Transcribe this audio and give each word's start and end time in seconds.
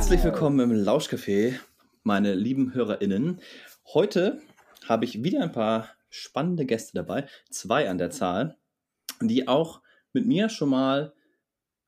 Herzlich 0.00 0.24
willkommen 0.24 0.58
im 0.60 0.72
Lauschcafé, 0.72 1.60
meine 2.04 2.34
lieben 2.34 2.72
HörerInnen. 2.72 3.38
Heute 3.92 4.40
habe 4.88 5.04
ich 5.04 5.22
wieder 5.22 5.42
ein 5.42 5.52
paar 5.52 5.90
spannende 6.08 6.64
Gäste 6.64 6.94
dabei, 6.94 7.26
zwei 7.50 7.86
an 7.86 7.98
der 7.98 8.08
Zahl, 8.08 8.56
die 9.20 9.46
auch 9.46 9.82
mit 10.14 10.26
mir 10.26 10.48
schon 10.48 10.70
mal 10.70 11.12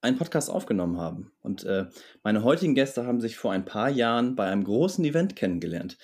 einen 0.02 0.18
Podcast 0.18 0.50
aufgenommen 0.50 0.98
haben. 0.98 1.32
Und 1.40 1.64
äh, 1.64 1.86
meine 2.22 2.44
heutigen 2.44 2.74
Gäste 2.74 3.06
haben 3.06 3.22
sich 3.22 3.38
vor 3.38 3.50
ein 3.50 3.64
paar 3.64 3.88
Jahren 3.88 4.36
bei 4.36 4.44
einem 4.44 4.64
großen 4.64 5.02
Event 5.06 5.34
kennengelernt. 5.34 5.96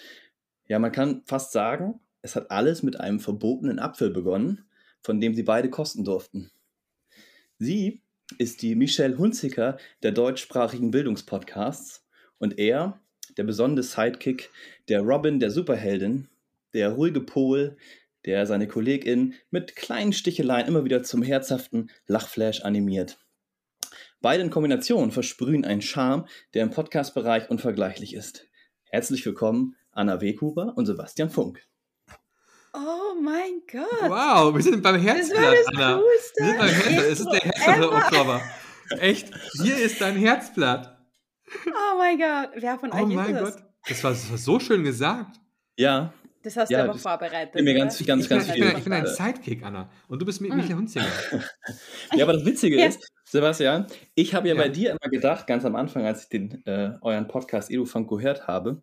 Ja, 0.67 0.79
man 0.79 0.93
kann 0.93 1.21
fast 1.27 1.53
sagen, 1.53 2.01
es 2.23 2.37
hat 2.37 2.51
alles 2.51 2.83
mit 2.83 2.99
einem 2.99 3.21
verbotenen 3.21 3.79
Apfel 3.79 4.09
begonnen, 4.09 4.65
von 5.03 5.21
dem 5.21 5.35
sie 5.35 5.43
beide 5.43 5.69
kosten 5.69 6.05
durften. 6.05 6.51
Sie 7.59 8.03
ist 8.37 8.63
die 8.63 8.75
Michelle 8.75 9.17
Hunziker 9.17 9.79
der 10.03 10.13
deutschsprachigen 10.13 10.91
Bildungspodcasts 10.91 12.08
und 12.39 12.59
er 12.59 13.01
der 13.37 13.45
besondere 13.45 13.85
Sidekick 13.85 14.51
der 14.89 15.01
Robin 15.01 15.39
der 15.39 15.51
Superheldin, 15.51 16.29
der 16.75 16.91
ruhige 16.91 17.21
Pol, 17.21 17.77
der 18.25 18.47
seine 18.47 18.67
Kollegin 18.67 19.35
mit 19.51 19.77
kleinen 19.77 20.13
Sticheleien 20.13 20.67
immer 20.67 20.85
wieder 20.85 21.03
zum 21.03 21.23
herzhaften 21.23 21.91
Lachflash 22.07 22.63
animiert. 22.63 23.19
Beide 24.21 24.43
in 24.43 24.51
Kombination 24.51 25.13
versprühen 25.13 25.65
einen 25.65 25.83
Charme, 25.83 26.27
der 26.55 26.65
im 26.65 26.71
Podcast-Bereich 26.71 27.51
unvergleichlich 27.51 28.15
ist. 28.15 28.47
Herzlich 28.85 29.25
willkommen, 29.25 29.77
Anna 29.93 30.21
Weghuber 30.21 30.73
und 30.77 30.87
Sebastian 30.87 31.31
Funk. 31.31 31.63
Oh 32.75 33.15
mein 33.21 33.63
Gott. 33.71 34.11
Wow, 34.11 34.55
wir 34.55 34.63
sind 34.63 34.83
beim 34.83 35.01
Herzblatt, 35.01 35.55
das 35.55 35.67
Anna. 35.69 36.01
Wir 36.01 36.47
sind 36.47 36.59
beim 36.59 36.69
Herzblatt. 36.69 37.05
Es 37.07 37.21
ist 37.21 37.31
der 37.31 37.41
Herzblatt 37.41 38.43
Echt, 38.99 39.31
hier 39.63 39.77
ist 39.77 40.01
dein 40.01 40.17
Herzblatt. 40.17 40.98
Oh 41.67 41.99
mein 41.99 42.19
Gott, 42.19 42.51
wer 42.57 42.79
von 42.79 42.91
oh 42.93 42.97
euch 42.97 43.29
ist 43.29 43.33
das? 43.33 43.55
Gott. 43.55 43.65
Das 43.89 44.05
war, 44.05 44.11
das 44.11 44.31
war 44.31 44.39
so 44.39 44.61
schön 44.61 44.85
gesagt. 44.85 45.41
Ja. 45.77 46.13
Das 46.43 46.57
hast 46.57 46.71
ja, 46.71 46.85
du 46.85 46.91
aber 46.91 46.99
vorbereitet. 46.99 47.55
Ich 47.57 47.65
bin, 47.65 47.77
ganz, 47.77 48.05
ganz, 48.05 48.25
ich 48.25 48.29
ganz 48.29 48.51
viel. 48.51 48.65
Ich 48.65 48.69
bin, 48.69 48.79
ich 48.79 48.85
bin 48.85 48.93
ein 48.93 49.07
Sidekick, 49.07 49.65
Anna. 49.65 49.91
Und 50.07 50.21
du 50.21 50.27
bist 50.27 50.41
mit 50.41 50.53
mm. 50.53 50.57
Michael 50.57 50.77
Hunzinger. 50.77 51.07
ja, 52.15 52.25
aber 52.25 52.35
das 52.35 52.45
Witzige 52.45 52.85
ist, 52.85 53.11
Sebastian, 53.25 53.87
ich 54.15 54.35
habe 54.35 54.49
ja, 54.49 54.55
ja, 54.55 54.61
bei 54.61 54.69
dir 54.69 54.91
immer 54.91 55.11
gedacht, 55.11 55.47
ganz 55.47 55.65
am 55.65 55.75
Anfang, 55.75 56.07
als 56.07 56.25
ich 56.25 56.29
den, 56.29 56.65
äh, 56.65 56.93
euren 57.01 57.27
Podcast 57.27 57.71
EduFunk 57.71 58.09
gehört 58.09 58.47
habe, 58.47 58.83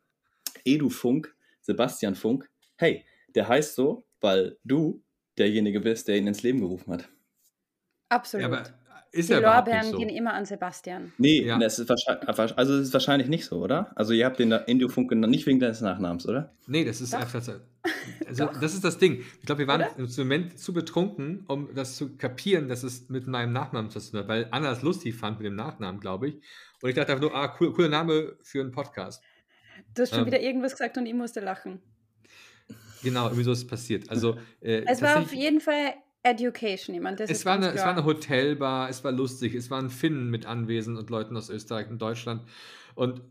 EduFunk, 0.66 1.34
Sebastian 1.62 2.16
Funk, 2.16 2.50
hey, 2.78 3.06
der 3.34 3.48
heißt 3.48 3.76
so, 3.76 4.06
weil 4.22 4.58
du 4.64 5.04
derjenige 5.38 5.80
bist, 5.80 6.08
der 6.08 6.18
ihn 6.18 6.28
ins 6.28 6.44
Leben 6.44 6.60
gerufen 6.60 6.94
hat. 6.94 7.10
Absolut. 8.10 8.52
Ja, 8.52 8.66
ist 9.16 9.30
die 9.30 9.34
ja 9.34 9.40
Lorbeeren 9.40 9.92
so. 9.92 9.98
gehen 9.98 10.10
immer 10.10 10.34
an 10.34 10.46
Sebastian. 10.46 11.14
Nee, 11.18 11.44
ja. 11.44 11.58
das 11.58 11.80
ist 11.80 11.90
wahrscheinlich, 11.90 12.28
also 12.28 12.78
das 12.78 12.88
ist 12.88 12.94
wahrscheinlich 12.94 13.30
nicht 13.30 13.46
so, 13.46 13.62
oder? 13.62 13.92
Also 13.96 14.14
ihr 14.14 14.26
habt 14.26 14.40
den 14.40 14.52
Indiofunk 14.52 15.10
genannt, 15.10 15.32
nicht 15.32 15.46
wegen 15.46 15.60
deines 15.60 15.82
Nachnamens, 15.82 16.28
oder? 16.28 16.54
Nee, 16.68 16.84
das 16.84 17.02
ist 17.02 17.14
Doch. 17.14 17.22
einfach 17.22 17.42
so. 17.42 17.54
Also 18.28 18.46
das 18.60 18.74
ist 18.74 18.84
das 18.84 18.98
Ding. 18.98 19.24
Ich 19.40 19.46
glaube, 19.46 19.60
wir 19.60 19.68
waren 19.68 19.82
oder? 19.82 19.98
im 19.98 20.10
Moment 20.18 20.60
zu 20.60 20.74
betrunken, 20.74 21.46
um 21.48 21.74
das 21.74 21.96
zu 21.96 22.18
kapieren, 22.18 22.68
dass 22.68 22.84
es 22.84 23.10
mit 23.10 23.28
meinem 23.28 23.54
Nachnamen 23.54 23.90
zu 23.92 24.00
tun 24.00 24.20
hat, 24.20 24.28
weil 24.28 24.48
Anna 24.52 24.72
es 24.72 24.82
lustig 24.82 25.16
fand 25.16 25.40
mit 25.40 25.46
dem 25.46 25.56
Nachnamen, 25.56 26.02
glaube 26.02 26.30
ich. 26.30 26.36
Und 26.82 26.90
ich 26.90 26.96
dachte 26.96 27.12
einfach 27.14 27.22
nur, 27.22 27.36
ah, 27.36 27.56
cool, 27.60 27.74
cooler 27.74 27.90
Name 27.90 28.36
für 28.42 28.62
einen 28.62 28.72
Podcast. 28.72 29.24
Du 29.94 30.02
hast 30.02 30.10
schon 30.10 30.20
ähm, 30.22 30.26
wieder 30.26 30.42
irgendwas 30.42 30.72
gesagt 30.74 30.98
und 30.98 31.06
ich 31.06 31.14
musste 31.14 31.40
lachen. 31.40 31.82
Genau, 33.04 33.26
irgendwie 33.26 33.44
so 33.44 33.52
ist 33.52 33.60
es 33.60 33.68
passiert. 33.68 34.10
Also, 34.10 34.38
äh, 34.62 34.84
es 34.88 35.02
war 35.02 35.20
auf 35.20 35.34
jeden 35.34 35.62
Fall 35.62 35.94
Education, 36.26 36.96
jemand. 36.96 37.20
Das 37.20 37.30
es, 37.30 37.46
war 37.46 37.54
eine, 37.54 37.72
es 37.72 37.82
war 37.82 37.92
eine 37.92 38.04
Hotelbar, 38.04 38.90
es 38.90 39.04
war 39.04 39.12
lustig, 39.12 39.54
es 39.54 39.70
waren 39.70 39.90
Finnen 39.90 40.30
mit 40.32 40.46
anwesend 40.46 40.98
und 40.98 41.10
Leuten 41.10 41.38
aus 41.38 41.50
Österreich 41.50 41.90
und 41.90 42.02
Deutschland. 42.02 42.42
Und 42.96 43.22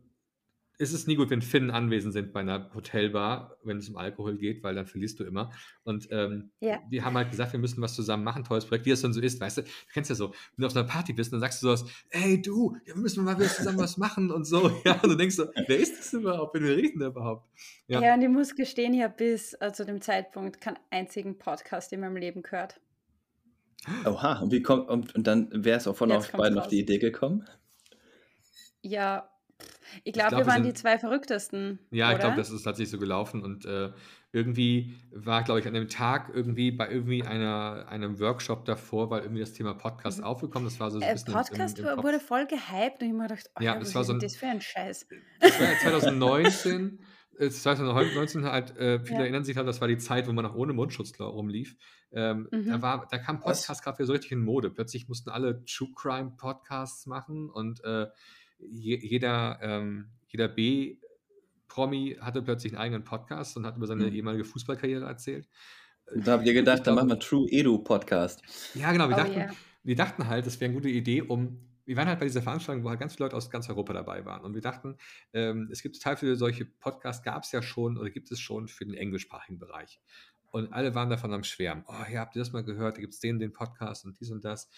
es 0.78 0.92
ist 0.92 1.06
nie 1.06 1.14
gut, 1.14 1.30
wenn 1.30 1.42
Finnen 1.42 1.70
anwesend 1.70 2.12
sind 2.12 2.32
bei 2.32 2.40
einer 2.40 2.72
Hotelbar, 2.74 3.56
wenn 3.62 3.78
es 3.78 3.88
um 3.88 3.96
Alkohol 3.96 4.36
geht, 4.36 4.62
weil 4.64 4.74
dann 4.74 4.86
verlierst 4.86 5.20
du 5.20 5.24
immer. 5.24 5.52
Und 5.84 6.08
ähm, 6.10 6.50
ja. 6.60 6.80
die 6.90 7.02
haben 7.02 7.16
halt 7.16 7.30
gesagt, 7.30 7.52
wir 7.52 7.60
müssen 7.60 7.80
was 7.80 7.94
zusammen 7.94 8.24
machen, 8.24 8.44
tolles 8.44 8.66
Projekt, 8.66 8.86
wie 8.86 8.90
es 8.90 9.00
dann 9.00 9.12
so 9.12 9.20
ist, 9.20 9.40
weißt 9.40 9.58
du, 9.58 9.62
du 9.62 9.68
kennst 9.92 10.10
ja 10.10 10.16
so, 10.16 10.30
wenn 10.30 10.62
du 10.62 10.66
auf 10.66 10.76
einer 10.76 10.86
Party 10.86 11.12
bist, 11.12 11.32
dann 11.32 11.40
sagst 11.40 11.62
du 11.62 11.68
sowas, 11.68 11.84
ey 12.10 12.42
du, 12.42 12.76
ja, 12.86 12.94
wir 12.94 13.02
müssen 13.02 13.24
mal 13.24 13.38
wieder 13.38 13.48
zusammen 13.48 13.78
was 13.78 13.96
machen 13.96 14.30
und 14.30 14.44
so. 14.44 14.64
Ja, 14.84 15.00
und 15.02 15.10
du 15.10 15.16
denkst 15.16 15.36
so, 15.36 15.46
wer 15.66 15.78
ist 15.78 15.98
das 15.98 16.12
überhaupt, 16.12 16.54
wenn 16.54 16.64
wir 16.64 16.76
reden 16.76 16.98
da 17.00 17.06
überhaupt? 17.06 17.48
Ja. 17.86 18.02
ja, 18.02 18.14
und 18.14 18.22
ich 18.22 18.28
muss 18.28 18.54
gestehen, 18.54 18.92
ich 18.92 19.02
habe 19.02 19.14
bis 19.16 19.54
äh, 19.60 19.72
zu 19.72 19.86
dem 19.86 20.00
Zeitpunkt 20.00 20.60
keinen 20.60 20.78
einzigen 20.90 21.38
Podcast 21.38 21.92
in 21.92 22.00
meinem 22.00 22.16
Leben 22.16 22.42
gehört. 22.42 22.80
Oha, 24.04 24.40
und, 24.40 24.52
wie 24.52 24.62
kommt, 24.62 24.88
und, 24.88 25.14
und 25.14 25.26
dann 25.26 25.48
wäre 25.52 25.78
es 25.78 25.86
auch 25.86 25.96
von 25.96 26.10
euch 26.10 26.32
beiden 26.32 26.56
raus. 26.56 26.66
auf 26.66 26.70
die 26.70 26.80
Idee 26.80 26.98
gekommen? 26.98 27.46
Ja, 28.82 29.28
ich 30.02 30.12
glaube, 30.12 30.30
glaub, 30.30 30.40
wir 30.40 30.46
waren 30.46 30.64
sind, 30.64 30.76
die 30.76 30.80
zwei 30.80 30.98
verrücktesten. 30.98 31.78
Ja, 31.90 32.06
oder? 32.06 32.14
ich 32.14 32.20
glaube, 32.20 32.36
das 32.36 32.50
ist 32.50 32.62
tatsächlich 32.62 32.90
so 32.90 32.98
gelaufen 32.98 33.42
und 33.42 33.64
äh, 33.64 33.92
irgendwie 34.32 34.94
war, 35.12 35.44
glaube 35.44 35.60
ich, 35.60 35.66
an 35.66 35.74
dem 35.74 35.88
Tag 35.88 36.30
irgendwie 36.34 36.72
bei 36.72 36.90
irgendwie 36.90 37.22
einer, 37.22 37.86
einem 37.88 38.18
Workshop 38.18 38.64
davor, 38.64 39.10
weil 39.10 39.22
irgendwie 39.22 39.40
das 39.40 39.52
Thema 39.52 39.74
Podcast 39.74 40.18
mhm. 40.18 40.24
aufgekommen 40.24 40.68
Das 40.68 40.80
war 40.80 40.90
so 40.90 40.98
ein 40.98 41.02
äh, 41.02 41.14
Podcast 41.24 41.78
im, 41.78 41.86
im 41.86 42.02
wurde 42.02 42.18
voll 42.18 42.46
gehypt 42.46 43.00
und 43.00 43.08
ich 43.08 43.12
mir 43.12 43.28
gedacht, 43.28 43.48
oh, 43.58 43.62
ja, 43.62 43.78
das 43.78 43.94
war 43.94 44.02
so 44.02 44.12
ein, 44.12 44.18
das 44.18 44.34
für 44.36 44.46
ein 44.46 44.60
Scheiß. 44.60 45.06
Das 45.40 45.60
war 45.60 45.68
ja 47.38 47.48
2019. 47.50 48.12
2019 48.12 48.44
halt, 48.44 48.76
äh, 48.76 49.00
viele 49.00 49.18
ja. 49.18 49.24
erinnern 49.24 49.44
sich 49.44 49.56
halt, 49.56 49.66
das 49.66 49.80
war 49.80 49.88
die 49.88 49.98
Zeit, 49.98 50.26
wo 50.28 50.32
man 50.32 50.44
noch 50.44 50.54
ohne 50.54 50.72
Mundschutz 50.72 51.18
rumlief. 51.18 51.76
Ähm, 52.12 52.48
mhm. 52.50 52.66
da, 52.68 52.82
war, 52.82 53.08
da 53.10 53.18
kam 53.18 53.40
Podcast 53.40 53.82
gerade 53.82 53.98
wieder 53.98 54.06
so 54.06 54.12
richtig 54.12 54.32
in 54.32 54.44
Mode. 54.44 54.70
Plötzlich 54.70 55.08
mussten 55.08 55.30
alle 55.30 55.64
True 55.64 55.90
Crime 55.96 56.34
Podcasts 56.36 57.06
machen 57.06 57.50
und 57.50 57.82
äh, 57.84 58.06
je, 58.58 58.96
jeder, 58.96 59.58
ähm, 59.62 60.10
jeder 60.28 60.48
B-Promi 60.48 62.18
hatte 62.20 62.42
plötzlich 62.42 62.72
einen 62.72 62.82
eigenen 62.82 63.04
Podcast 63.04 63.56
und 63.56 63.66
hat 63.66 63.76
über 63.76 63.86
seine 63.86 64.06
mhm. 64.06 64.14
ehemalige 64.14 64.44
Fußballkarriere 64.44 65.04
erzählt. 65.04 65.48
Da 66.14 66.32
habt 66.32 66.46
ihr 66.46 66.54
gedacht, 66.54 66.86
dann 66.86 66.94
machen 66.94 67.08
wir 67.08 67.18
True 67.18 67.48
Edu 67.50 67.78
Podcast. 67.78 68.42
Ja, 68.74 68.92
genau. 68.92 69.08
Wir, 69.08 69.16
oh, 69.16 69.20
dachten, 69.20 69.36
yeah. 69.36 69.52
wir 69.82 69.96
dachten 69.96 70.28
halt, 70.28 70.46
das 70.46 70.60
wäre 70.60 70.70
eine 70.70 70.74
gute 70.74 70.90
Idee, 70.90 71.22
um 71.22 71.58
wir 71.86 71.96
waren 71.96 72.08
halt 72.08 72.18
bei 72.18 72.24
dieser 72.26 72.42
Veranstaltung, 72.42 72.84
wo 72.84 72.88
halt 72.88 73.00
ganz 73.00 73.14
viele 73.14 73.26
Leute 73.26 73.36
aus 73.36 73.50
ganz 73.50 73.68
Europa 73.68 73.92
dabei 73.92 74.24
waren. 74.24 74.42
Und 74.42 74.54
wir 74.54 74.62
dachten, 74.62 74.96
ähm, 75.32 75.68
es 75.70 75.82
gibt 75.82 75.96
total 75.96 76.16
viele 76.16 76.36
solche 76.36 76.64
Podcasts, 76.64 77.22
gab 77.22 77.44
es 77.44 77.52
ja 77.52 77.62
schon 77.62 77.98
oder 77.98 78.10
gibt 78.10 78.30
es 78.30 78.40
schon 78.40 78.68
für 78.68 78.84
den 78.84 78.94
englischsprachigen 78.94 79.58
Bereich. 79.58 80.00
Und 80.50 80.72
alle 80.72 80.94
waren 80.94 81.10
davon 81.10 81.32
am 81.32 81.44
Schwärmen. 81.44 81.84
Oh, 81.86 82.04
ja, 82.10 82.20
habt 82.20 82.36
ihr 82.36 82.38
das 82.38 82.52
mal 82.52 82.64
gehört? 82.64 82.96
Da 82.96 83.00
gibt 83.00 83.12
es 83.12 83.20
den, 83.20 83.38
den 83.38 83.52
Podcast 83.52 84.04
und 84.04 84.18
dies 84.20 84.30
und 84.30 84.44
das. 84.44 84.70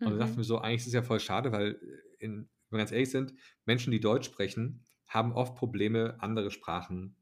Und 0.00 0.08
mhm. 0.14 0.18
da 0.18 0.24
dachten 0.24 0.36
wir 0.36 0.44
so, 0.44 0.58
eigentlich 0.58 0.82
ist 0.82 0.88
es 0.88 0.92
ja 0.92 1.02
voll 1.02 1.20
schade, 1.20 1.52
weil, 1.52 1.72
äh, 1.72 2.24
in, 2.24 2.48
wenn 2.70 2.78
wir 2.78 2.78
ganz 2.78 2.92
ehrlich 2.92 3.10
sind, 3.10 3.34
Menschen, 3.64 3.90
die 3.90 4.00
Deutsch 4.00 4.26
sprechen, 4.26 4.84
haben 5.06 5.32
oft 5.32 5.56
Probleme, 5.56 6.16
andere 6.20 6.50
Sprachen 6.50 7.16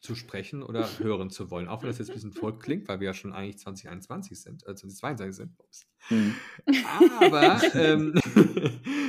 zu 0.00 0.14
sprechen 0.14 0.62
oder 0.62 0.88
hören 0.98 1.30
zu 1.30 1.50
wollen. 1.50 1.68
Auch 1.68 1.82
wenn 1.82 1.88
das 1.88 1.98
jetzt 1.98 2.10
ein 2.10 2.14
bisschen 2.14 2.32
voll 2.32 2.58
klingt, 2.58 2.88
weil 2.88 3.00
wir 3.00 3.06
ja 3.06 3.14
schon 3.14 3.32
eigentlich 3.32 3.58
2021 3.58 4.40
sind, 4.40 4.62
äh, 4.66 4.74
2022 4.74 5.36
sind. 5.36 5.56
Mhm. 6.08 6.34
Aber, 7.20 7.60
ähm, 7.74 8.14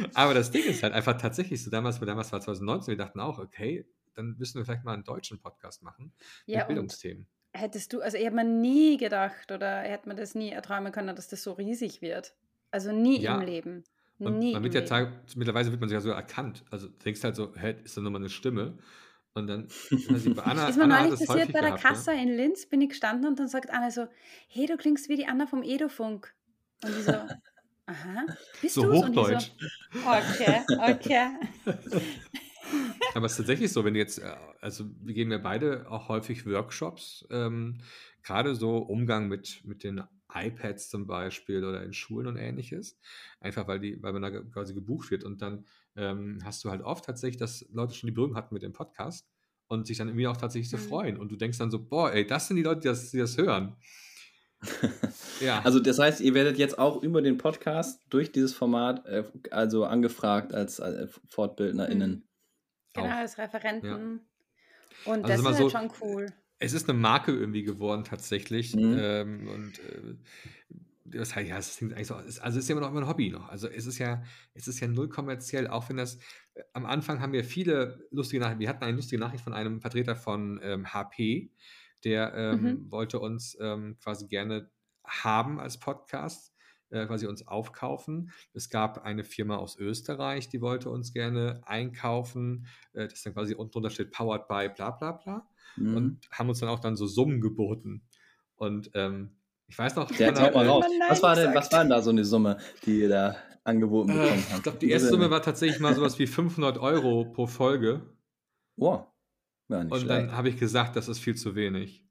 aber 0.14 0.34
das 0.34 0.52
Ding 0.52 0.66
ist 0.66 0.84
halt 0.84 0.94
einfach 0.94 1.18
tatsächlich 1.18 1.64
so, 1.64 1.72
damals, 1.72 2.00
damals 2.00 2.32
war 2.32 2.42
2019, 2.42 2.92
wir 2.92 2.98
dachten 2.98 3.20
auch, 3.20 3.40
okay, 3.40 3.88
dann 4.14 4.36
müssen 4.38 4.58
wir 4.58 4.66
vielleicht 4.66 4.84
mal 4.84 4.94
einen 4.94 5.06
deutschen 5.06 5.40
Podcast 5.40 5.82
machen 5.84 6.14
ja, 6.46 6.60
mit 6.60 6.68
Bildungsthemen. 6.68 7.28
Hättest 7.54 7.94
du, 7.94 8.02
also 8.02 8.18
ich 8.18 8.26
hätte 8.26 8.36
mir 8.36 8.46
nie 8.46 8.98
gedacht 8.98 9.52
oder 9.52 9.80
hätte 9.80 10.08
man 10.08 10.18
das 10.18 10.36
nie 10.36 10.52
erträumen 10.52 10.92
können, 10.92 11.16
dass 11.16 11.28
das 11.28 11.44
so 11.44 11.54
riesig 11.54 12.02
wird. 12.02 12.34
Also 12.70 12.92
nie 12.92 13.22
ja. 13.22 13.36
im 13.36 13.46
Leben. 13.46 13.84
Und 14.20 14.38
nie 14.38 14.54
man 14.54 14.64
wird 14.64 14.76
ja 14.76 15.12
mittlerweile 15.36 15.72
wird 15.72 15.80
man 15.80 15.90
sich 15.90 15.96
ja 15.96 16.02
so 16.02 16.12
erkannt. 16.12 16.64
Also 16.70 16.88
denkst 16.88 17.24
halt 17.24 17.36
so, 17.36 17.54
hä, 17.56 17.76
ist 17.84 17.98
da 17.98 18.02
nochmal 18.02 18.22
eine 18.22 18.30
Stimme? 18.30 18.78
Und 19.34 19.48
dann 19.48 19.68
also 20.10 20.34
bei 20.34 20.44
Anna, 20.44 20.68
ist 20.68 20.78
mir 20.78 20.84
Anna 20.84 21.04
neulich 21.04 21.26
passiert 21.26 21.54
bei 21.54 21.62
der 21.62 21.72
gehabt, 21.72 21.82
Kasse 21.82 22.14
ja? 22.14 22.22
in 22.22 22.30
Linz, 22.30 22.66
bin 22.66 22.82
ich 22.82 22.90
gestanden 22.90 23.28
und 23.28 23.40
dann 23.40 23.48
sagt 23.48 23.70
Anna 23.70 23.90
so, 23.92 24.08
hey, 24.48 24.66
du 24.66 24.78
klingst 24.78 25.10
wie 25.10 25.16
die 25.16 25.26
Anna 25.26 25.48
vom 25.48 25.64
Edofunk. 25.64 26.34
Und 26.84 26.90
ich 26.98 27.06
so, 27.06 27.12
aha, 27.86 28.26
bist 28.62 28.78
du 28.78 28.82
So 28.82 28.92
Hochdeutsch. 28.92 29.52
So, 29.94 30.00
okay, 30.00 30.62
okay. 30.78 31.28
Aber 33.14 33.26
es 33.26 33.34
ist 33.34 33.38
tatsächlich 33.38 33.72
so, 33.72 33.84
wenn 33.84 33.94
du 33.94 34.00
jetzt, 34.00 34.20
äh, 34.20 34.36
also 34.62 34.86
wir 35.02 35.14
geben 35.14 35.32
ja 35.32 35.38
beide 35.38 35.90
auch 35.90 36.10
häufig 36.10 36.46
Workshops, 36.46 37.26
ähm, 37.30 37.82
gerade 38.24 38.56
so 38.56 38.78
Umgang 38.78 39.28
mit, 39.28 39.62
mit 39.66 39.84
den 39.84 40.04
iPads 40.34 40.90
zum 40.90 41.08
Beispiel 41.08 41.64
oder 41.64 41.84
in 41.84 41.94
Schulen 41.94 42.28
und 42.28 42.38
ähnliches, 42.38 42.98
einfach 43.40 43.68
weil, 43.68 43.80
die, 43.80 44.02
weil 44.02 44.14
man 44.14 44.22
da 44.22 44.30
quasi 44.30 44.74
gebucht 44.74 45.12
wird 45.12 45.24
und 45.24 45.42
dann 45.42 45.66
ähm, 45.96 46.40
hast 46.44 46.64
du 46.64 46.70
halt 46.70 46.82
oft 46.82 47.06
tatsächlich, 47.06 47.38
dass 47.38 47.66
Leute 47.72 47.94
schon 47.94 48.08
die 48.08 48.14
Berührung 48.14 48.36
hatten 48.36 48.54
mit 48.54 48.64
dem 48.64 48.74
Podcast 48.74 49.28
und 49.68 49.88
sich 49.88 49.98
dann 49.98 50.08
irgendwie 50.10 50.28
auch 50.28 50.38
tatsächlich 50.38 50.70
so 50.70 50.78
mhm. 50.78 50.82
freuen. 50.82 51.18
Und 51.18 51.32
du 51.32 51.36
denkst 51.36 51.58
dann 51.58 51.72
so, 51.72 51.80
boah, 51.84 52.12
ey, 52.12 52.26
das 52.26 52.48
sind 52.48 52.58
die 52.58 52.64
Leute, 52.64 52.82
die 52.82 52.88
das, 52.88 53.12
die 53.12 53.18
das 53.18 53.38
hören. 53.38 53.76
ja. 55.40 55.62
Also 55.64 55.80
das 55.80 55.98
heißt, 55.98 56.22
ihr 56.22 56.34
werdet 56.34 56.58
jetzt 56.58 56.78
auch 56.78 57.02
über 57.02 57.22
den 57.22 57.38
Podcast 57.38 58.02
durch 58.10 58.32
dieses 58.32 58.54
Format 58.54 59.06
äh, 59.06 59.24
also 59.50 59.86
angefragt 59.86 60.54
als 60.54 60.80
äh, 60.80 61.08
FortbildnerInnen. 61.30 62.12
Mhm. 62.12 62.24
Genau, 62.94 63.08
auch. 63.08 63.12
als 63.12 63.38
Referenten. 63.38 64.22
Ja. 65.06 65.14
Und 65.14 65.26
also 65.26 65.28
das 65.28 65.40
ist 65.40 65.46
halt 65.46 65.58
so, 65.58 65.70
schon 65.70 65.92
cool. 66.02 66.28
Es 66.60 66.74
ist 66.74 66.90
eine 66.90 67.00
Marke 67.00 67.32
irgendwie 67.32 67.64
geworden 67.64 68.04
tatsächlich. 68.04 68.76
Mhm. 68.76 68.98
Ähm, 69.00 69.48
und 69.48 69.80
äh, 69.80 70.16
das 71.12 71.36
heißt, 71.36 71.50
ja, 71.50 71.58
es 71.58 71.78
klingt 71.78 71.94
eigentlich 71.94 72.08
so, 72.08 72.16
also 72.16 72.28
es 72.28 72.56
ist 72.56 72.70
ja 72.70 72.74
immer 72.74 72.82
noch 72.82 72.92
immer 72.92 73.02
ein 73.02 73.08
Hobby 73.08 73.30
noch. 73.30 73.50
Also 73.50 73.68
es 73.68 73.86
ist 73.86 73.98
ja, 73.98 74.24
es 74.54 74.68
ist 74.68 74.80
ja 74.80 74.88
null 74.88 75.10
kommerziell, 75.10 75.68
auch 75.68 75.90
wenn 75.90 75.98
das, 75.98 76.20
am 76.74 76.86
Anfang 76.86 77.22
haben 77.22 77.34
wir 77.34 77.44
viele 77.44 78.08
lustige 78.12 78.42
Nachrichten. 78.42 78.60
Wir 78.60 78.70
hatten 78.70 78.84
eine 78.84 78.96
lustige 78.96 79.20
Nachricht 79.20 79.44
von 79.44 79.54
einem 79.54 79.82
Vertreter 79.82 80.16
von 80.16 80.60
ähm, 80.64 80.94
HP, 80.94 81.52
der 82.04 82.34
ähm, 82.36 82.62
mhm. 82.62 82.92
wollte 82.92 83.20
uns 83.20 83.58
ähm, 83.60 83.98
quasi 84.02 84.28
gerne 84.28 84.70
haben 85.06 85.60
als 85.60 85.80
Podcast, 85.80 86.54
äh, 86.90 87.06
quasi 87.06 87.28
uns 87.28 87.48
aufkaufen. 87.48 88.32
Es 88.54 88.70
gab 88.70 89.04
eine 89.04 89.24
Firma 89.24 89.58
aus 89.58 89.78
Österreich, 89.78 90.50
die 90.50 90.62
wollte 90.62 90.90
uns 90.90 91.14
gerne 91.14 91.62
einkaufen, 91.66 92.68
äh, 92.94 93.08
das 93.08 93.24
dann 93.24 93.34
quasi 93.34 93.56
unten 93.56 93.72
drunter 93.72 93.90
steht 93.90 94.12
Powered 94.12 94.48
by 94.48 94.70
bla 94.76 94.92
bla 94.92 95.12
bla 95.14 95.50
mhm. 95.76 95.96
und 95.96 96.32
haben 96.32 96.50
uns 96.50 96.60
dann 96.60 96.70
auch 96.70 96.80
dann 96.80 96.96
so 96.96 97.08
Summen 97.08 97.42
geboten. 97.42 98.04
Und 98.56 98.92
ähm, 98.94 99.38
ich 99.72 99.80
weiß 99.80 99.96
noch, 99.96 100.12
der 100.12 100.36
hat 100.36 100.54
mal 100.54 100.68
raus. 100.68 100.86
Was 101.08 101.24
war, 101.24 101.36
denn, 101.36 101.56
was 101.56 101.72
war 101.72 101.80
denn 101.80 101.90
da 101.90 102.02
so 102.02 102.10
eine 102.10 102.26
Summe, 102.26 102.58
die 102.86 103.00
ihr 103.00 103.10
da 103.10 103.38
angeboten 103.64 104.10
äh, 104.10 104.14
bekommen 104.16 104.44
habt? 104.50 104.58
Ich 104.58 104.64
glaube, 104.64 104.78
die 104.80 104.90
erste 104.90 105.08
Summe 105.08 105.32
war 105.32 105.42
tatsächlich 105.42 105.80
mal 105.80 105.96
sowas 105.96 106.20
wie 106.20 106.28
500 106.28 106.78
Euro 106.78 107.24
pro 107.32 107.48
Folge. 107.48 108.02
Wow. 108.76 109.08
und 109.70 109.88
schlecht. 109.88 110.10
dann 110.10 110.34
habe 110.34 110.50
ich 110.50 110.58
gesagt, 110.58 110.98
das 110.98 111.08
ist 111.08 111.20
viel 111.20 111.36
zu 111.36 111.56
wenig. 111.56 112.06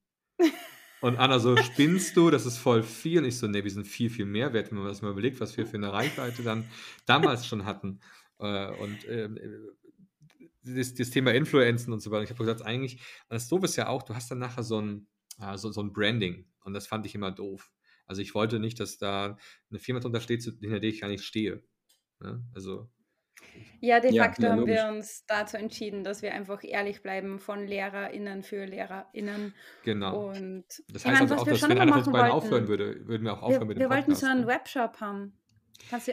Und 1.02 1.18
Anna 1.18 1.38
so, 1.38 1.56
spinnst 1.56 2.16
du? 2.16 2.30
Das 2.30 2.46
ist 2.46 2.56
voll 2.56 2.82
viel. 2.82 3.18
Und 3.18 3.26
ich 3.26 3.36
so, 3.36 3.46
nee, 3.46 3.62
wir 3.62 3.70
sind 3.70 3.86
viel, 3.86 4.08
viel 4.08 4.26
mehr 4.26 4.54
wert, 4.54 4.70
wenn 4.70 4.78
man 4.78 4.86
das 4.86 5.02
mal 5.02 5.10
überlegt, 5.10 5.40
was 5.40 5.56
wir 5.56 5.66
für 5.66 5.76
eine 5.76 5.92
Reichweite 5.92 6.42
dann 6.42 6.64
damals 7.04 7.46
schon 7.46 7.66
hatten. 7.66 8.00
Äh, 8.38 8.70
und 8.76 9.08
ähm, 9.08 9.38
das, 10.62 10.94
das, 10.94 11.10
Thema 11.10 11.32
Influenzen 11.32 11.92
und 11.92 12.00
so 12.00 12.10
weiter. 12.10 12.24
Ich 12.24 12.30
habe 12.30 12.38
gesagt, 12.38 12.62
eigentlich, 12.62 13.00
das 13.28 13.48
Doof 13.48 13.64
ist 13.64 13.76
ja 13.76 13.88
auch, 13.88 14.02
du 14.02 14.14
hast 14.14 14.30
dann 14.30 14.38
nachher 14.38 14.62
so 14.62 14.80
ein, 14.80 15.06
so, 15.56 15.70
so 15.72 15.82
ein 15.82 15.92
Branding. 15.92 16.49
Und 16.64 16.74
das 16.74 16.86
fand 16.86 17.06
ich 17.06 17.14
immer 17.14 17.30
doof. 17.30 17.70
Also 18.06 18.22
ich 18.22 18.34
wollte 18.34 18.58
nicht, 18.58 18.80
dass 18.80 18.98
da 18.98 19.38
eine 19.70 19.78
Firma 19.78 20.00
drunter 20.00 20.20
steht, 20.20 20.42
hinter 20.42 20.80
der 20.80 20.90
ich 20.90 21.00
gar 21.00 21.08
nicht 21.08 21.24
stehe. 21.24 21.62
Ne? 22.20 22.44
Also 22.54 22.90
ja, 23.80 23.98
de 23.98 24.16
facto 24.16 24.42
ja, 24.42 24.50
haben 24.50 24.66
wir 24.66 24.88
uns 24.88 25.24
dazu 25.26 25.56
entschieden, 25.56 26.04
dass 26.04 26.20
wir 26.20 26.34
einfach 26.34 26.62
ehrlich 26.62 27.02
bleiben 27.02 27.38
von 27.38 27.66
LehrerInnen 27.66 28.42
für 28.42 28.66
LehrerInnen. 28.66 29.54
Genau. 29.84 30.28
Und 30.28 30.64
das 30.88 31.04
heißt 31.04 31.20
meine, 31.20 31.20
also 31.20 31.34
auch, 31.36 31.44
dass 31.46 31.62
wenn 31.62 31.78
einer 31.78 31.92
von 31.92 32.02
uns 32.02 32.12
beiden 32.12 32.30
aufhören 32.30 32.68
würde, 32.68 33.06
würden 33.06 33.24
wir 33.24 33.32
auch 33.32 33.42
aufhören 33.42 33.62
wir, 33.62 33.66
mit 33.68 33.76
dem 33.78 33.80
Wir 33.80 33.88
Podcast, 33.88 34.08
wollten 34.08 34.20
so 34.20 34.26
einen 34.26 34.40
ne? 34.42 34.46
Webshop 34.48 35.00
haben. 35.00 35.38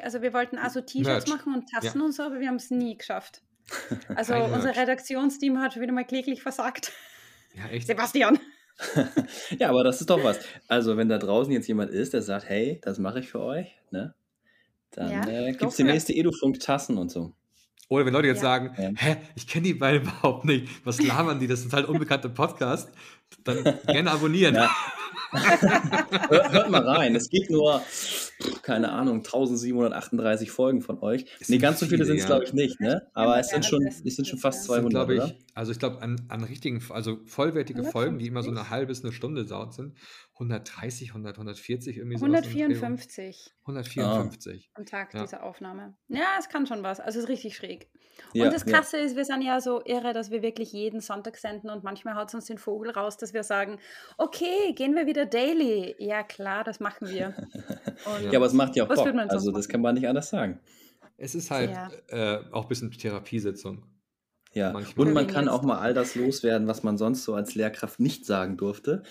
Also 0.02 0.22
wir 0.22 0.34
wollten 0.34 0.58
also 0.58 0.80
T-Shirts 0.80 1.28
machen 1.28 1.54
und 1.54 1.70
Tassen 1.70 2.00
ja. 2.00 2.06
und 2.06 2.14
so, 2.14 2.24
aber 2.24 2.40
wir 2.40 2.48
haben 2.48 2.56
es 2.56 2.72
nie 2.72 2.98
geschafft. 2.98 3.42
Also 4.16 4.34
unser 4.34 4.76
Redaktionsteam 4.78 5.60
hat 5.60 5.78
wieder 5.80 5.92
mal 5.92 6.06
kläglich 6.06 6.42
versagt. 6.42 6.94
Ja, 7.54 7.68
echt? 7.68 7.88
Sebastian. 7.88 8.40
ja, 9.60 9.70
aber 9.70 9.84
das 9.84 10.02
ist 10.02 10.10
doch 10.10 10.24
was. 10.24 10.40
Also 10.68 10.98
wenn 10.98 11.10
da 11.10 11.18
draußen 11.18 11.52
jetzt 11.52 11.68
jemand 11.68 11.92
ist, 11.92 12.14
der 12.14 12.22
sagt, 12.22 12.48
hey, 12.48 12.80
das 12.84 13.00
mache 13.00 13.20
ich 13.20 13.30
für 13.30 13.40
euch, 13.40 13.76
ne? 13.92 14.14
Dann 14.92 15.12
ja, 15.12 15.28
äh, 15.28 15.52
gibt 15.52 15.72
es 15.72 15.78
die 15.78 15.84
nächste 15.84 16.14
Edufunk-Tassen 16.14 16.98
und 16.98 17.12
so. 17.12 17.34
Oder 17.90 18.06
wenn 18.06 18.14
Leute 18.14 18.28
jetzt 18.28 18.38
ja. 18.38 18.44
sagen, 18.44 18.76
ja. 18.78 18.92
hä, 18.96 19.18
ich 19.36 19.48
kenne 19.48 19.64
die 19.64 19.74
beiden 19.74 20.02
überhaupt 20.08 20.46
nicht, 20.46 20.68
was 20.86 21.02
labern 21.02 21.40
die, 21.40 21.48
das 21.48 21.66
ist 21.66 21.74
halt 21.74 21.88
unbekannte 21.88 22.30
Podcast, 22.30 22.90
dann 23.44 23.64
gerne 23.88 24.12
abonnieren. 24.12 24.56
Ja. 24.56 24.70
hört, 26.30 26.52
hört, 26.52 26.70
mal 26.70 26.88
rein, 26.88 27.16
es 27.16 27.30
gibt 27.30 27.50
nur, 27.50 27.82
keine 28.62 28.92
Ahnung, 28.92 29.18
1738 29.18 30.52
Folgen 30.52 30.82
von 30.82 31.00
euch. 31.02 31.26
Es 31.40 31.50
nee, 31.50 31.58
ganz 31.58 31.80
so 31.80 31.86
viele 31.86 32.06
sind 32.06 32.18
es, 32.18 32.26
glaube 32.26 32.46
ich, 32.46 32.54
nicht, 32.54 32.80
ne? 32.80 33.08
aber 33.14 33.40
es 33.40 33.50
sind, 33.50 33.66
schon, 33.66 33.86
es 33.86 34.04
sind 34.04 34.28
schon 34.28 34.40
fast 34.40 34.64
200, 34.66 35.10
ich, 35.10 35.36
Also 35.54 35.72
ich 35.72 35.80
glaube, 35.80 36.02
an, 36.02 36.22
an 36.30 36.44
richtigen, 36.44 36.82
also 36.90 37.20
vollwertige 37.26 37.84
Folgen, 37.84 38.20
die 38.20 38.28
immer 38.28 38.44
so 38.44 38.52
eine 38.52 38.70
halbe 38.70 38.88
bis 38.88 39.04
eine 39.04 39.14
Stunde 39.14 39.46
dauert 39.46 39.74
sind, 39.74 39.96
130, 40.34 41.10
100, 41.10 41.36
140 41.36 41.98
irgendwie 41.98 42.18
so. 42.18 42.26
154. 42.26 43.54
154. 43.62 44.70
Am 44.76 44.86
Tag 44.86 45.14
ja. 45.14 45.24
dieser 45.24 45.44
Aufnahme. 45.44 45.96
Ja, 46.08 46.38
es 46.40 46.48
kann 46.48 46.68
schon 46.68 46.84
was. 46.84 47.00
Also 47.00 47.20
es 47.20 47.26
ist 47.26 47.30
richtig 47.30 47.56
schräg. 47.56 47.90
Und 48.34 48.42
ja, 48.42 48.50
das 48.50 48.66
Krasse 48.66 48.98
ja. 48.98 49.04
ist, 49.04 49.16
wir 49.16 49.26
sind 49.26 49.42
ja 49.42 49.60
so 49.62 49.82
irre, 49.86 50.14
dass 50.14 50.32
wir 50.32 50.42
wirklich 50.42 50.72
jeden 50.72 51.02
Sonntag 51.02 51.38
senden 51.38 51.70
und 51.70 51.84
manchmal 51.84 52.16
haut 52.16 52.30
es 52.30 52.36
uns 52.36 52.46
den 52.46 52.58
Vogel 52.58 52.92
raus, 52.92 53.18
dass 53.18 53.34
wir 53.34 53.44
sagen, 53.44 53.80
okay, 54.18 54.74
gehen 54.74 54.96
wir 54.96 55.06
wieder 55.06 55.26
daily. 55.26 55.96
Ja, 56.00 56.24
klar, 56.24 56.64
das 56.64 56.80
machen 56.80 57.10
wir. 57.10 57.36
Und 58.06 58.32
ja, 58.38 58.40
aber 58.40 58.48
es 58.48 58.54
macht 58.54 58.76
ja 58.76 58.84
auch 58.84 58.88
Bock. 58.88 59.08
Also 59.30 59.52
das 59.52 59.68
kann 59.68 59.82
man 59.82 59.96
nicht 59.96 60.08
anders 60.08 60.30
sagen. 60.30 60.60
Es 61.18 61.36
ist 61.36 61.52
halt 61.52 61.72
äh, 62.10 62.38
auch 62.52 62.64
ein 62.64 62.68
bisschen 62.70 62.92
Therapiesitzung. 62.92 63.84
Ja, 64.54 64.72
Manchmal. 64.72 65.08
und 65.08 65.14
man 65.14 65.28
kann 65.28 65.50
auch 65.50 65.62
mal 65.64 65.80
all 65.80 65.94
das 65.94 66.16
loswerden, 66.16 66.68
was 66.68 66.84
man 66.84 66.98
sonst 66.98 67.24
so 67.24 67.36
als 67.36 67.56
Lehrkraft 67.56 68.00
nicht 68.00 68.26
sagen 68.26 68.58
durfte. 68.58 69.04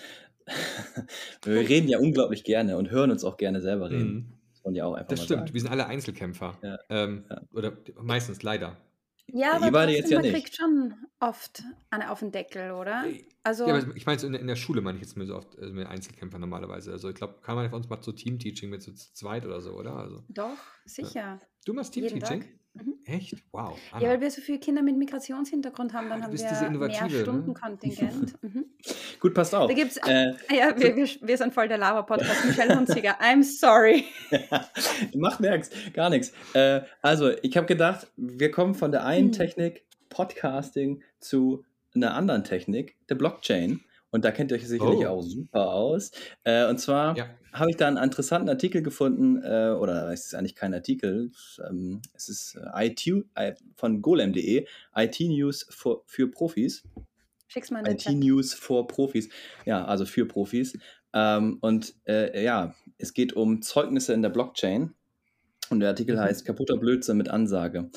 wir 1.43 1.69
reden 1.69 1.87
ja 1.87 1.99
unglaublich 1.99 2.43
gerne 2.43 2.77
und 2.77 2.89
hören 2.89 3.11
uns 3.11 3.23
auch 3.23 3.37
gerne 3.37 3.61
selber 3.61 3.89
reden. 3.89 4.13
Mhm. 4.13 4.25
Das, 4.63 4.75
ja 4.75 4.85
auch 4.85 4.95
einfach 4.95 5.09
das 5.09 5.23
stimmt, 5.23 5.41
sagen. 5.41 5.53
wir 5.53 5.61
sind 5.61 5.69
alle 5.69 5.87
Einzelkämpfer. 5.87 6.57
Ja. 6.61 6.79
Ähm, 6.89 7.25
ja. 7.29 7.41
Oder 7.53 7.77
meistens 8.01 8.43
leider. 8.43 8.77
Ja, 9.29 9.53
aber 9.55 9.71
trotzdem, 9.71 9.89
jetzt 9.89 10.09
ja 10.09 10.17
man 10.17 10.25
nicht. 10.25 10.35
kriegt 10.35 10.55
schon 10.55 10.93
oft 11.19 11.63
eine 11.89 12.11
auf 12.11 12.19
den 12.19 12.31
Deckel, 12.31 12.71
oder? 12.71 13.05
Also, 13.43 13.67
ja, 13.67 13.85
ich 13.95 14.05
meine, 14.05 14.21
in, 14.21 14.33
in, 14.33 14.47
der 14.47 14.55
Schule 14.55 14.81
meine 14.81 14.97
ich 14.97 15.03
jetzt 15.03 15.17
mir 15.17 15.25
so 15.25 15.35
oft 15.35 15.57
also 15.59 15.73
mit 15.73 15.87
Einzelkämpfer 15.87 16.39
normalerweise. 16.39 16.91
Also 16.91 17.09
ich 17.09 17.15
glaube, 17.15 17.39
kann 17.41 17.55
man 17.55 17.69
von 17.69 17.77
uns 17.77 17.89
mal 17.89 18.01
so 18.01 18.13
Teamteaching 18.13 18.69
mit 18.69 18.81
so 18.81 18.93
zweit 18.93 19.45
oder 19.45 19.61
so, 19.61 19.73
oder? 19.73 19.95
Also, 19.95 20.23
Doch, 20.29 20.57
sicher. 20.85 21.41
Du 21.65 21.73
machst 21.73 21.93
Teamteaching? 21.93 22.45
Mhm. 22.77 22.93
Echt? 23.05 23.35
Wow. 23.51 23.77
Anna. 23.91 24.03
Ja, 24.03 24.09
weil 24.09 24.21
wir 24.21 24.31
so 24.31 24.41
viele 24.41 24.59
Kinder 24.59 24.81
mit 24.81 24.97
Migrationshintergrund 24.97 25.93
haben, 25.93 26.09
dann 26.09 26.23
haben 26.23 26.37
wir 26.37 26.79
mehr 26.79 27.07
ne? 27.07 27.21
Stundenkontingent. 27.21 28.33
Mhm. 28.47 28.65
Gut, 29.19 29.33
passt 29.33 29.53
auf. 29.55 29.67
Da 29.67 29.73
gibt's, 29.73 29.97
äh, 29.97 30.33
ja, 30.55 30.77
wir, 30.77 30.95
wir, 30.95 31.07
wir, 31.21 31.37
sind 31.37 31.53
voll 31.53 31.67
der 31.67 31.79
Lava-Podcast. 31.79 32.45
Michelle 32.45 32.77
Hunziger, 32.77 33.19
I'm 33.19 33.43
sorry. 33.43 34.05
Macht 35.15 35.39
nichts, 35.39 35.71
gar 35.93 36.09
nichts. 36.09 36.31
Äh, 36.53 36.81
also, 37.01 37.31
ich 37.41 37.57
habe 37.57 37.65
gedacht, 37.65 38.07
wir 38.15 38.51
kommen 38.51 38.75
von 38.75 38.91
der 38.91 39.05
einen 39.05 39.27
mhm. 39.27 39.31
Technik, 39.33 39.85
Podcasting, 40.09 41.01
zu 41.19 41.65
einer 41.95 42.13
anderen 42.13 42.43
Technik, 42.43 42.95
der 43.09 43.15
Blockchain. 43.15 43.81
Und 44.11 44.23
da 44.23 44.31
kennt 44.31 44.51
ihr 44.51 44.57
euch 44.57 44.67
sicherlich 44.67 45.05
oh. 45.05 45.09
auch 45.09 45.21
super 45.21 45.73
aus. 45.73 46.11
Äh, 46.43 46.67
und 46.67 46.79
zwar 46.79 47.17
ja. 47.17 47.29
habe 47.51 47.69
ich 47.69 47.77
da 47.77 47.87
einen 47.87 47.97
interessanten 47.97 48.49
Artikel 48.49 48.81
gefunden, 48.81 49.41
äh, 49.43 49.75
oder 49.77 50.11
es 50.11 50.27
ist 50.27 50.35
eigentlich 50.35 50.55
kein 50.55 50.73
Artikel, 50.73 51.31
ähm, 51.67 52.01
es 52.13 52.29
ist 52.29 52.55
äh, 52.55 52.87
IT, 52.87 53.07
äh, 53.35 53.53
von 53.75 54.01
golem.de, 54.01 54.65
IT-News 54.95 55.67
für, 55.69 56.01
für 56.05 56.29
Profis. 56.29 56.83
Schick's 57.47 57.71
mal 57.71 57.85
in 57.85 57.93
IT-News 57.93 58.53
for 58.53 58.87
Profis. 58.87 59.29
Ja, 59.65 59.85
also 59.85 60.05
für 60.05 60.25
Profis. 60.25 60.77
Ähm, 61.13 61.57
und 61.61 61.95
äh, 62.05 62.43
ja, 62.43 62.75
es 62.97 63.13
geht 63.13 63.33
um 63.33 63.61
Zeugnisse 63.61 64.13
in 64.13 64.21
der 64.21 64.29
Blockchain. 64.29 64.93
Und 65.69 65.79
der 65.81 65.89
Artikel 65.89 66.15
mhm. 66.15 66.21
heißt 66.21 66.45
Kaputter 66.45 66.77
Blödsinn 66.77 67.17
mit 67.17 67.29
Ansage. 67.29 67.89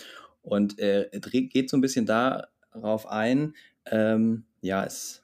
Und 0.43 0.79
äh, 0.79 1.09
geht 1.13 1.71
so 1.71 1.77
ein 1.77 1.81
bisschen 1.81 2.07
darauf 2.07 3.07
ein, 3.07 3.55
ähm, 3.87 4.45
ja, 4.61 4.85
es 4.85 5.23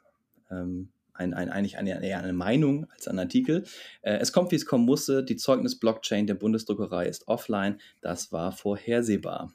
ähm, 0.50 0.90
ein, 1.18 1.34
ein, 1.34 1.48
eigentlich 1.48 1.78
eine, 1.78 2.04
eher 2.04 2.18
eine 2.22 2.32
Meinung 2.32 2.86
als 2.90 3.08
ein 3.08 3.18
Artikel. 3.18 3.64
Äh, 4.02 4.18
es 4.18 4.32
kommt, 4.32 4.50
wie 4.52 4.56
es 4.56 4.66
kommen 4.66 4.84
musste. 4.84 5.24
Die 5.24 5.36
Zeugnis-Blockchain 5.36 6.26
der 6.26 6.34
Bundesdruckerei 6.34 7.06
ist 7.06 7.28
offline. 7.28 7.80
Das 8.00 8.32
war 8.32 8.52
vorhersehbar. 8.52 9.52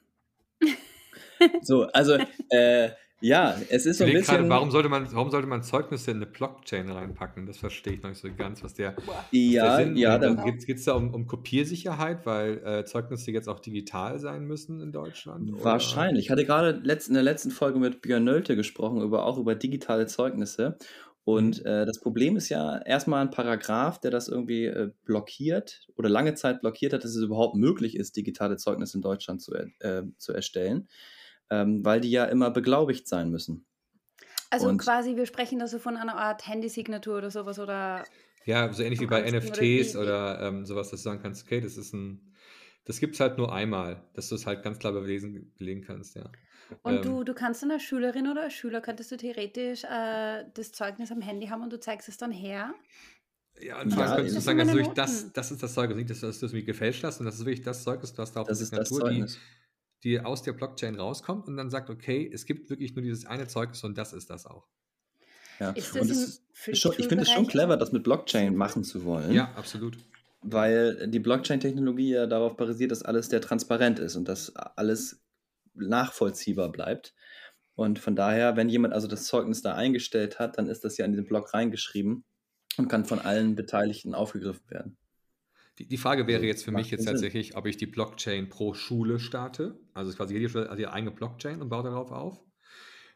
so, 1.61 1.83
also 1.87 2.17
äh, 2.49 2.89
ja, 3.21 3.55
es 3.69 3.85
ist 3.85 3.99
so 3.99 4.03
ein 4.03 4.11
bisschen. 4.11 4.37
Gerade, 4.37 4.49
warum, 4.49 4.71
sollte 4.71 4.89
man, 4.89 5.07
warum 5.13 5.29
sollte 5.29 5.47
man 5.47 5.61
Zeugnisse 5.61 6.11
in 6.11 6.17
eine 6.17 6.25
Blockchain 6.25 6.89
reinpacken? 6.89 7.45
Das 7.45 7.57
verstehe 7.57 7.93
ich 7.93 8.01
noch 8.01 8.09
nicht 8.09 8.21
so 8.21 8.29
ganz, 8.35 8.63
was 8.63 8.73
der. 8.73 8.95
Ja, 9.31 9.77
der 9.77 9.85
Sinn, 9.85 9.95
ja. 9.95 10.17
Dann 10.17 10.43
geht 10.43 10.79
es 10.79 10.85
da 10.85 10.93
um, 10.93 11.13
um 11.13 11.27
Kopiersicherheit, 11.27 12.25
weil 12.25 12.57
äh, 12.65 12.85
Zeugnisse 12.85 13.31
jetzt 13.31 13.47
auch 13.47 13.59
digital 13.59 14.19
sein 14.19 14.45
müssen 14.45 14.81
in 14.81 14.91
Deutschland? 14.91 15.51
Oder? 15.53 15.63
Wahrscheinlich. 15.63 16.25
Ich 16.25 16.31
hatte 16.31 16.45
gerade 16.45 16.81
in 16.81 17.13
der 17.13 17.23
letzten 17.23 17.51
Folge 17.51 17.79
mit 17.79 18.01
Björn 18.01 18.23
Nölte 18.23 18.55
gesprochen, 18.55 19.01
über, 19.01 19.25
auch 19.25 19.37
über 19.37 19.53
digitale 19.53 20.07
Zeugnisse. 20.07 20.77
Und 21.23 21.59
mhm. 21.59 21.65
äh, 21.67 21.85
das 21.85 21.99
Problem 21.99 22.35
ist 22.35 22.49
ja 22.49 22.79
erstmal 22.79 23.21
ein 23.21 23.29
Paragraph, 23.29 23.99
der 23.99 24.09
das 24.09 24.27
irgendwie 24.27 24.65
äh, 24.65 24.89
blockiert 25.05 25.85
oder 25.95 26.09
lange 26.09 26.33
Zeit 26.33 26.61
blockiert 26.61 26.93
hat, 26.93 27.03
dass 27.03 27.15
es 27.15 27.23
überhaupt 27.23 27.55
möglich 27.55 27.95
ist, 27.95 28.17
digitale 28.17 28.57
Zeugnisse 28.57 28.97
in 28.97 29.03
Deutschland 29.03 29.41
zu, 29.41 29.53
äh, 29.53 30.03
zu 30.17 30.33
erstellen 30.33 30.87
ähm, 31.51 31.85
weil 31.85 32.01
die 32.01 32.09
ja 32.09 32.25
immer 32.25 32.49
beglaubigt 32.49 33.07
sein 33.07 33.29
müssen. 33.29 33.65
Also 34.49 34.67
und 34.67 34.79
quasi, 34.79 35.15
wir 35.15 35.25
sprechen 35.25 35.59
da 35.59 35.67
so 35.67 35.79
von 35.79 35.95
einer 35.95 36.15
Art 36.15 36.47
Handysignatur 36.47 37.19
oder 37.19 37.29
sowas 37.29 37.59
oder. 37.59 38.03
Ja, 38.45 38.71
so 38.73 38.81
ähnlich 38.81 38.99
wie 38.99 39.05
bei 39.05 39.29
NFTs 39.29 39.95
oder, 39.95 40.37
oder 40.37 40.47
ähm, 40.47 40.65
sowas, 40.65 40.89
dass 40.89 41.01
du 41.01 41.09
sagen 41.09 41.21
kannst, 41.21 41.43
okay, 41.43 41.61
das 41.61 41.77
ist 41.77 41.93
ein, 41.93 42.33
das 42.85 42.99
gibt 42.99 43.13
es 43.13 43.19
halt 43.19 43.37
nur 43.37 43.53
einmal, 43.53 44.03
dass 44.13 44.29
du 44.29 44.35
es 44.35 44.47
halt 44.47 44.63
ganz 44.63 44.79
klar 44.79 44.93
belesen, 44.93 45.53
belegen 45.57 45.83
kannst, 45.83 46.15
ja. 46.15 46.29
Und 46.81 46.95
ähm, 46.95 47.01
du, 47.01 47.23
du 47.23 47.33
kannst 47.33 47.61
dann 47.61 47.71
als 47.71 47.83
Schülerin 47.83 48.27
oder 48.27 48.43
als 48.43 48.53
Schüler, 48.53 48.81
könntest 48.81 49.11
du 49.11 49.17
theoretisch 49.17 49.83
äh, 49.83 50.45
das 50.53 50.71
Zeugnis 50.71 51.11
am 51.11 51.21
Handy 51.21 51.47
haben 51.47 51.61
und 51.61 51.71
du 51.71 51.79
zeigst 51.79 52.09
es 52.09 52.17
dann 52.17 52.31
her? 52.31 52.73
Ja, 53.61 53.81
und 53.81 53.91
ja, 53.91 54.15
könntest 54.15 54.37
du 54.37 54.41
sagen, 54.41 54.59
also 54.61 54.91
das, 54.93 55.31
das 55.33 55.51
ist 55.51 55.61
das 55.61 55.73
Zeugnis, 55.73 55.97
nicht, 55.97 56.09
dass 56.09 56.21
du 56.21 56.27
es 56.27 56.41
irgendwie 56.41 56.63
gefälscht 56.63 57.03
hast, 57.03 57.19
und 57.19 57.25
das 57.27 57.35
ist 57.35 57.45
wirklich 57.45 57.61
das 57.61 57.83
Zeugnis, 57.83 58.13
du 58.13 58.21
hast 58.21 58.33
da 58.33 58.41
auch 58.41 58.47
das 58.47 58.57
eine 58.73 58.85
Signatur, 58.85 59.09
die, 59.11 59.25
die 60.03 60.19
aus 60.19 60.43
der 60.43 60.53
Blockchain 60.53 60.95
rauskommt 60.95 61.47
und 61.47 61.57
dann 61.57 61.69
sagt, 61.69 61.89
okay, 61.89 62.29
es 62.31 62.45
gibt 62.45 62.69
wirklich 62.69 62.95
nur 62.95 63.03
dieses 63.03 63.25
eine 63.25 63.47
Zeugnis 63.47 63.83
und 63.83 63.97
das 63.97 64.13
ist 64.13 64.29
das 64.29 64.45
auch. 64.45 64.67
Ja. 65.59 65.71
Ist 65.71 65.95
das 65.95 66.09
ist 66.09 66.41
schon, 66.73 66.93
ich 66.97 67.07
finde 67.07 67.23
es 67.23 67.29
schon 67.29 67.47
clever, 67.47 67.77
das 67.77 67.91
mit 67.91 68.03
Blockchain 68.03 68.55
machen 68.55 68.83
zu 68.83 69.05
wollen. 69.05 69.31
Ja, 69.31 69.51
absolut. 69.55 69.97
Weil 70.41 71.07
die 71.07 71.19
Blockchain-Technologie 71.19 72.13
ja 72.13 72.25
darauf 72.25 72.57
basiert, 72.57 72.91
dass 72.91 73.03
alles 73.03 73.27
sehr 73.27 73.41
transparent 73.41 73.99
ist 73.99 74.15
und 74.15 74.27
dass 74.27 74.55
alles 74.55 75.21
nachvollziehbar 75.75 76.71
bleibt. 76.71 77.13
Und 77.75 77.99
von 77.99 78.15
daher, 78.15 78.57
wenn 78.57 78.69
jemand 78.69 78.93
also 78.93 79.07
das 79.07 79.25
Zeugnis 79.25 79.61
da 79.61 79.75
eingestellt 79.75 80.39
hat, 80.39 80.57
dann 80.57 80.67
ist 80.67 80.83
das 80.83 80.97
ja 80.97 81.05
in 81.05 81.13
den 81.13 81.25
Blog 81.25 81.53
reingeschrieben 81.53 82.25
und 82.77 82.87
kann 82.87 83.05
von 83.05 83.19
allen 83.19 83.55
Beteiligten 83.55 84.15
aufgegriffen 84.15 84.69
werden. 84.69 84.97
Die, 85.81 85.87
die 85.87 85.97
Frage 85.97 86.27
wäre 86.27 86.45
jetzt 86.45 86.63
für 86.63 86.71
mich 86.71 86.91
jetzt 86.91 87.05
tatsächlich, 87.05 87.55
ob 87.55 87.65
ich 87.65 87.75
die 87.75 87.87
Blockchain 87.87 88.49
pro 88.49 88.75
Schule 88.75 89.19
starte. 89.19 89.79
Also 89.95 90.13
quasi 90.13 90.35
jede 90.35 90.47
Schule 90.47 90.69
hat 90.69 90.77
ihre 90.77 90.93
eigene 90.93 91.09
Blockchain 91.09 91.59
und 91.59 91.69
baut 91.69 91.85
darauf 91.85 92.11
auf, 92.11 92.39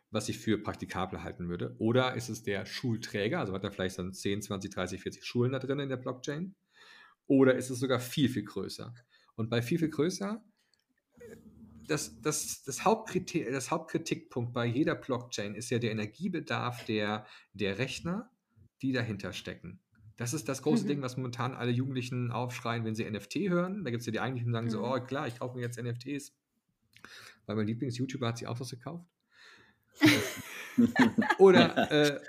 was 0.09 0.29
ich 0.29 0.39
für 0.39 0.57
praktikabel 0.57 1.21
halten 1.21 1.47
würde. 1.47 1.75
Oder 1.77 2.15
ist 2.15 2.29
es 2.29 2.41
der 2.41 2.65
Schulträger, 2.65 3.39
also 3.39 3.53
hat 3.53 3.63
er 3.63 3.71
vielleicht 3.71 3.99
dann 3.99 4.13
10, 4.13 4.41
20, 4.41 4.71
30, 4.71 4.99
40 4.99 5.23
Schulen 5.23 5.51
da 5.51 5.59
drin 5.59 5.79
in 5.79 5.89
der 5.89 5.97
Blockchain? 5.97 6.55
Oder 7.27 7.53
ist 7.53 7.69
es 7.69 7.77
sogar 7.77 7.99
viel, 7.99 8.29
viel 8.29 8.45
größer? 8.45 8.95
Und 9.35 9.51
bei 9.51 9.61
viel, 9.61 9.77
viel 9.77 9.89
größer, 9.89 10.43
das, 11.87 12.19
das, 12.19 12.63
das, 12.63 12.83
Hauptkritik, 12.83 13.47
das 13.51 13.69
Hauptkritikpunkt 13.69 14.53
bei 14.53 14.65
jeder 14.65 14.95
Blockchain 14.95 15.53
ist 15.53 15.69
ja 15.69 15.77
der 15.77 15.91
Energiebedarf 15.91 16.83
der, 16.85 17.27
der 17.53 17.77
Rechner, 17.77 18.31
die 18.81 18.91
dahinter 18.91 19.33
stecken. 19.33 19.84
Das 20.17 20.33
ist 20.33 20.47
das 20.47 20.61
große 20.61 20.83
mhm. 20.83 20.87
Ding, 20.87 21.01
was 21.01 21.17
momentan 21.17 21.53
alle 21.53 21.71
Jugendlichen 21.71 22.31
aufschreien, 22.31 22.85
wenn 22.85 22.95
sie 22.95 23.09
NFT 23.09 23.35
hören. 23.49 23.83
Da 23.83 23.91
gibt 23.91 24.01
es 24.01 24.05
ja 24.05 24.11
die 24.11 24.19
eigentlichen, 24.19 24.49
die 24.49 24.53
sagen 24.53 24.67
mhm. 24.67 24.71
so, 24.71 24.85
oh 24.85 24.99
klar, 25.01 25.27
ich 25.27 25.39
kaufe 25.39 25.57
mir 25.57 25.63
jetzt 25.63 25.81
NFTs. 25.81 26.33
Weil 27.45 27.55
mein 27.57 27.67
Lieblings-YouTuber 27.67 28.27
hat 28.27 28.37
sich 28.37 28.47
auch 28.47 28.59
was 28.59 28.69
gekauft. 28.69 29.05
oder, 31.37 31.91
äh, 31.91 32.19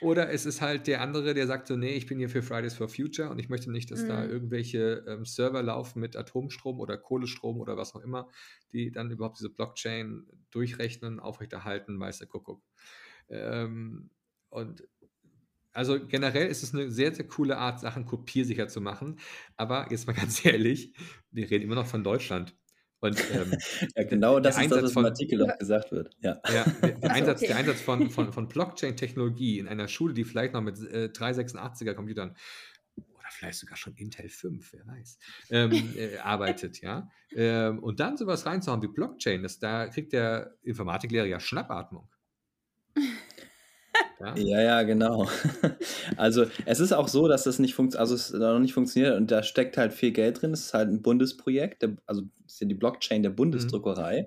oder 0.00 0.30
es 0.30 0.44
ist 0.46 0.60
halt 0.60 0.86
der 0.86 1.00
andere, 1.00 1.34
der 1.34 1.46
sagt 1.46 1.66
so, 1.66 1.76
nee, 1.76 1.94
ich 1.94 2.06
bin 2.06 2.18
hier 2.18 2.28
für 2.28 2.42
Fridays 2.42 2.74
for 2.74 2.88
Future 2.88 3.30
und 3.30 3.38
ich 3.38 3.48
möchte 3.48 3.70
nicht, 3.70 3.90
dass 3.90 4.02
mhm. 4.02 4.08
da 4.08 4.24
irgendwelche 4.24 5.04
ähm, 5.08 5.24
Server 5.24 5.62
laufen 5.62 6.00
mit 6.00 6.16
Atomstrom 6.16 6.78
oder 6.78 6.98
Kohlestrom 6.98 7.58
oder 7.58 7.76
was 7.76 7.94
auch 7.94 8.00
immer, 8.00 8.28
die 8.72 8.92
dann 8.92 9.10
überhaupt 9.10 9.38
diese 9.38 9.50
Blockchain 9.50 10.26
durchrechnen, 10.50 11.20
aufrechterhalten, 11.20 11.98
weiß 11.98 12.18
der 12.18 12.28
Kuckuck. 12.28 12.62
Ähm, 13.28 14.10
und 14.50 14.84
also 15.74 15.98
generell 16.06 16.46
ist 16.46 16.62
es 16.62 16.72
eine 16.72 16.90
sehr, 16.90 17.12
sehr 17.12 17.26
coole 17.26 17.58
Art, 17.58 17.80
Sachen 17.80 18.06
kopiersicher 18.06 18.68
zu 18.68 18.80
machen. 18.80 19.18
Aber 19.56 19.88
jetzt 19.90 20.06
mal 20.06 20.12
ganz 20.14 20.44
ehrlich, 20.44 20.94
wir 21.30 21.50
reden 21.50 21.64
immer 21.64 21.74
noch 21.74 21.86
von 21.86 22.04
Deutschland. 22.04 22.56
Und, 23.00 23.22
ähm, 23.32 23.52
ja, 23.96 24.04
genau 24.04 24.40
das 24.40 24.56
ist 24.58 24.70
das, 24.70 24.82
was 24.82 24.96
im 24.96 25.04
Artikel 25.04 25.42
auch 25.42 25.58
gesagt 25.58 25.92
wird. 25.92 26.16
Ja. 26.20 26.40
ja 26.50 26.64
der, 26.80 26.92
der, 26.92 27.10
Einsatz, 27.10 27.38
okay. 27.40 27.48
der 27.48 27.56
Einsatz 27.56 27.80
von, 27.82 28.08
von, 28.08 28.32
von 28.32 28.48
Blockchain-Technologie 28.48 29.58
in 29.58 29.68
einer 29.68 29.88
Schule, 29.88 30.14
die 30.14 30.24
vielleicht 30.24 30.54
noch 30.54 30.62
mit 30.62 30.78
äh, 30.78 31.10
386er 31.12 31.92
Computern 31.92 32.34
oder 32.96 33.26
vielleicht 33.30 33.58
sogar 33.58 33.76
schon 33.76 33.94
Intel 33.96 34.28
5, 34.28 34.72
wer 34.72 34.86
weiß, 34.86 35.18
ähm, 35.50 35.72
äh, 35.96 36.16
arbeitet, 36.18 36.80
ja. 36.80 37.10
Ähm, 37.32 37.80
und 37.80 38.00
dann 38.00 38.16
sowas 38.16 38.46
reinzuhauen 38.46 38.80
wie 38.80 38.88
Blockchain, 38.88 39.42
das, 39.42 39.58
da 39.58 39.88
kriegt 39.88 40.14
der 40.14 40.54
Informatiklehrer 40.62 41.26
ja 41.26 41.40
Schnappatmung. 41.40 42.08
Ja? 44.20 44.34
ja, 44.36 44.60
ja, 44.62 44.82
genau. 44.82 45.28
Also 46.16 46.46
es 46.64 46.80
ist 46.80 46.92
auch 46.92 47.08
so, 47.08 47.28
dass 47.28 47.44
das 47.44 47.58
nicht 47.58 47.74
funktioniert, 47.74 48.00
also 48.00 48.14
es 48.14 48.32
noch 48.32 48.58
nicht 48.58 48.74
funktioniert 48.74 49.16
und 49.16 49.30
da 49.30 49.42
steckt 49.42 49.76
halt 49.76 49.92
viel 49.92 50.12
Geld 50.12 50.40
drin. 50.40 50.52
Es 50.52 50.66
ist 50.66 50.74
halt 50.74 50.88
ein 50.88 51.02
Bundesprojekt, 51.02 51.82
der, 51.82 51.96
also 52.06 52.22
ist 52.46 52.60
ja 52.60 52.66
die 52.66 52.74
Blockchain 52.74 53.22
der 53.22 53.32
mhm. 53.32 53.36
Bundesdruckerei. 53.36 54.22
Mhm. 54.22 54.26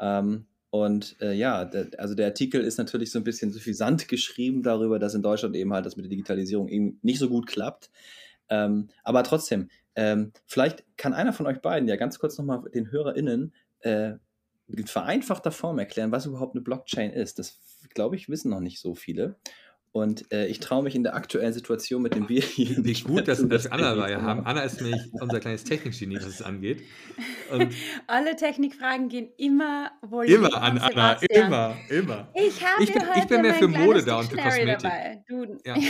Ähm, 0.00 0.46
und 0.70 1.16
äh, 1.20 1.34
ja, 1.34 1.64
der, 1.64 1.88
also 1.98 2.14
der 2.14 2.26
Artikel 2.26 2.62
ist 2.62 2.78
natürlich 2.78 3.10
so 3.10 3.18
ein 3.18 3.24
bisschen 3.24 3.52
suffisant 3.52 4.08
geschrieben 4.08 4.62
darüber, 4.62 4.98
dass 4.98 5.14
in 5.14 5.22
Deutschland 5.22 5.54
eben 5.54 5.72
halt 5.72 5.84
das 5.84 5.96
mit 5.96 6.04
der 6.04 6.10
Digitalisierung 6.10 6.68
eben 6.68 6.98
nicht 7.02 7.18
so 7.18 7.28
gut 7.28 7.46
klappt. 7.46 7.90
Ähm, 8.48 8.88
aber 9.04 9.22
trotzdem, 9.22 9.68
ähm, 9.94 10.32
vielleicht 10.46 10.84
kann 10.96 11.12
einer 11.12 11.32
von 11.32 11.46
euch 11.46 11.60
beiden 11.60 11.88
ja 11.88 11.96
ganz 11.96 12.18
kurz 12.18 12.38
nochmal 12.38 12.62
den 12.74 12.90
HörerInnen 12.90 13.52
äh, 13.80 14.14
in 14.68 14.86
vereinfachter 14.86 15.50
Form 15.50 15.78
erklären, 15.78 16.12
was 16.12 16.26
überhaupt 16.26 16.54
eine 16.54 16.62
Blockchain 16.62 17.10
ist. 17.10 17.38
Das, 17.38 17.58
glaube 17.94 18.16
ich, 18.16 18.28
wissen 18.28 18.50
noch 18.50 18.60
nicht 18.60 18.80
so 18.80 18.94
viele. 18.94 19.36
Und 19.92 20.32
äh, 20.32 20.46
ich 20.46 20.58
traue 20.58 20.82
mich 20.82 20.94
in 20.94 21.02
der 21.02 21.14
aktuellen 21.14 21.52
Situation, 21.52 22.00
mit 22.00 22.14
dem 22.14 22.26
wir 22.30 22.40
hier. 22.40 22.82
Wie 22.82 22.94
gut, 22.94 23.28
dass 23.28 23.42
wir 23.42 23.48
das 23.50 23.70
Anna 23.70 23.94
dabei 23.94 24.16
haben. 24.16 24.46
Anna 24.46 24.62
ist 24.62 24.80
nämlich 24.80 25.02
unser 25.20 25.38
kleines 25.38 25.64
Technikgenie, 25.64 26.16
was 26.16 26.24
es 26.24 26.40
angeht. 26.40 26.82
Und 27.50 27.74
Alle 28.06 28.34
Technikfragen 28.34 29.10
gehen 29.10 29.28
immer 29.36 29.90
wohl. 30.00 30.24
Immer 30.24 30.62
an 30.62 30.78
Anna, 30.78 31.12
immer, 31.28 31.76
immer. 31.90 32.32
Ich 32.34 32.64
habe 32.64 32.82
ich 32.82 32.92
bin, 32.92 33.02
heute 33.02 33.18
ich 33.18 33.26
bin 33.26 33.42
mehr 33.42 33.54
für 33.54 33.68
Mode 33.68 34.02
da 34.02 34.20
und 34.20 34.30
für 34.30 34.36
Kosmetik. 34.36 34.78
Dabei. 34.78 35.24
Du. 35.28 35.58
Ja. 35.66 35.76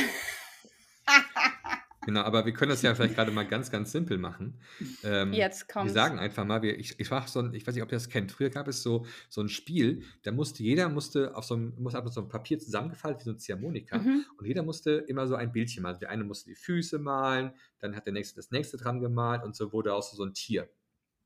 Genau, 2.04 2.22
aber 2.22 2.44
wir 2.44 2.52
können 2.52 2.70
das 2.70 2.82
ja 2.82 2.94
vielleicht 2.94 3.14
gerade 3.14 3.30
mal 3.30 3.46
ganz, 3.46 3.70
ganz 3.70 3.92
simpel 3.92 4.18
machen. 4.18 4.58
Ähm, 5.04 5.32
Jetzt 5.32 5.68
kommt. 5.68 5.86
Wir 5.86 5.92
sagen 5.92 6.18
einfach 6.18 6.44
mal, 6.44 6.60
wir, 6.62 6.78
ich, 6.78 6.98
ich 6.98 7.10
mache 7.10 7.30
so 7.30 7.40
ein, 7.40 7.54
ich 7.54 7.66
weiß 7.66 7.74
nicht, 7.74 7.82
ob 7.82 7.90
ihr 7.90 7.96
das 7.96 8.08
kennt. 8.08 8.32
Früher 8.32 8.50
gab 8.50 8.66
es 8.66 8.82
so, 8.82 9.06
so 9.28 9.40
ein 9.40 9.48
Spiel, 9.48 10.02
da 10.22 10.32
musste 10.32 10.64
jeder 10.64 10.88
musste 10.88 11.36
auf 11.36 11.44
so 11.44 11.54
einem, 11.54 11.74
muss 11.78 11.94
auf 11.94 12.12
so 12.12 12.20
einem 12.20 12.28
Papier 12.28 12.58
zusammengefaltet 12.58 13.20
wie 13.20 13.24
so 13.24 13.30
ein 13.30 13.38
Ziehharmonika 13.38 13.98
mhm. 13.98 14.24
und 14.36 14.46
jeder 14.46 14.64
musste 14.64 14.90
immer 15.06 15.28
so 15.28 15.36
ein 15.36 15.52
Bildchen 15.52 15.84
malen. 15.84 15.98
Der 16.00 16.10
eine 16.10 16.24
musste 16.24 16.50
die 16.50 16.56
Füße 16.56 16.98
malen, 16.98 17.52
dann 17.78 17.94
hat 17.94 18.06
der 18.06 18.12
nächste 18.12 18.36
das 18.36 18.50
nächste 18.50 18.76
dran 18.76 19.00
gemalt 19.00 19.44
und 19.44 19.54
so 19.54 19.72
wurde 19.72 19.94
auch 19.94 20.02
so, 20.02 20.16
so 20.16 20.24
ein 20.24 20.34
Tier. 20.34 20.68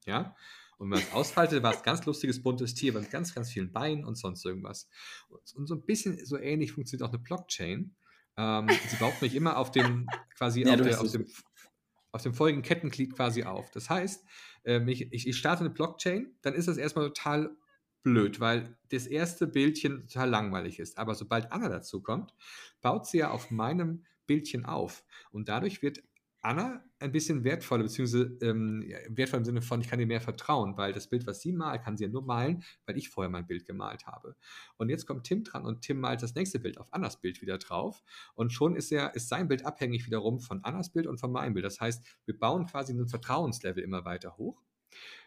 Ja. 0.04 0.36
Und 0.78 0.90
wenn 0.90 0.98
man 0.98 1.08
es 1.08 1.12
ausfaltete, 1.14 1.62
war 1.62 1.72
es 1.72 1.78
ein 1.78 1.84
ganz 1.84 2.04
lustiges, 2.04 2.42
buntes 2.42 2.74
Tier 2.74 2.92
mit 2.92 3.10
ganz, 3.10 3.34
ganz 3.34 3.50
vielen 3.50 3.72
Beinen 3.72 4.04
und 4.04 4.16
sonst 4.16 4.44
irgendwas. 4.44 4.88
Und 5.54 5.66
so 5.66 5.74
ein 5.74 5.86
bisschen 5.86 6.22
so 6.24 6.36
ähnlich 6.36 6.72
funktioniert 6.72 7.08
auch 7.08 7.14
eine 7.14 7.22
Blockchain. 7.22 7.96
Ähm, 8.36 8.68
sie 8.88 8.96
baut 8.96 9.20
mich 9.22 9.34
immer 9.34 9.56
auf 9.56 9.70
dem, 9.70 10.06
quasi 10.36 10.62
ja, 10.62 10.74
auf, 10.74 10.80
der, 10.80 11.00
auf, 11.00 11.10
dem, 11.10 11.26
auf 12.12 12.22
dem 12.22 12.34
folgenden 12.34 12.62
Kettenglied 12.62 13.14
quasi 13.14 13.44
auf. 13.44 13.70
Das 13.70 13.88
heißt, 13.88 14.24
ähm, 14.64 14.88
ich, 14.88 15.12
ich 15.12 15.36
starte 15.36 15.60
eine 15.60 15.70
Blockchain, 15.70 16.34
dann 16.42 16.54
ist 16.54 16.68
das 16.68 16.76
erstmal 16.76 17.06
total 17.06 17.56
blöd, 18.02 18.38
weil 18.38 18.76
das 18.90 19.06
erste 19.06 19.46
Bildchen 19.48 20.06
total 20.06 20.30
langweilig 20.30 20.78
ist. 20.78 20.96
Aber 20.96 21.14
sobald 21.14 21.50
Anna 21.50 21.68
dazu 21.68 22.02
kommt, 22.02 22.34
baut 22.80 23.06
sie 23.06 23.18
ja 23.18 23.30
auf 23.30 23.50
meinem 23.50 24.04
Bildchen 24.26 24.64
auf. 24.64 25.04
Und 25.32 25.48
dadurch 25.48 25.82
wird 25.82 26.02
Anna 26.46 26.84
ein 27.00 27.12
bisschen 27.12 27.44
wertvoller, 27.44 27.82
beziehungsweise 27.82 28.38
ähm, 28.40 28.84
wertvoll 29.08 29.40
im 29.40 29.44
Sinne 29.44 29.62
von, 29.62 29.80
ich 29.80 29.88
kann 29.88 30.00
ihr 30.00 30.06
mehr 30.06 30.20
vertrauen, 30.20 30.76
weil 30.76 30.92
das 30.92 31.08
Bild, 31.08 31.26
was 31.26 31.40
sie 31.40 31.52
malt, 31.52 31.82
kann 31.82 31.96
sie 31.96 32.04
ja 32.04 32.10
nur 32.10 32.22
malen, 32.22 32.62
weil 32.86 32.96
ich 32.96 33.08
vorher 33.10 33.28
mein 33.28 33.46
Bild 33.46 33.66
gemalt 33.66 34.06
habe. 34.06 34.36
Und 34.76 34.88
jetzt 34.88 35.06
kommt 35.06 35.24
Tim 35.24 35.44
dran 35.44 35.64
und 35.64 35.82
Tim 35.82 36.00
malt 36.00 36.22
das 36.22 36.34
nächste 36.34 36.60
Bild 36.60 36.78
auf 36.78 36.86
Annas 36.92 37.20
Bild 37.20 37.42
wieder 37.42 37.58
drauf. 37.58 38.02
Und 38.34 38.52
schon 38.52 38.76
ist, 38.76 38.92
er, 38.92 39.14
ist 39.14 39.28
sein 39.28 39.48
Bild 39.48 39.66
abhängig 39.66 40.06
wiederum 40.06 40.40
von 40.40 40.62
Annas 40.64 40.90
Bild 40.90 41.06
und 41.06 41.18
von 41.18 41.32
meinem 41.32 41.54
Bild. 41.54 41.66
Das 41.66 41.80
heißt, 41.80 42.06
wir 42.24 42.38
bauen 42.38 42.66
quasi 42.66 42.92
ein 42.92 43.08
Vertrauenslevel 43.08 43.82
immer 43.82 44.04
weiter 44.04 44.36
hoch. 44.36 44.62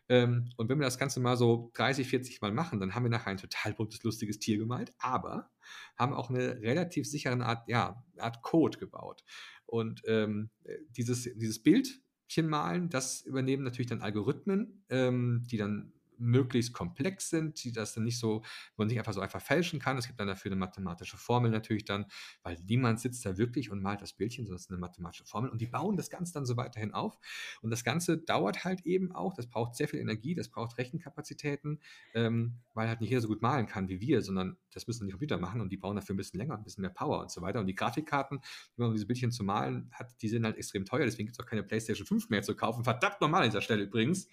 Ähm, 0.10 0.50
und 0.58 0.70
wenn 0.70 0.80
wir 0.80 0.86
das 0.86 0.98
Ganze 0.98 1.20
mal 1.20 1.38
so 1.38 1.70
30, 1.76 2.08
40 2.08 2.42
Mal 2.42 2.52
machen, 2.52 2.80
dann 2.80 2.96
haben 2.96 3.04
wir 3.04 3.12
nachher 3.12 3.30
ein 3.30 3.38
total 3.38 3.74
buntes, 3.74 4.04
lustiges 4.04 4.40
Tier 4.40 4.58
gemalt, 4.58 4.92
aber 4.98 5.52
haben 5.98 6.14
auch 6.14 6.32
eine 6.32 6.62
relativ 6.62 7.08
sichere 7.08 7.40
Art, 7.46 7.70
ja, 7.70 8.04
Art 8.18 8.42
Code 8.42 8.80
gebaut. 8.80 9.24
Und 9.70 10.02
ähm, 10.06 10.50
dieses, 10.98 11.24
dieses 11.36 11.62
Bildchen 11.62 12.50
malen, 12.50 12.90
das 12.90 13.22
übernehmen 13.22 13.64
natürlich 13.64 13.88
dann 13.90 14.02
Algorithmen, 14.02 14.84
ähm, 14.90 15.44
die 15.50 15.58
dann 15.58 15.94
möglichst 16.20 16.74
komplex 16.74 17.30
sind, 17.30 17.64
die 17.64 17.72
das 17.72 17.94
dann 17.94 18.04
nicht 18.04 18.20
so, 18.20 18.44
man 18.78 18.88
nicht 18.88 19.00
einfach 19.00 19.14
so 19.14 19.22
einfach 19.22 19.42
fälschen 19.42 19.80
kann. 19.80 19.98
Es 19.98 20.08
gibt 20.08 20.20
dann 20.20 20.28
dafür 20.28 20.52
eine 20.52 20.60
mathematische 20.60 21.18
Formel 21.18 21.52
natürlich 21.52 21.86
dann, 21.86 22.06
weil 22.44 22.58
niemand 22.68 23.00
sitzt 23.00 23.26
da 23.26 23.38
wirklich 23.38 23.72
und 23.72 23.82
malt 23.82 24.02
das 24.02 24.14
Bildchen, 24.14 24.46
sondern 24.46 24.58
es 24.58 24.64
ist 24.64 24.72
eine 24.72 24.80
mathematische 24.80 25.26
Formel 25.26 25.50
und 25.50 25.62
die 25.62 25.68
bauen 25.68 25.98
das 25.98 26.10
Ganze 26.10 26.34
dann 26.34 26.46
so 26.46 26.58
weiterhin 26.58 26.94
auf. 26.94 27.18
Und 27.62 27.72
das 27.72 27.84
Ganze 27.84 28.18
dauert 28.18 28.66
halt 28.66 28.86
eben 28.86 29.12
auch, 29.12 29.34
das 29.34 29.48
braucht 29.48 29.76
sehr 29.76 29.88
viel 29.88 30.00
Energie, 30.00 30.36
das 30.36 30.50
braucht 30.50 30.78
Rechenkapazitäten, 30.78 31.80
ähm, 32.14 32.60
weil 32.74 32.88
halt 32.88 33.02
nicht 33.02 33.10
jeder 33.10 33.22
so 33.22 33.28
gut 33.28 33.42
malen 33.42 33.68
kann 33.68 33.90
wie 33.90 34.00
wir, 34.02 34.22
sondern 34.22 34.58
das 34.74 34.88
müssen 34.88 35.06
die 35.08 35.12
Computer 35.12 35.38
machen 35.38 35.62
und 35.62 35.72
die 35.72 35.78
brauchen 35.78 35.96
dafür 35.96 36.14
ein 36.14 36.18
bisschen 36.18 36.40
länger, 36.40 36.56
ein 36.56 36.64
bisschen 36.64 36.82
mehr 36.82 36.92
Power 36.92 37.22
und 37.22 37.32
so 37.32 37.42
weiter. 37.42 37.60
Und 37.60 37.68
die 37.68 37.76
Grafikkarten, 37.76 38.40
um 38.78 38.94
diese 38.94 39.06
Bildchen 39.06 39.32
zu 39.32 39.44
malen 39.44 39.90
hat, 39.94 40.22
die 40.22 40.30
sind 40.30 40.46
halt 40.46 40.58
extrem 40.58 40.86
teuer, 40.86 41.06
deswegen 41.06 41.28
gibt 41.28 41.40
es 41.40 41.44
auch 41.44 41.50
keine 41.50 41.64
PlayStation 41.64 42.06
5 42.06 42.30
mehr 42.30 42.42
zu 42.42 42.56
kaufen. 42.56 42.84
Verdammt 42.84 43.22
normal 43.22 43.44
an 43.44 43.50
dieser 43.50 43.62
Stelle 43.62 43.84
übrigens. 43.84 44.28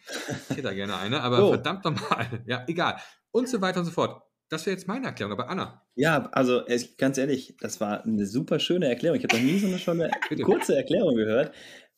Ich 0.49 0.51
hätte 0.51 0.63
da 0.63 0.75
gerne 0.75 0.97
eine, 0.97 1.23
aber 1.23 1.45
oh. 1.45 1.49
verdammt 1.49 1.76
normal. 1.85 2.43
Ja, 2.47 2.65
egal. 2.67 2.97
Und 3.31 3.49
so 3.49 3.61
weiter 3.61 3.81
und 3.81 3.87
so 3.87 3.93
fort. 3.93 4.23
Das 4.49 4.65
wäre 4.65 4.77
jetzt 4.77 4.87
meine 4.87 5.07
Erklärung, 5.07 5.33
aber 5.33 5.49
Anna. 5.49 5.83
Ja, 5.97 6.29
also 6.33 6.63
ganz 6.99 7.19
ehrlich, 7.19 7.57
das 7.61 7.81
war 7.81 8.05
eine 8.05 8.27
super 8.27 8.61
schöne 8.61 8.89
Erklärung. 8.89 9.19
Ich 9.19 9.25
habe 9.25 9.37
noch 9.37 9.43
nie 9.43 9.59
so 9.59 9.67
eine 9.67 9.79
schöne 9.79 10.11
kurze 10.45 10.77
Erklärung 10.77 11.17
gehört. 11.17 11.53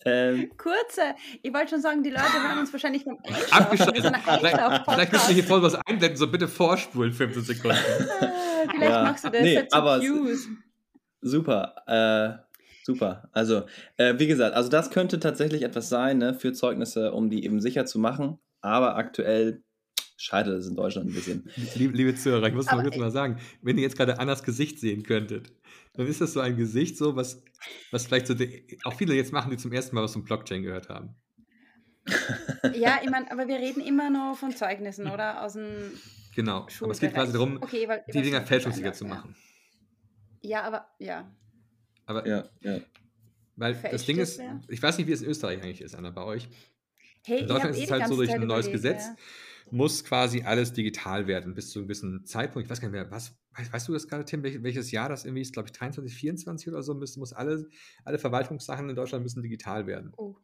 Ähm, 0.04 0.50
Kurze. 0.56 1.14
Ich 1.42 1.52
wollte 1.52 1.70
schon 1.70 1.82
sagen, 1.82 2.02
die 2.02 2.10
Leute 2.10 2.32
hören 2.32 2.58
uns 2.60 2.72
wahrscheinlich 2.72 3.04
beim 3.04 3.18
Abgeschaltet. 3.50 4.02
So 4.02 4.10
vielleicht, 4.38 4.84
vielleicht 4.84 5.12
müssen 5.12 5.28
wir 5.28 5.34
hier 5.34 5.44
voll 5.44 5.62
was 5.62 5.74
einblenden, 5.74 6.16
so 6.16 6.30
bitte 6.30 6.48
vorspulen, 6.48 7.12
15 7.12 7.42
Sekunden. 7.42 7.76
Ah, 7.76 8.70
vielleicht 8.70 8.90
ja. 8.90 9.02
machst 9.02 9.24
du 9.24 9.30
das 9.30 9.42
nee, 9.42 9.54
jetzt 9.54 9.74
aber 9.74 10.00
Super. 11.20 11.74
Äh, 11.86 12.38
super. 12.84 13.28
Also, 13.32 13.64
äh, 13.96 14.14
wie 14.18 14.28
gesagt, 14.28 14.54
also 14.54 14.68
das 14.68 14.90
könnte 14.90 15.18
tatsächlich 15.18 15.62
etwas 15.62 15.88
sein 15.88 16.18
ne, 16.18 16.34
für 16.34 16.52
Zeugnisse, 16.52 17.12
um 17.12 17.28
die 17.28 17.44
eben 17.44 17.60
sicher 17.60 17.84
zu 17.86 17.98
machen. 17.98 18.38
Aber 18.60 18.96
aktuell 18.96 19.62
scheitert 20.18 20.58
es 20.58 20.66
in 20.66 20.74
Deutschland 20.74 21.08
ein 21.08 21.14
bisschen. 21.14 21.48
Liebe, 21.76 21.96
liebe 21.96 22.14
Zuhörer, 22.14 22.48
ich 22.48 22.54
muss 22.54 22.66
mal 22.66 22.82
kurz 22.82 22.96
mal 22.96 23.10
sagen, 23.10 23.38
wenn 23.62 23.76
ihr 23.78 23.82
jetzt 23.82 23.96
gerade 23.96 24.18
Annas 24.18 24.42
Gesicht 24.42 24.80
sehen 24.80 25.04
könntet, 25.04 25.52
dann 25.94 26.06
ist 26.06 26.20
das 26.20 26.32
so 26.32 26.40
ein 26.40 26.56
Gesicht, 26.56 26.98
so 26.98 27.16
was, 27.16 27.42
was 27.90 28.06
vielleicht 28.06 28.26
so 28.26 28.34
die, 28.34 28.78
auch 28.84 28.94
viele 28.94 29.14
jetzt 29.14 29.32
machen, 29.32 29.50
die 29.50 29.56
zum 29.56 29.72
ersten 29.72 29.94
Mal 29.94 30.02
was 30.02 30.12
vom 30.12 30.24
Blockchain 30.24 30.62
gehört 30.62 30.88
haben. 30.88 31.14
ja, 32.74 33.00
ich 33.02 33.10
meine, 33.10 33.30
aber 33.30 33.48
wir 33.48 33.56
reden 33.56 33.80
immer 33.80 34.10
noch 34.10 34.36
von 34.36 34.54
Zeugnissen, 34.54 35.08
oder? 35.08 35.42
Aus 35.42 35.54
dem 35.54 35.92
Genau, 36.34 36.66
aber 36.80 36.90
es 36.92 37.00
geht 37.00 37.14
quasi 37.14 37.32
darum, 37.32 37.60
okay, 37.60 37.88
weil, 37.88 38.04
die 38.12 38.22
Dinger 38.22 38.42
fälschungssicher 38.42 38.92
zu 38.92 39.04
machen. 39.04 39.34
Ja, 40.40 40.62
aber 40.62 40.86
ja. 40.98 41.28
Aber 42.06 42.26
ja, 42.26 42.48
ja. 42.60 42.80
Weil 43.56 43.74
Verächt 43.74 43.94
das 43.94 44.06
Ding 44.06 44.18
ist, 44.18 44.38
ja? 44.38 44.60
ich 44.68 44.80
weiß 44.80 44.98
nicht, 44.98 45.08
wie 45.08 45.12
es 45.12 45.22
in 45.22 45.28
Österreich 45.28 45.60
eigentlich 45.60 45.80
ist, 45.80 45.96
Anna, 45.96 46.10
bei 46.10 46.22
euch. 46.22 46.48
Hey, 47.26 47.40
in 47.40 47.48
Deutschland 47.48 47.74
ist 47.74 47.82
es 47.82 47.88
eh 47.88 47.92
halt 47.92 48.06
so 48.06 48.14
durch 48.14 48.30
ein 48.32 48.46
neues 48.46 48.70
Gesetz, 48.70 49.06
ja. 49.06 49.16
Muss 49.70 50.04
quasi 50.04 50.42
alles 50.42 50.72
digital 50.72 51.26
werden 51.26 51.54
bis 51.54 51.70
zu 51.70 51.78
einem 51.78 51.88
gewissen 51.88 52.24
Zeitpunkt. 52.24 52.66
Ich 52.66 52.70
weiß 52.70 52.80
gar 52.80 52.88
nicht 52.88 52.94
mehr, 52.94 53.10
was, 53.10 53.36
weißt, 53.56 53.72
weißt 53.72 53.88
du 53.88 53.92
das 53.92 54.08
gerade, 54.08 54.24
Tim, 54.24 54.42
welches 54.42 54.90
Jahr 54.90 55.08
das 55.08 55.24
irgendwie 55.24 55.42
ist? 55.42 55.52
Glaube 55.52 55.68
ich 55.68 55.72
23, 55.72 56.14
24 56.14 56.68
oder 56.68 56.82
so, 56.82 56.94
müssen, 56.94 57.20
muss 57.20 57.32
alle, 57.32 57.68
alle 58.04 58.18
Verwaltungssachen 58.18 58.88
in 58.88 58.96
Deutschland 58.96 59.22
müssen 59.22 59.42
digital 59.42 59.86
werden. 59.86 60.12
Oh. 60.16 60.36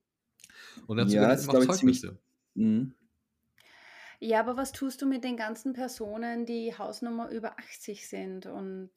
Und 0.86 0.96
dazu 0.96 1.16
ja, 1.16 1.22
werden 1.22 1.48
auch 1.48 1.64
Zeugnisse. 1.64 2.18
Mhm. 2.54 2.94
Ja, 4.20 4.40
aber 4.40 4.56
was 4.56 4.72
tust 4.72 5.02
du 5.02 5.06
mit 5.06 5.24
den 5.24 5.36
ganzen 5.36 5.72
Personen, 5.72 6.46
die 6.46 6.76
Hausnummer 6.76 7.30
über 7.30 7.58
80 7.58 8.08
sind 8.08 8.46
und 8.46 8.90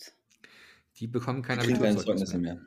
die 1.00 1.08
bekommen 1.08 1.42
kein 1.42 1.60
Abiturzeugnis 1.60 2.34
mehr. 2.34 2.56
mehr. 2.56 2.66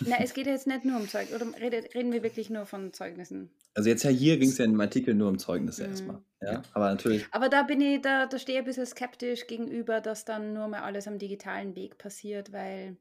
Na, 0.00 0.16
es 0.20 0.34
geht 0.34 0.46
ja 0.46 0.52
jetzt 0.52 0.66
nicht 0.66 0.84
nur 0.84 0.96
um 0.96 1.08
Zeugnis, 1.08 1.40
oder 1.40 1.52
reden 1.94 2.12
wir 2.12 2.22
wirklich 2.22 2.50
nur 2.50 2.66
von 2.66 2.92
Zeugnissen? 2.92 3.50
Also 3.74 3.88
jetzt 3.90 4.02
ja 4.02 4.10
hier 4.10 4.38
ging 4.38 4.48
es 4.48 4.58
ja 4.58 4.64
in 4.64 4.72
dem 4.72 4.80
Artikel 4.80 5.14
nur 5.14 5.28
um 5.28 5.38
Zeugnisse 5.38 5.84
mhm. 5.84 5.90
erstmal. 5.90 6.22
Ja, 6.40 6.62
aber 6.72 6.90
natürlich. 6.90 7.26
Aber 7.30 7.48
da 7.48 7.62
bin 7.62 7.80
ich, 7.80 8.00
da, 8.00 8.26
da 8.26 8.38
stehe 8.38 8.58
ich 8.58 8.62
ein 8.62 8.66
bisschen 8.66 8.86
skeptisch 8.86 9.46
gegenüber, 9.46 10.00
dass 10.00 10.24
dann 10.24 10.52
nur 10.52 10.68
mal 10.68 10.80
alles 10.80 11.06
am 11.06 11.18
digitalen 11.18 11.76
Weg 11.76 11.98
passiert, 11.98 12.52
weil 12.52 12.96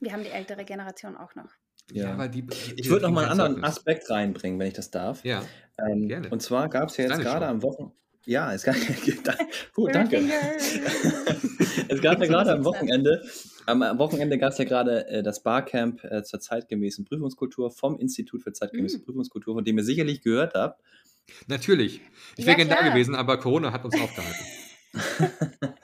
wir 0.00 0.12
haben 0.12 0.24
die 0.24 0.30
ältere 0.30 0.64
Generation 0.64 1.16
auch 1.16 1.34
noch. 1.34 1.50
Ja, 1.92 2.16
ja 2.16 2.28
die, 2.28 2.46
ich 2.76 2.90
würde 2.90 3.06
noch 3.06 3.12
mal 3.12 3.28
einen 3.28 3.40
anderen 3.40 3.64
Aspekt 3.64 4.10
reinbringen, 4.10 4.58
wenn 4.58 4.68
ich 4.68 4.74
das 4.74 4.90
darf. 4.90 5.24
Ja. 5.24 5.42
Ähm, 5.78 6.08
gerne. 6.08 6.28
Und 6.30 6.42
zwar 6.42 6.68
gab 6.68 6.88
es 6.90 6.96
ja 6.96 7.06
jetzt 7.06 7.20
gerade 7.20 7.46
am 7.46 7.62
Wochenende. 7.62 7.94
Ja, 8.24 8.52
es 8.52 8.64
gab, 8.64 8.74
gut, 9.72 9.94
danke. 9.94 10.20
es 11.88 12.02
gab 12.02 12.18
ja 12.18 12.26
gerade 12.26 12.54
am 12.54 12.64
Wochenende, 12.64 13.22
am 13.66 13.98
Wochenende 13.98 14.38
gab 14.38 14.52
es 14.52 14.58
ja 14.58 14.64
gerade 14.64 15.06
äh, 15.08 15.22
das 15.22 15.42
Barcamp 15.42 16.04
äh, 16.04 16.22
zur 16.22 16.40
zeitgemäßen 16.40 17.04
Prüfungskultur 17.04 17.70
vom 17.70 17.98
Institut 17.98 18.42
für 18.42 18.52
zeitgemäße 18.52 18.98
mm. 18.98 19.02
Prüfungskultur, 19.02 19.54
von 19.54 19.64
dem 19.64 19.78
ihr 19.78 19.84
sicherlich 19.84 20.22
gehört 20.22 20.54
habt. 20.54 20.80
Natürlich. 21.48 22.00
Ich 22.36 22.44
ja, 22.44 22.46
wäre 22.46 22.56
gerne 22.56 22.70
da 22.70 22.88
gewesen, 22.88 23.14
aber 23.14 23.38
Corona 23.38 23.72
hat 23.72 23.84
uns 23.84 23.94
aufgehalten. 24.00 24.44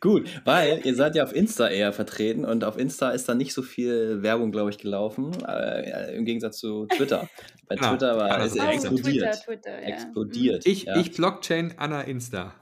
Gut, 0.00 0.28
weil 0.44 0.80
ihr 0.84 0.94
seid 0.94 1.14
ja 1.14 1.24
auf 1.24 1.34
Insta 1.34 1.68
eher 1.68 1.92
vertreten 1.92 2.44
und 2.44 2.64
auf 2.64 2.78
Insta 2.78 3.10
ist 3.10 3.28
da 3.28 3.34
nicht 3.34 3.52
so 3.52 3.62
viel 3.62 4.22
Werbung, 4.22 4.50
glaube 4.52 4.70
ich, 4.70 4.78
gelaufen, 4.78 5.32
äh, 5.46 6.16
im 6.16 6.24
Gegensatz 6.24 6.58
zu 6.58 6.86
Twitter. 6.86 7.28
Bei 7.66 7.74
genau. 7.76 7.90
Twitter 7.90 8.16
war 8.16 8.40
es 8.40 8.56
explodiert. 8.56 9.04
Twitter, 9.04 9.44
Twitter, 9.44 9.82
ja. 9.82 9.88
Explodiert. 9.88 10.66
Ich, 10.66 10.84
ja. 10.84 10.96
ich 10.96 11.12
Blockchain 11.12 11.74
Anna 11.76 12.02
Insta. 12.02 12.54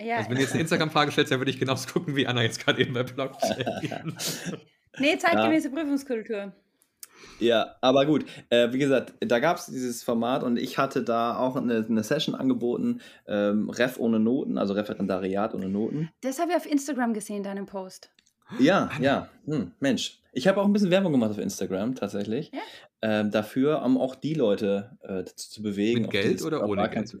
Ja. 0.00 0.16
Also 0.16 0.30
wenn 0.30 0.36
du 0.36 0.42
jetzt 0.42 0.52
eine 0.52 0.62
Instagram-Frage 0.62 1.12
stellst, 1.12 1.32
dann 1.32 1.40
würde 1.40 1.50
ich 1.50 1.58
genauso 1.58 1.88
gucken 1.92 2.16
wie 2.16 2.26
Anna 2.26 2.42
jetzt 2.42 2.64
gerade 2.64 2.80
eben 2.80 2.94
bei 2.94 3.02
Blockchain. 3.02 4.16
nee, 4.98 5.18
zeitgemäße 5.18 5.68
ja. 5.68 5.74
Prüfungskultur. 5.74 6.52
Ja, 7.38 7.76
aber 7.80 8.06
gut. 8.06 8.24
Äh, 8.50 8.72
wie 8.72 8.78
gesagt, 8.78 9.14
da 9.20 9.38
gab 9.38 9.56
es 9.56 9.66
dieses 9.66 10.02
Format 10.02 10.42
und 10.42 10.58
ich 10.58 10.78
hatte 10.78 11.02
da 11.02 11.36
auch 11.36 11.56
eine, 11.56 11.86
eine 11.88 12.02
Session 12.02 12.34
angeboten, 12.34 13.00
ähm, 13.26 13.70
Ref 13.70 13.98
ohne 13.98 14.20
Noten, 14.20 14.58
also 14.58 14.74
Referendariat 14.74 15.54
ohne 15.54 15.68
Noten. 15.68 16.10
Das 16.22 16.38
habe 16.38 16.52
ich 16.52 16.56
auf 16.56 16.66
Instagram 16.66 17.14
gesehen, 17.14 17.42
deinen 17.42 17.66
Post. 17.66 18.10
Ja, 18.58 18.90
ja. 19.00 19.28
Hm, 19.46 19.72
Mensch. 19.80 20.18
Ich 20.32 20.46
habe 20.46 20.60
auch 20.60 20.64
ein 20.64 20.72
bisschen 20.72 20.90
Werbung 20.90 21.12
gemacht 21.12 21.30
auf 21.30 21.38
Instagram 21.38 21.94
tatsächlich. 21.94 22.50
Ja? 22.52 22.60
Ähm, 23.02 23.30
dafür, 23.30 23.82
um 23.82 23.98
auch 23.98 24.14
die 24.14 24.34
Leute 24.34 24.96
äh, 25.02 25.24
dazu 25.24 25.50
zu 25.50 25.62
bewegen. 25.62 26.02
Mit 26.02 26.10
Geld 26.10 26.42
oder 26.42 26.66
ohne 26.68 26.88
Geld? 26.88 27.16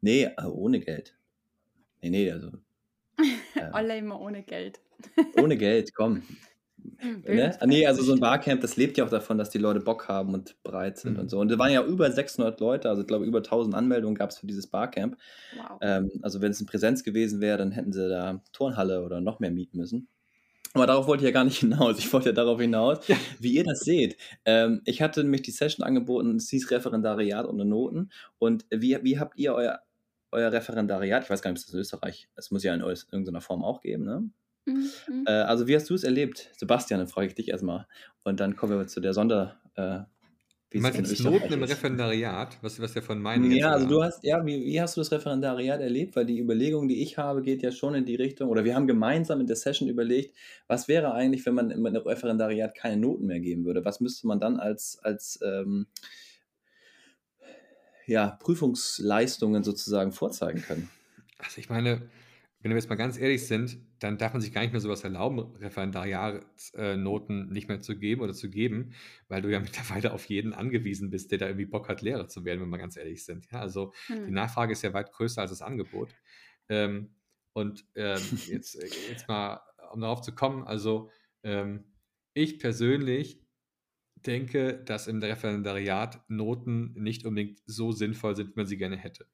Nee, 0.00 0.24
äh, 0.36 0.44
ohne 0.44 0.80
Geld. 0.80 1.14
Nee, 2.02 2.10
nee, 2.10 2.30
also. 2.30 2.50
Äh, 3.54 3.68
Alle 3.72 3.98
immer 3.98 4.18
ohne 4.18 4.42
Geld. 4.42 4.80
ohne 5.36 5.58
Geld, 5.58 5.94
komm. 5.94 6.22
Ne? 7.24 7.56
Nee, 7.66 7.86
also 7.86 8.02
so 8.02 8.14
ein 8.14 8.20
Barcamp, 8.20 8.60
das 8.60 8.76
lebt 8.76 8.96
ja 8.96 9.04
auch 9.04 9.10
davon, 9.10 9.38
dass 9.38 9.50
die 9.50 9.58
Leute 9.58 9.80
Bock 9.80 10.08
haben 10.08 10.34
und 10.34 10.56
bereit 10.62 10.98
sind 10.98 11.14
mhm. 11.14 11.20
und 11.20 11.28
so. 11.28 11.38
Und 11.38 11.48
da 11.50 11.58
waren 11.58 11.70
ja 11.70 11.84
über 11.84 12.10
600 12.10 12.58
Leute, 12.60 12.88
also 12.88 13.02
ich 13.02 13.08
glaube 13.08 13.24
über 13.24 13.38
1000 13.38 13.74
Anmeldungen 13.74 14.16
gab 14.16 14.30
es 14.30 14.38
für 14.38 14.46
dieses 14.46 14.66
Barcamp. 14.66 15.16
Wow. 15.56 15.78
Ähm, 15.80 16.10
also 16.22 16.40
wenn 16.40 16.50
es 16.50 16.60
in 16.60 16.66
Präsenz 16.66 17.04
gewesen 17.04 17.40
wäre, 17.40 17.58
dann 17.58 17.72
hätten 17.72 17.92
sie 17.92 18.08
da 18.08 18.42
Turnhalle 18.52 19.04
oder 19.04 19.20
noch 19.20 19.38
mehr 19.38 19.50
mieten 19.50 19.78
müssen. 19.78 20.08
Aber 20.74 20.86
darauf 20.86 21.06
wollte 21.06 21.22
ich 21.24 21.28
ja 21.28 21.32
gar 21.32 21.44
nicht 21.44 21.58
hinaus. 21.60 21.98
Ich 21.98 22.12
wollte 22.12 22.30
ja 22.30 22.34
darauf 22.34 22.60
hinaus, 22.60 22.98
wie 23.38 23.52
ihr 23.52 23.64
das 23.64 23.80
seht. 23.80 24.16
Ähm, 24.44 24.80
ich 24.84 25.02
hatte 25.02 25.22
nämlich 25.22 25.42
die 25.42 25.50
Session 25.50 25.84
angeboten, 25.84 26.36
es 26.36 26.48
hieß 26.48 26.70
Referendariat 26.70 27.46
ohne 27.46 27.64
Noten. 27.64 28.10
Und 28.38 28.64
wie, 28.70 28.98
wie 29.02 29.18
habt 29.18 29.38
ihr 29.38 29.54
euer, 29.54 29.80
euer 30.32 30.50
Referendariat, 30.50 31.24
ich 31.24 31.30
weiß 31.30 31.42
gar 31.42 31.52
nicht, 31.52 31.62
ob 31.62 31.68
es 31.68 31.74
in 31.74 31.80
Österreich, 31.80 32.28
es 32.36 32.50
muss 32.50 32.64
ja 32.64 32.74
in 32.74 32.80
irgendeiner 32.80 33.40
Form 33.40 33.62
auch 33.62 33.80
geben, 33.80 34.04
ne? 34.04 34.30
Mhm. 34.64 34.90
mhm. 35.08 35.24
Äh, 35.26 35.30
also, 35.30 35.66
wie 35.66 35.74
hast 35.74 35.88
du 35.90 35.94
es 35.94 36.04
erlebt? 36.04 36.50
Sebastian, 36.56 37.00
dann 37.00 37.08
frage 37.08 37.26
ich 37.28 37.34
dich 37.34 37.48
erstmal. 37.48 37.86
Und 38.24 38.40
dann 38.40 38.56
kommen 38.56 38.78
wir 38.78 38.86
zu 38.86 39.00
der 39.00 39.12
Sonder. 39.12 39.60
Äh, 39.74 40.00
wie 40.70 40.78
du 40.78 40.82
meinst 40.84 40.98
jetzt 40.98 41.22
Noten 41.22 41.52
im 41.52 41.62
Referendariat, 41.62 42.56
was, 42.62 42.80
was 42.80 42.94
ja 42.94 43.02
von 43.02 43.20
meinen. 43.20 43.50
Ja, 43.52 43.72
also 43.72 43.86
du 43.86 44.02
hast, 44.02 44.24
ja, 44.24 44.44
wie, 44.46 44.64
wie 44.64 44.80
hast 44.80 44.96
du 44.96 45.02
das 45.02 45.12
Referendariat 45.12 45.80
erlebt? 45.80 46.16
Weil 46.16 46.24
die 46.24 46.38
Überlegung, 46.38 46.88
die 46.88 47.02
ich 47.02 47.18
habe, 47.18 47.42
geht 47.42 47.62
ja 47.62 47.72
schon 47.72 47.94
in 47.94 48.06
die 48.06 48.14
Richtung, 48.14 48.48
oder 48.48 48.64
wir 48.64 48.74
haben 48.74 48.86
gemeinsam 48.86 49.40
in 49.40 49.46
der 49.46 49.56
Session 49.56 49.88
überlegt, 49.88 50.34
was 50.68 50.88
wäre 50.88 51.12
eigentlich, 51.12 51.44
wenn 51.44 51.54
man 51.54 51.70
im 51.70 51.84
Referendariat 51.84 52.74
keine 52.74 52.96
Noten 52.96 53.26
mehr 53.26 53.40
geben 53.40 53.66
würde? 53.66 53.84
Was 53.84 54.00
müsste 54.00 54.26
man 54.26 54.40
dann 54.40 54.58
als, 54.58 54.98
als 55.02 55.38
ähm, 55.44 55.88
ja, 58.06 58.38
Prüfungsleistungen 58.40 59.64
sozusagen 59.64 60.12
vorzeigen 60.12 60.62
können? 60.62 60.90
Also 61.38 61.58
ich 61.58 61.68
meine, 61.68 62.08
wenn 62.62 62.70
wir 62.70 62.76
jetzt 62.76 62.88
mal 62.88 62.94
ganz 62.94 63.18
ehrlich 63.18 63.46
sind, 63.46 63.78
dann 63.98 64.18
darf 64.18 64.32
man 64.32 64.40
sich 64.40 64.52
gar 64.52 64.62
nicht 64.62 64.72
mehr 64.72 64.80
sowas 64.80 65.02
erlauben, 65.02 65.56
Referendariatsnoten 65.56 67.48
nicht 67.48 67.68
mehr 67.68 67.80
zu 67.80 67.98
geben 67.98 68.20
oder 68.20 68.34
zu 68.34 68.50
geben, 68.50 68.94
weil 69.28 69.42
du 69.42 69.50
ja 69.50 69.58
mittlerweile 69.60 70.12
auf 70.12 70.26
jeden 70.26 70.52
angewiesen 70.52 71.10
bist, 71.10 71.32
der 71.32 71.38
da 71.38 71.46
irgendwie 71.46 71.66
Bock 71.66 71.88
hat, 71.88 72.02
Lehrer 72.02 72.28
zu 72.28 72.44
werden, 72.44 72.60
wenn 72.60 72.70
wir 72.70 72.78
ganz 72.78 72.96
ehrlich 72.96 73.24
sind. 73.24 73.50
Ja, 73.50 73.60
also 73.60 73.92
hm. 74.06 74.26
die 74.26 74.32
Nachfrage 74.32 74.72
ist 74.72 74.82
ja 74.82 74.92
weit 74.92 75.12
größer 75.12 75.40
als 75.40 75.50
das 75.50 75.62
Angebot. 75.62 76.14
Ähm, 76.68 77.14
und 77.52 77.84
ähm, 77.96 78.20
jetzt, 78.46 78.76
äh, 78.76 78.88
jetzt 79.10 79.26
mal, 79.28 79.60
um 79.92 80.00
darauf 80.00 80.22
zu 80.22 80.32
kommen, 80.32 80.62
also 80.64 81.10
ähm, 81.42 81.84
ich 82.34 82.60
persönlich 82.60 83.41
denke, 84.22 84.82
dass 84.84 85.06
im 85.06 85.20
Referendariat 85.20 86.24
Noten 86.28 86.92
nicht 86.94 87.26
unbedingt 87.26 87.60
so 87.66 87.92
sinnvoll 87.92 88.36
sind, 88.36 88.50
wie 88.50 88.60
man 88.60 88.66
sie 88.66 88.76
gerne 88.76 88.96
hätte. 88.96 89.26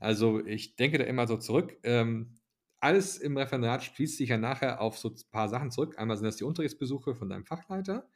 Also 0.00 0.44
ich 0.44 0.76
denke 0.76 0.98
da 0.98 1.04
immer 1.04 1.26
so 1.26 1.36
zurück. 1.36 1.76
Ähm, 1.82 2.34
alles 2.78 3.16
im 3.16 3.36
Referendariat 3.36 3.82
schließt 3.82 4.18
sich 4.18 4.28
ja 4.28 4.36
nachher 4.36 4.80
auf 4.80 4.98
so 4.98 5.08
ein 5.08 5.16
paar 5.30 5.48
Sachen 5.48 5.70
zurück. 5.70 5.98
Einmal 5.98 6.16
sind 6.16 6.26
das 6.26 6.36
die 6.36 6.44
Unterrichtsbesuche 6.44 7.14
von 7.14 7.28
deinem 7.28 7.46
Fachleiter 7.46 8.08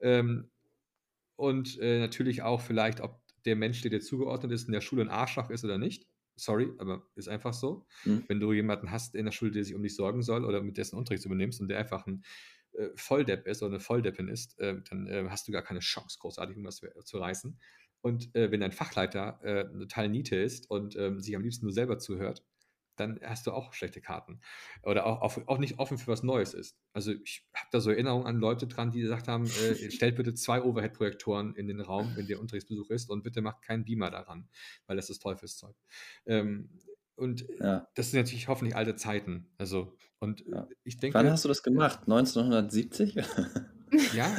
ähm, 0.00 0.50
und 1.36 1.78
äh, 1.78 2.00
natürlich 2.00 2.42
auch 2.42 2.60
vielleicht, 2.60 3.00
ob 3.00 3.20
der 3.44 3.56
Mensch, 3.56 3.80
der 3.82 3.90
dir 3.90 4.00
zugeordnet 4.00 4.52
ist, 4.52 4.66
in 4.66 4.72
der 4.72 4.80
Schule 4.80 5.02
ein 5.02 5.08
Arschloch 5.08 5.50
ist 5.50 5.64
oder 5.64 5.78
nicht. 5.78 6.06
Sorry, 6.34 6.72
aber 6.78 7.06
ist 7.14 7.28
einfach 7.28 7.52
so. 7.52 7.86
Mhm. 8.04 8.24
Wenn 8.28 8.40
du 8.40 8.52
jemanden 8.52 8.90
hast 8.90 9.14
in 9.14 9.24
der 9.24 9.32
Schule, 9.32 9.50
der 9.50 9.64
sich 9.64 9.74
um 9.74 9.82
dich 9.82 9.94
sorgen 9.94 10.22
soll 10.22 10.44
oder 10.44 10.62
mit 10.62 10.76
dessen 10.78 10.96
Unterricht 10.96 11.24
übernimmst 11.24 11.60
und 11.60 11.68
der 11.68 11.78
einfach 11.78 12.06
ein 12.06 12.22
äh, 12.78 12.88
Volldepp 12.94 13.46
ist 13.46 13.62
oder 13.62 13.72
eine 13.72 13.80
Volldeppin 13.80 14.28
ist, 14.28 14.58
äh, 14.58 14.76
dann 14.88 15.06
äh, 15.06 15.26
hast 15.28 15.48
du 15.48 15.52
gar 15.52 15.62
keine 15.62 15.80
Chance, 15.80 16.18
großartig 16.20 16.56
irgendwas 16.56 16.76
zu, 16.76 16.88
zu 17.04 17.18
reißen. 17.18 17.58
Und 18.00 18.34
äh, 18.34 18.50
wenn 18.50 18.60
dein 18.60 18.72
Fachleiter 18.72 19.40
eine 19.42 19.78
total 19.80 20.08
Niete 20.08 20.36
ist 20.36 20.70
und 20.70 20.94
ähm, 20.96 21.20
sich 21.20 21.34
am 21.34 21.42
liebsten 21.42 21.66
nur 21.66 21.72
selber 21.72 21.98
zuhört, 21.98 22.44
dann 22.98 23.20
hast 23.22 23.46
du 23.46 23.52
auch 23.52 23.72
schlechte 23.72 24.00
Karten. 24.00 24.40
Oder 24.82 25.06
auch, 25.06 25.20
auch, 25.22 25.46
auch 25.46 25.58
nicht 25.58 25.78
offen 25.78 25.98
für 25.98 26.08
was 26.08 26.22
Neues 26.22 26.54
ist. 26.54 26.76
Also 26.92 27.12
ich 27.12 27.46
habe 27.54 27.68
da 27.70 27.80
so 27.80 27.90
Erinnerungen 27.90 28.26
an 28.26 28.38
Leute 28.38 28.66
dran, 28.66 28.90
die 28.90 29.00
gesagt 29.00 29.28
haben, 29.28 29.46
äh, 29.46 29.50
stellt 29.90 30.16
bitte 30.16 30.34
zwei 30.34 30.62
Overhead-Projektoren 30.62 31.54
in 31.54 31.68
den 31.68 31.80
Raum, 31.80 32.12
wenn 32.16 32.26
der 32.26 32.40
Unterrichtsbesuch 32.40 32.90
ist 32.90 33.10
und 33.10 33.22
bitte 33.22 33.40
macht 33.40 33.62
keinen 33.62 33.84
Beamer 33.84 34.10
daran, 34.10 34.48
weil 34.86 34.96
das 34.96 35.10
ist 35.10 35.20
Teufelszeug. 35.20 35.74
Ähm, 36.26 36.70
und 37.18 37.46
ja. 37.60 37.86
das 37.94 38.10
sind 38.10 38.20
natürlich 38.20 38.48
hoffentlich 38.48 38.76
alte 38.76 38.96
Zeiten. 38.96 39.46
Also, 39.58 39.96
und 40.20 40.44
ja. 40.46 40.68
ich 40.84 40.98
denke. 40.98 41.18
Wann 41.18 41.30
hast 41.30 41.44
du 41.44 41.48
das 41.48 41.62
gemacht? 41.62 42.00
1970? 42.02 43.16
ja. 44.14 44.26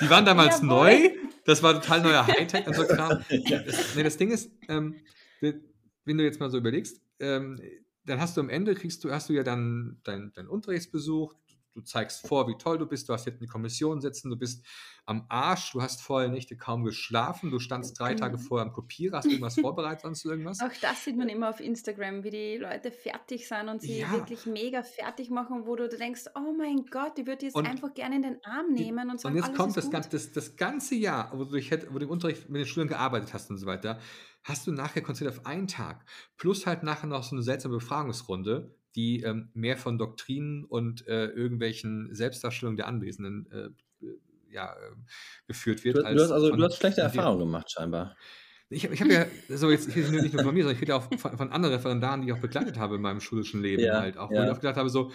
Die 0.00 0.10
waren 0.10 0.24
damals 0.24 0.58
ja, 0.58 0.66
neu. 0.66 1.10
Das 1.44 1.62
war 1.62 1.74
total 1.74 2.02
neuer 2.02 2.26
Hightech 2.26 2.66
und 2.66 2.74
so 2.74 2.84
Kram. 2.84 3.24
Das, 3.30 3.96
nee, 3.96 4.02
das 4.02 4.16
Ding 4.16 4.30
ist, 4.30 4.50
ähm, 4.68 4.96
wenn 5.40 6.18
du 6.18 6.24
jetzt 6.24 6.40
mal 6.40 6.50
so 6.50 6.58
überlegst, 6.58 7.00
ähm, 7.20 7.60
dann 8.04 8.20
hast 8.20 8.36
du 8.36 8.40
am 8.40 8.50
Ende, 8.50 8.74
kriegst 8.74 9.04
du, 9.04 9.12
hast 9.12 9.28
du 9.28 9.32
ja 9.32 9.44
dann 9.44 10.00
deinen 10.02 10.32
dein 10.34 10.48
Unterrichtsbesuch, 10.48 11.34
du 11.74 11.80
zeigst 11.80 12.26
vor, 12.26 12.48
wie 12.48 12.56
toll 12.56 12.78
du 12.78 12.86
bist, 12.86 13.08
du 13.08 13.12
hast 13.12 13.26
jetzt 13.26 13.40
eine 13.40 13.48
Kommission 13.48 14.00
sitzen, 14.00 14.30
du 14.30 14.36
bist 14.36 14.64
am 15.04 15.26
Arsch, 15.28 15.72
du 15.72 15.82
hast 15.82 16.00
vorher 16.00 16.28
Nächte 16.28 16.56
kaum 16.56 16.84
geschlafen, 16.84 17.50
du 17.50 17.58
standst 17.58 17.98
drei 17.98 18.14
Tage 18.14 18.36
mhm. 18.36 18.42
vorher 18.42 18.66
am 18.66 18.72
Kopierer, 18.72 19.18
hast 19.18 19.26
irgendwas 19.26 19.58
vorbereitet, 19.58 20.02
sonst 20.02 20.24
irgendwas? 20.24 20.60
Auch 20.60 20.70
das 20.80 21.04
sieht 21.04 21.16
man 21.16 21.28
immer 21.28 21.50
auf 21.50 21.60
Instagram, 21.60 22.24
wie 22.24 22.30
die 22.30 22.56
Leute 22.56 22.90
fertig 22.90 23.48
sind 23.48 23.68
und 23.68 23.82
sie 23.82 24.00
ja. 24.00 24.12
wirklich 24.12 24.46
mega 24.46 24.82
fertig 24.82 25.30
machen, 25.30 25.66
wo 25.66 25.76
du 25.76 25.88
denkst, 25.88 26.26
oh 26.34 26.54
mein 26.56 26.86
Gott, 26.90 27.18
die 27.18 27.26
würde 27.26 27.46
jetzt 27.46 27.56
und 27.56 27.66
einfach 27.66 27.94
gerne 27.94 28.16
in 28.16 28.22
den 28.22 28.44
Arm 28.44 28.72
nehmen 28.72 29.10
und 29.10 29.20
sagen, 29.20 29.36
Und 29.36 29.44
jetzt 29.44 29.56
kommt 29.56 29.76
das, 29.76 29.90
ganze, 29.90 30.10
das, 30.10 30.32
das 30.32 30.56
ganze 30.56 30.94
Jahr, 30.94 31.32
wo 31.34 31.44
du, 31.44 31.56
dich, 31.56 31.70
wo 31.90 31.98
du 31.98 32.04
im 32.04 32.10
Unterricht 32.10 32.48
mit 32.48 32.60
den 32.60 32.66
Schülern 32.66 32.88
gearbeitet 32.88 33.34
hast 33.34 33.50
und 33.50 33.58
so 33.58 33.66
weiter, 33.66 33.98
hast 34.44 34.66
du 34.66 34.72
nachher 34.72 35.02
konzentriert 35.02 35.38
auf 35.38 35.46
einen 35.46 35.66
Tag, 35.66 36.04
plus 36.36 36.66
halt 36.66 36.82
nachher 36.82 37.06
noch 37.06 37.22
so 37.22 37.34
eine 37.34 37.42
seltsame 37.42 37.74
Befragungsrunde, 37.76 38.74
die 38.94 39.22
ähm, 39.22 39.50
mehr 39.54 39.76
von 39.76 39.98
Doktrinen 39.98 40.64
und 40.64 41.06
äh, 41.06 41.26
irgendwelchen 41.26 42.14
Selbstdarstellungen 42.14 42.76
der 42.76 42.86
Anwesenden 42.88 43.50
äh, 43.50 44.06
ja, 44.50 44.72
äh, 44.72 44.94
geführt 45.46 45.84
wird. 45.84 45.96
Du, 45.96 46.02
du 46.02 46.20
hast 46.20 46.30
also 46.30 46.54
du 46.54 46.62
hast 46.62 46.76
schlechte 46.76 47.00
Erfahrungen 47.00 47.40
gemacht, 47.40 47.70
scheinbar. 47.70 48.16
Ich, 48.68 48.84
ich 48.84 49.00
habe 49.00 49.12
ja, 49.12 49.26
so 49.50 49.70
jetzt 49.70 49.88
ich 49.88 49.96
nicht 49.96 50.32
nur 50.32 50.44
von 50.44 50.54
mir, 50.54 50.62
sondern 50.62 50.76
ich 50.76 50.82
rede 50.82 50.94
auch 50.94 51.08
von, 51.18 51.36
von, 51.36 51.52
anderen 51.52 51.74
Referendaren, 51.74 52.22
die 52.22 52.28
ich 52.28 52.32
auch 52.32 52.40
begleitet 52.40 52.78
habe 52.78 52.96
in 52.96 53.02
meinem 53.02 53.20
schulischen 53.20 53.60
Leben 53.60 53.82
ja, 53.82 54.00
halt 54.00 54.16
auch, 54.16 54.30
wo 54.30 54.34
ja. 54.34 54.44
ich 54.44 54.50
auch 54.50 54.60
gedacht 54.60 54.76
habe, 54.76 54.88
so, 54.88 55.12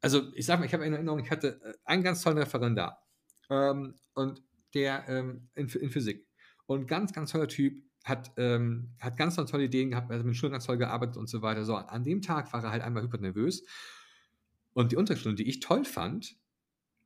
also 0.00 0.22
ich 0.34 0.44
sage 0.44 0.60
mal, 0.60 0.66
ich 0.66 0.74
habe 0.74 0.84
in 0.84 0.92
Erinnerung, 0.92 1.20
ich 1.20 1.30
hatte 1.30 1.60
äh, 1.62 1.74
einen 1.84 2.02
ganz 2.02 2.22
tollen 2.22 2.38
Referendar 2.38 3.06
ähm, 3.48 3.94
und 4.14 4.42
der 4.74 5.04
ähm, 5.08 5.48
in, 5.54 5.68
in 5.68 5.90
Physik 5.90 6.26
und 6.66 6.86
ganz, 6.88 7.12
ganz 7.12 7.30
toller 7.30 7.48
Typ, 7.48 7.80
hat, 8.04 8.32
ähm, 8.36 8.90
hat 8.98 9.16
ganz, 9.16 9.36
ganz 9.36 9.50
tolle 9.50 9.64
Ideen 9.64 9.90
gehabt, 9.90 10.10
also 10.10 10.24
mit 10.24 10.36
Schulen 10.36 10.52
ganz 10.52 10.66
toll 10.66 10.78
gearbeitet 10.78 11.16
und 11.16 11.28
so 11.28 11.42
weiter. 11.42 11.64
So, 11.64 11.76
an 11.76 12.04
dem 12.04 12.22
Tag 12.22 12.52
war 12.52 12.64
er 12.64 12.70
halt 12.70 12.82
einmal 12.82 13.02
hyper 13.02 13.18
nervös. 13.18 13.64
Und 14.72 14.92
die 14.92 14.96
Unterrichtsstunde, 14.96 15.42
die 15.42 15.48
ich 15.48 15.60
toll 15.60 15.84
fand, 15.84 16.36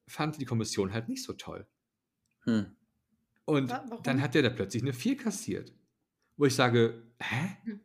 fand 0.07 0.40
die 0.40 0.44
Kommission 0.44 0.92
halt 0.92 1.09
nicht 1.09 1.24
so 1.24 1.33
toll. 1.33 1.66
Hm. 2.44 2.76
Und 3.46 3.70
Warum? 3.70 4.02
dann 4.02 4.22
hat 4.22 4.35
der 4.35 4.42
da 4.42 4.50
plötzlich 4.50 4.83
eine 4.83 4.92
4 4.92 5.16
kassiert. 5.16 5.72
Wo 6.37 6.44
ich 6.44 6.54
sage, 6.54 7.02
hä? 7.18 7.57
Hm. 7.64 7.80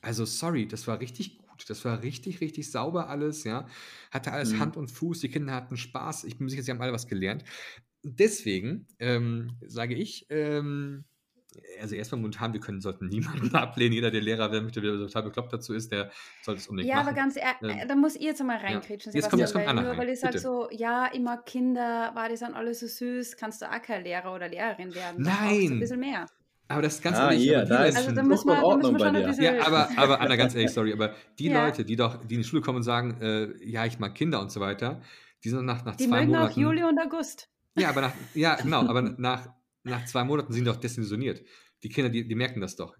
Also, 0.00 0.24
sorry, 0.24 0.66
das 0.66 0.86
war 0.86 1.00
richtig 1.00 1.38
gut. 1.38 1.68
Das 1.68 1.84
war 1.84 2.02
richtig, 2.02 2.40
richtig 2.40 2.70
sauber 2.70 3.08
alles, 3.08 3.44
ja. 3.44 3.66
Hatte 4.10 4.32
alles 4.32 4.52
hm. 4.52 4.60
Hand 4.60 4.76
und 4.76 4.90
Fuß, 4.90 5.20
die 5.20 5.28
Kinder 5.28 5.52
hatten 5.54 5.76
Spaß. 5.76 6.24
Ich 6.24 6.38
bin 6.38 6.48
sicher, 6.48 6.62
sie 6.62 6.70
haben 6.70 6.80
alle 6.80 6.92
was 6.92 7.06
gelernt. 7.06 7.44
Deswegen 8.02 8.86
ähm, 8.98 9.58
sage 9.66 9.94
ich, 9.94 10.26
ähm, 10.30 11.04
also 11.80 11.94
erstmal 11.94 12.20
momentan, 12.20 12.52
wir 12.52 12.60
können, 12.60 12.80
sollten 12.80 13.08
niemanden 13.08 13.54
ablehnen. 13.54 13.92
Jeder, 13.92 14.10
der 14.10 14.20
Lehrer 14.20 14.52
werden 14.52 14.64
möchte, 14.64 14.80
der 14.80 14.92
total 14.92 15.24
bekloppt 15.24 15.52
dazu 15.52 15.74
ist, 15.74 15.92
der 15.92 16.10
sollte 16.42 16.60
es 16.60 16.68
unbedingt 16.68 16.90
ja, 16.90 16.96
machen. 16.96 17.06
Ja, 17.06 17.12
aber 17.12 17.20
ganz 17.20 17.36
ehrlich, 17.36 17.82
ähm, 17.82 17.88
da 17.88 17.94
muss 17.96 18.16
ich 18.16 18.22
jetzt 18.22 18.42
mal 18.42 18.56
reinkritschen. 18.58 19.12
Ja. 19.12 19.18
Jetzt 19.18 19.30
kommt, 19.30 19.40
jetzt 19.40 19.52
kommt 19.52 19.66
Anna 19.66 19.82
nur, 19.82 19.96
weil 19.96 20.08
ich 20.08 20.20
sage 20.20 20.38
so, 20.38 20.68
ja, 20.70 21.06
immer 21.06 21.38
Kinder, 21.38 22.12
war 22.14 22.28
die 22.28 22.36
sind 22.36 22.54
alle 22.54 22.74
so 22.74 22.86
süß, 22.86 23.36
kannst 23.36 23.62
du 23.62 23.70
auch 23.70 23.82
kein 23.82 24.04
Lehrer 24.04 24.34
oder 24.34 24.48
Lehrerin 24.48 24.94
werden. 24.94 25.22
Nein! 25.22 25.72
Ein 25.72 25.80
bisschen 25.80 26.00
mehr. 26.00 26.26
Aber 26.70 26.82
das 26.82 26.94
ist 26.94 27.02
ganz 27.02 27.18
ah, 27.18 27.30
ehrlich. 27.30 27.42
Hier, 27.42 27.64
da 27.64 27.84
ist 27.84 27.96
also 27.96 28.12
da 28.12 28.22
muss 28.22 28.44
man, 28.44 28.60
da 28.60 28.76
muss 28.76 28.92
man 28.92 29.00
schon 29.00 29.16
ein 29.16 29.26
bisschen. 29.26 29.44
Ja, 29.44 29.66
aber, 29.66 29.88
aber 29.96 30.20
Anna, 30.20 30.36
ganz 30.36 30.54
ehrlich, 30.54 30.70
sorry, 30.70 30.92
aber 30.92 31.14
die 31.38 31.48
ja. 31.48 31.64
Leute, 31.64 31.84
die 31.84 31.96
doch, 31.96 32.24
die 32.24 32.36
in 32.36 32.42
die 32.42 32.46
Schule 32.46 32.62
kommen 32.62 32.76
und 32.76 32.82
sagen, 32.84 33.20
äh, 33.20 33.48
ja, 33.68 33.86
ich 33.86 33.98
mag 33.98 34.14
Kinder 34.14 34.40
und 34.40 34.52
so 34.52 34.60
weiter, 34.60 35.00
die 35.42 35.48
sind 35.48 35.64
nach, 35.64 35.84
nach 35.84 35.96
die 35.96 36.06
zwei 36.06 36.20
mögen 36.20 36.32
Monaten. 36.32 36.52
auch 36.52 36.56
Juli 36.56 36.84
und 36.84 36.98
August. 37.00 37.48
Ja, 37.76 37.88
aber 37.88 38.02
nach, 38.02 38.12
ja, 38.34 38.54
genau, 38.54 38.86
aber 38.86 39.02
nach, 39.18 39.48
nach 39.82 40.04
zwei 40.04 40.24
Monaten 40.24 40.52
sind 40.52 40.64
die 40.64 40.70
doch 40.70 40.76
desillusioniert 40.76 41.42
die 41.82 41.88
Kinder, 41.88 42.10
die, 42.10 42.26
die 42.26 42.34
merken 42.34 42.60
das 42.60 42.76
doch. 42.76 42.96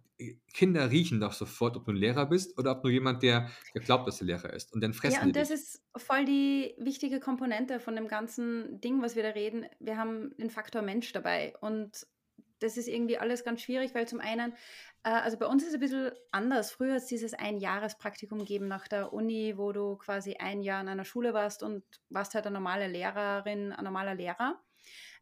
Kinder 0.52 0.90
riechen 0.90 1.20
doch 1.20 1.32
sofort, 1.32 1.76
ob 1.76 1.86
du 1.86 1.92
ein 1.92 1.96
Lehrer 1.96 2.26
bist 2.26 2.58
oder 2.58 2.72
ob 2.72 2.82
du 2.82 2.90
jemand, 2.90 3.22
der, 3.22 3.50
glaubt, 3.74 4.06
dass 4.06 4.20
er 4.20 4.26
Lehrer 4.26 4.52
ist. 4.52 4.72
Und 4.72 4.82
dann 4.82 4.92
fressen 4.92 5.16
Ja, 5.16 5.22
und 5.22 5.34
das 5.34 5.48
dich. 5.48 5.58
ist 5.58 5.82
voll 5.96 6.26
die 6.26 6.74
wichtige 6.78 7.20
Komponente 7.20 7.80
von 7.80 7.96
dem 7.96 8.06
ganzen 8.06 8.80
Ding, 8.80 9.00
was 9.02 9.16
wir 9.16 9.22
da 9.22 9.30
reden. 9.30 9.66
Wir 9.78 9.96
haben 9.96 10.34
den 10.36 10.50
Faktor 10.50 10.82
Mensch 10.82 11.12
dabei. 11.12 11.54
Und 11.60 12.06
das 12.58 12.76
ist 12.76 12.88
irgendwie 12.88 13.16
alles 13.16 13.44
ganz 13.44 13.62
schwierig, 13.62 13.94
weil 13.94 14.06
zum 14.06 14.20
einen, 14.20 14.52
äh, 15.04 15.10
also 15.10 15.38
bei 15.38 15.46
uns 15.46 15.62
ist 15.62 15.70
es 15.70 15.74
ein 15.74 15.80
bisschen 15.80 16.12
anders. 16.32 16.70
Früher 16.70 16.94
hat 16.94 17.02
es 17.02 17.06
dieses 17.06 17.32
Ein-Jahres-Praktikum 17.32 18.40
gegeben 18.40 18.68
nach 18.68 18.88
der 18.88 19.14
Uni, 19.14 19.54
wo 19.56 19.72
du 19.72 19.96
quasi 19.96 20.36
ein 20.38 20.60
Jahr 20.62 20.82
in 20.82 20.88
einer 20.88 21.06
Schule 21.06 21.32
warst 21.32 21.62
und 21.62 21.82
warst 22.10 22.34
halt 22.34 22.46
eine 22.46 22.54
normale 22.54 22.88
Lehrerin, 22.88 23.72
ein 23.72 23.84
normaler 23.84 24.14
Lehrer. 24.14 24.60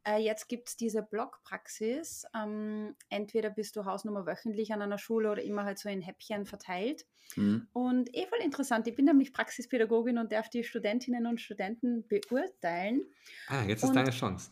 Äh, 0.04 0.18
jetzt 0.18 0.48
gibt 0.48 0.68
es 0.68 0.76
diese 0.76 1.02
Blockpraxis. 1.02 2.24
Ähm, 2.34 2.96
entweder 3.08 3.50
bist 3.50 3.76
du 3.76 3.84
Hausnummer 3.84 4.26
wöchentlich 4.26 4.72
an 4.72 4.82
einer 4.82 4.98
Schule 4.98 5.30
oder 5.30 5.42
immer 5.42 5.64
halt 5.64 5.78
so 5.78 5.88
in 5.88 6.00
Häppchen 6.00 6.46
verteilt. 6.46 7.04
Mhm. 7.37 7.68
Und 7.72 8.14
eh 8.14 8.26
voll 8.26 8.40
interessant. 8.42 8.87
Ich 8.87 8.94
bin 8.94 9.04
nämlich 9.04 9.32
Praxispädagogin 9.32 10.18
und 10.18 10.32
darf 10.32 10.48
die 10.48 10.64
Studentinnen 10.64 11.26
und 11.26 11.40
Studenten 11.40 12.06
beurteilen. 12.08 13.02
Ah, 13.48 13.64
jetzt 13.64 13.82
ist 13.82 13.90
und, 13.90 13.96
deine 13.96 14.11
Chance. 14.11 14.50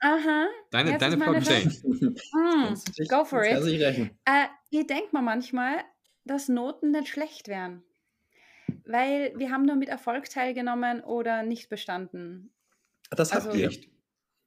Aha. 0.00 0.46
Deine, 0.70 0.98
deine 0.98 1.16
Blockchain. 1.16 1.68
mm, 1.84 2.74
go 3.08 3.24
for 3.24 3.44
it. 3.44 3.80
Äh, 4.24 4.46
ich 4.70 4.86
denke 4.86 5.08
mir 5.12 5.22
manchmal, 5.22 5.84
dass 6.24 6.48
Noten 6.48 6.90
nicht 6.90 7.08
schlecht 7.08 7.48
wären. 7.48 7.82
Weil 8.84 9.32
wir 9.36 9.50
haben 9.50 9.64
nur 9.64 9.76
mit 9.76 9.88
Erfolg 9.88 10.28
teilgenommen 10.28 11.02
oder 11.02 11.42
nicht 11.42 11.68
bestanden. 11.68 12.52
Das 13.10 13.32
habt 13.32 13.46
also, 13.46 13.58
ihr. 13.58 13.70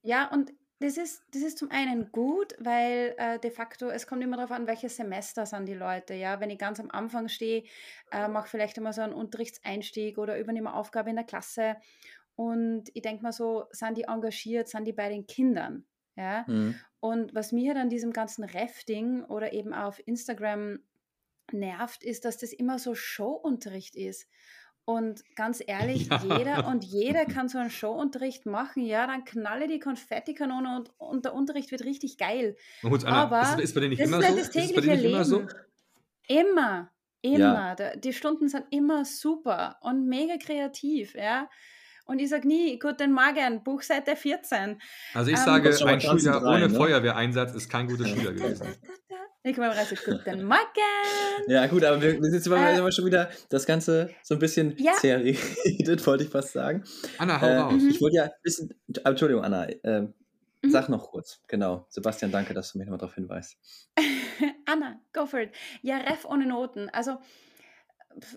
Ja, 0.06 0.32
und 0.32 0.54
das 0.80 0.98
ist, 0.98 1.24
das 1.32 1.41
ist 1.41 1.58
zum 1.58 1.72
einen 1.72 2.12
gut, 2.12 2.54
weil 2.60 3.15
äh, 3.18 3.39
de 3.39 3.50
facto, 3.50 3.88
es 3.88 4.08
kommt 4.08 4.24
immer 4.24 4.38
darauf 4.38 4.52
an, 4.52 4.68
welches 4.68 4.98
Semester 4.98 5.46
sind 5.46 5.68
die 5.68 5.74
Leute. 5.74 6.13
Ja, 6.13 6.39
wenn 6.39 6.50
ich 6.50 6.60
ganz 6.60 6.80
am 6.80 6.91
Anfang 6.91 7.28
stehe, 7.28 7.63
äh, 8.12 8.28
mache 8.28 8.50
vielleicht 8.50 8.78
immer 8.78 8.94
so 8.94 9.02
einen 9.02 9.13
Unterrichtseinstieg 9.13 10.18
oder 10.18 10.38
übernehme 10.38 10.74
Aufgabe 10.74 11.10
in 11.10 11.15
der 11.15 11.26
Klasse. 11.26 11.78
Und 12.36 12.89
ich 12.94 13.02
denke 13.02 13.24
mal 13.24 13.32
so, 13.32 13.65
sind 13.72 13.98
die 13.98 14.04
engagiert, 14.04 14.68
sind 14.68 14.86
die 14.86 14.94
bei 14.94 15.10
den 15.10 15.26
Kindern? 15.26 15.86
Ja. 16.18 16.44
Mhm. 16.48 16.76
Und 17.00 17.34
was 17.34 17.52
mir 17.52 17.74
dann 17.74 17.89
diesem 17.89 18.12
ganzen 18.12 18.44
Rafting 18.44 19.24
oder 19.24 19.54
eben 19.54 19.74
auf 19.74 20.06
Instagram 20.06 20.80
nervt, 21.52 22.04
ist, 22.04 22.26
dass 22.26 22.38
das 22.38 22.52
immer 22.52 22.80
so 22.80 22.96
Showunterricht 22.96 23.96
ist. 23.96 24.28
Und 24.86 25.24
ganz 25.36 25.63
ehrlich, 25.65 26.08
ja. 26.10 26.21
jeder 26.38 26.67
und 26.67 26.84
jeder 26.84 27.26
kann 27.26 27.50
so 27.50 27.58
einen 27.58 27.71
Showunterricht 27.71 28.45
machen. 28.45 28.86
Ja, 28.86 29.08
dann 29.08 29.26
knalle 29.26 29.67
die 29.67 29.80
Konfettikanone 29.80 30.76
und, 30.76 30.91
und 31.00 31.26
der 31.26 31.34
Unterricht 31.34 31.71
wird 31.71 31.84
richtig 31.84 32.17
geil. 32.19 32.56
Gut, 32.84 33.04
Anna, 33.04 33.24
Aber 33.24 33.41
ist, 33.41 33.60
ist 33.60 33.74
bei 33.74 33.82
dir 33.82 33.89
nicht 33.89 34.00
immer 34.00 34.19
ist 34.19 34.30
so? 34.30 34.36
das 34.36 34.52
tägliche 34.52 34.93
Leben. 34.93 35.10
Immer, 35.10 35.26
so? 35.26 35.48
immer, 36.28 36.91
immer. 37.21 37.76
Ja. 37.80 37.95
Die 37.95 38.13
Stunden 38.13 38.48
sind 38.48 38.65
immer 38.69 39.06
super 39.06 39.78
und 39.82 40.08
mega 40.08 40.38
kreativ, 40.38 41.15
ja. 41.15 41.50
Und 42.08 42.19
ich 42.19 42.30
sage 42.30 42.48
nie, 42.48 42.78
guten 42.78 43.12
Morgen, 43.12 43.63
Buchseite 43.63 44.15
14. 44.15 44.80
Also 45.15 45.32
ich 45.32 45.38
ähm, 45.38 45.43
sage, 45.43 45.69
ein 45.88 46.00
Schuljahr 46.00 46.43
ohne 46.43 46.69
ne? 46.69 46.76
Feuerwehreinsatz 46.76 47.56
ist 47.56 47.67
kein 47.67 47.88
guter 47.88 48.06
Schüler 48.06 48.34
gewesen. 48.34 48.67
Ich 49.47 49.55
komme 49.55 49.69
rein, 49.69 49.86
guten 49.88 50.43
Morgen. 50.43 50.58
Ja, 51.45 51.67
gut, 51.67 51.84
aber 51.84 52.01
wir, 52.01 52.13
wir 52.13 52.31
sind 52.31 52.34
jetzt 52.34 52.47
äh, 52.47 52.91
schon 52.91 53.05
wieder 53.05 53.29
das 53.49 53.67
Ganze 53.67 54.10
so 54.23 54.34
ein 54.34 54.39
bisschen 54.39 54.75
ja. 54.79 54.93
zerredet, 54.93 56.08
wollte 56.08 56.23
ich 56.23 56.31
fast 56.31 56.53
sagen. 56.53 56.84
Anna, 57.19 57.39
hau 57.39 57.45
äh, 57.45 57.55
raus. 57.58 57.84
Ich 57.88 58.01
wollte 58.01 58.15
ja 58.15 58.31
wissen, 58.41 58.73
Entschuldigung, 59.03 59.43
Anna, 59.43 59.65
äh, 59.69 60.01
mhm. 60.01 60.13
sag 60.63 60.89
noch 60.89 61.12
kurz, 61.12 61.43
genau. 61.47 61.86
Sebastian, 61.89 62.31
danke, 62.31 62.55
dass 62.55 62.71
du 62.71 62.79
mich 62.79 62.88
nochmal 62.88 62.97
darauf 62.97 63.13
hinweist. 63.13 63.55
Anna, 64.65 64.99
go 65.13 65.27
for 65.27 65.41
it. 65.41 65.51
Ja, 65.84 65.97
Ref 65.97 66.25
ohne 66.25 66.47
Noten. 66.47 66.89
Also, 66.89 67.19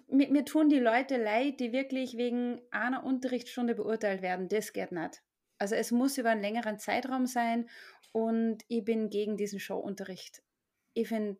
mir, 0.09 0.29
mir 0.29 0.45
tun 0.45 0.69
die 0.69 0.79
Leute 0.79 1.17
leid, 1.17 1.59
die 1.59 1.73
wirklich 1.73 2.19
wegen 2.19 2.61
einer 2.71 3.03
Unterrichtsstunde 3.03 3.75
beurteilt 3.75 4.21
werden. 4.21 4.51
Das 4.51 4.75
geht 4.75 4.93
nicht. 4.93 5.23
Also, 5.57 5.75
es 5.75 5.91
muss 5.91 6.19
über 6.19 6.29
einen 6.29 6.43
längeren 6.43 6.79
Zeitraum 6.79 7.25
sein 7.25 7.67
und 8.13 8.59
ich 8.69 8.85
bin 8.85 9.09
gegen 9.09 9.39
diesen 9.39 9.59
Showunterricht 9.59 10.43
ich 11.01 11.09
finde, 11.09 11.39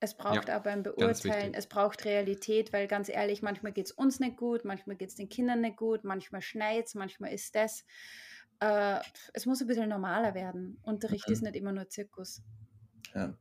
es 0.00 0.16
braucht 0.16 0.48
ja, 0.48 0.56
aber 0.56 0.70
ein 0.70 0.82
Beurteilen, 0.82 1.54
es 1.54 1.66
braucht 1.66 2.04
Realität, 2.04 2.72
weil 2.72 2.86
ganz 2.86 3.08
ehrlich, 3.08 3.42
manchmal 3.42 3.72
geht 3.72 3.86
es 3.86 3.92
uns 3.92 4.20
nicht 4.20 4.36
gut, 4.36 4.64
manchmal 4.64 4.96
geht 4.96 5.10
es 5.10 5.16
den 5.16 5.28
Kindern 5.28 5.60
nicht 5.60 5.76
gut, 5.76 6.04
manchmal 6.04 6.40
schneit 6.40 6.86
es, 6.86 6.94
manchmal 6.94 7.32
ist 7.32 7.54
das. 7.54 7.84
Äh, 8.60 9.00
es 9.34 9.44
muss 9.44 9.60
ein 9.60 9.66
bisschen 9.66 9.88
normaler 9.88 10.34
werden. 10.34 10.78
Unterricht 10.82 11.26
mhm. 11.28 11.32
ist 11.32 11.42
nicht 11.42 11.56
immer 11.56 11.72
nur 11.72 11.88
Zirkus. 11.88 12.42
Ja. 13.14 13.36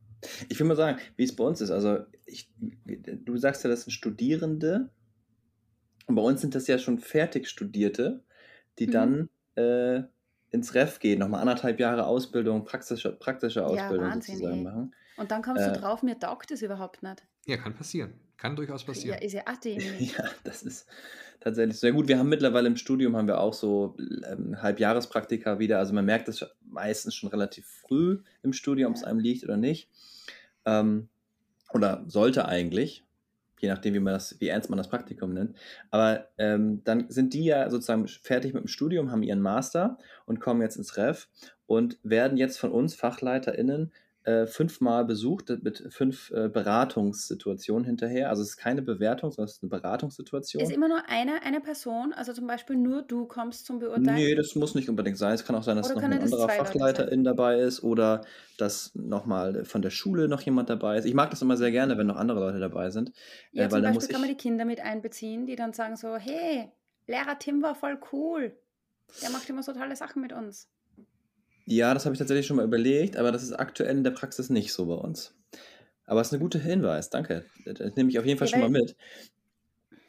Ich 0.49 0.59
will 0.59 0.65
mal 0.65 0.75
sagen, 0.75 0.99
wie 1.15 1.23
es 1.23 1.35
bei 1.35 1.43
uns 1.43 1.61
ist. 1.61 1.69
Also, 1.69 1.99
ich, 2.25 2.49
du 2.57 3.37
sagst 3.37 3.63
ja, 3.63 3.69
das 3.69 3.83
sind 3.83 3.91
Studierende. 3.91 4.89
Und 6.07 6.15
bei 6.15 6.21
uns 6.23 6.41
sind 6.41 6.55
das 6.55 6.65
ja 6.67 6.79
schon 6.79 6.97
fertig 6.97 7.47
Studierte, 7.47 8.23
die 8.79 8.87
mhm. 8.87 8.91
dann 8.91 9.29
äh, 9.55 10.03
ins 10.49 10.73
Ref 10.73 10.99
gehen, 10.99 11.19
nochmal 11.19 11.41
anderthalb 11.41 11.79
Jahre 11.79 12.07
Ausbildung, 12.07 12.65
praktische, 12.65 13.11
praktische 13.11 13.65
Ausbildung 13.65 14.05
ja, 14.05 14.11
Wahnsinn, 14.11 14.35
sozusagen 14.35 14.57
ey. 14.57 14.63
machen. 14.63 14.95
Und 15.17 15.31
dann 15.31 15.41
kommst 15.41 15.63
äh, 15.63 15.73
du 15.73 15.79
drauf, 15.79 16.03
mir 16.03 16.19
taugt 16.19 16.51
das 16.51 16.61
überhaupt 16.61 17.03
nicht. 17.03 17.23
Ja, 17.45 17.57
kann 17.57 17.73
passieren. 17.73 18.13
Kann 18.37 18.55
durchaus 18.55 18.85
passieren. 18.85 19.17
Ja, 19.19 19.25
ist 19.25 19.33
ja 19.33 19.43
dämlich. 19.63 20.15
Ja, 20.15 20.25
das 20.43 20.63
ist 20.63 20.87
tatsächlich 21.39 21.79
sehr 21.79 21.91
gut. 21.91 22.07
Wir 22.07 22.19
haben 22.19 22.29
mittlerweile 22.29 22.67
im 22.67 22.75
Studium 22.75 23.15
haben 23.15 23.27
wir 23.27 23.39
auch 23.39 23.53
so 23.53 23.97
ähm, 23.97 24.61
Halbjahrespraktika 24.61 25.59
wieder. 25.59 25.79
Also 25.79 25.93
man 25.93 26.05
merkt 26.05 26.27
das 26.27 26.45
meistens 26.61 27.15
schon 27.15 27.29
relativ 27.29 27.65
früh 27.65 28.21
im 28.43 28.53
Studium, 28.53 28.91
ob 28.91 28.97
es 28.97 29.03
einem 29.03 29.19
liegt 29.19 29.43
oder 29.43 29.57
nicht. 29.57 29.89
Ähm, 30.65 31.09
oder 31.73 32.03
sollte 32.07 32.47
eigentlich. 32.47 33.03
je 33.59 33.69
nachdem, 33.69 33.95
wie, 33.95 33.99
man 33.99 34.13
das, 34.13 34.39
wie 34.39 34.49
ernst 34.49 34.69
man 34.69 34.77
das 34.77 34.89
Praktikum 34.89 35.33
nennt. 35.33 35.57
Aber 35.89 36.27
ähm, 36.37 36.83
dann 36.83 37.09
sind 37.09 37.33
die 37.33 37.45
ja 37.45 37.69
sozusagen 37.71 38.07
fertig 38.07 38.53
mit 38.53 38.63
dem 38.63 38.67
Studium, 38.67 39.11
haben 39.11 39.23
ihren 39.23 39.41
Master 39.41 39.97
und 40.25 40.39
kommen 40.39 40.61
jetzt 40.61 40.77
ins 40.77 40.95
Ref 40.95 41.27
und 41.65 41.97
werden 42.03 42.37
jetzt 42.37 42.59
von 42.59 42.71
uns 42.71 42.93
FachleiterInnen 42.93 43.91
äh, 44.27 44.45
fünfmal 44.45 45.05
besucht 45.05 45.49
mit 45.63 45.87
fünf 45.89 46.31
äh, 46.31 46.49
Beratungssituationen 46.49 47.85
hinterher. 47.85 48.29
Also 48.29 48.41
es 48.41 48.49
ist 48.49 48.57
keine 48.57 48.81
Bewertung, 48.81 49.31
sondern 49.31 49.45
es 49.45 49.53
ist 49.53 49.63
eine 49.63 49.69
Beratungssituation. 49.69 50.61
Ist 50.61 50.71
immer 50.71 50.89
nur 50.89 51.07
eine, 51.07 51.41
eine 51.43 51.61
Person, 51.61 52.11
also 52.11 52.33
zum 52.33 52.45
Beispiel 52.45 52.75
nur 52.75 53.03
du 53.03 53.25
kommst 53.25 53.65
zum 53.65 53.79
Beurteilen? 53.79 54.15
Nee, 54.15 54.35
das 54.35 54.53
muss 54.55 54.75
nicht 54.75 54.89
unbedingt 54.89 55.17
sein. 55.17 55.33
Es 55.33 55.45
kann 55.45 55.55
auch 55.55 55.63
sein, 55.63 55.77
dass 55.77 55.89
oder 55.89 56.01
noch 56.01 56.09
ein 56.09 56.21
anderer 56.21 56.49
Fachleiterin 56.49 57.23
dabei 57.23 57.59
ist 57.61 57.83
oder 57.83 58.25
dass 58.57 58.93
nochmal 58.95 59.63
von 59.63 59.81
der 59.81 59.91
Schule 59.91 60.27
noch 60.27 60.41
jemand 60.41 60.69
dabei 60.69 60.97
ist. 60.97 61.05
Ich 61.05 61.13
mag 61.13 61.29
das 61.29 61.41
immer 61.41 61.55
sehr 61.55 61.71
gerne, 61.71 61.97
wenn 61.97 62.07
noch 62.07 62.17
andere 62.17 62.41
Leute 62.41 62.59
dabei 62.59 62.89
sind. 62.89 63.13
Ja, 63.53 63.67
äh, 63.67 63.69
zum 63.69 63.81
Beispiel 63.81 64.07
kann 64.09 64.19
man 64.19 64.29
die 64.29 64.35
Kinder 64.35 64.65
mit 64.65 64.81
einbeziehen, 64.81 65.45
die 65.45 65.55
dann 65.55 65.71
sagen 65.71 65.95
so, 65.95 66.17
hey, 66.17 66.69
Lehrer 67.07 67.39
Tim 67.39 67.61
war 67.61 67.75
voll 67.75 67.97
cool. 68.11 68.57
Der 69.21 69.29
macht 69.29 69.49
immer 69.49 69.63
so 69.63 69.71
tolle 69.71 69.95
Sachen 69.95 70.21
mit 70.21 70.33
uns. 70.33 70.67
Ja, 71.69 71.93
das 71.93 72.05
habe 72.05 72.13
ich 72.13 72.19
tatsächlich 72.19 72.47
schon 72.47 72.55
mal 72.55 72.65
überlegt, 72.65 73.17
aber 73.17 73.33
das 73.33 73.43
ist 73.43 73.51
aktuell 73.51 73.97
in 73.97 74.03
der 74.05 74.11
Praxis 74.11 74.49
nicht 74.49 74.71
so 74.71 74.85
bei 74.85 74.93
uns. 74.93 75.35
Aber 76.05 76.21
es 76.21 76.27
ist 76.27 76.33
ein 76.33 76.39
guter 76.39 76.59
Hinweis, 76.59 77.09
danke. 77.09 77.43
Das 77.65 77.93
nehme 77.95 78.09
ich 78.09 78.17
auf 78.17 78.25
jeden 78.25 78.39
Fall 78.39 78.47
schon 78.47 78.61
mal 78.61 78.69
mit. 78.69 78.95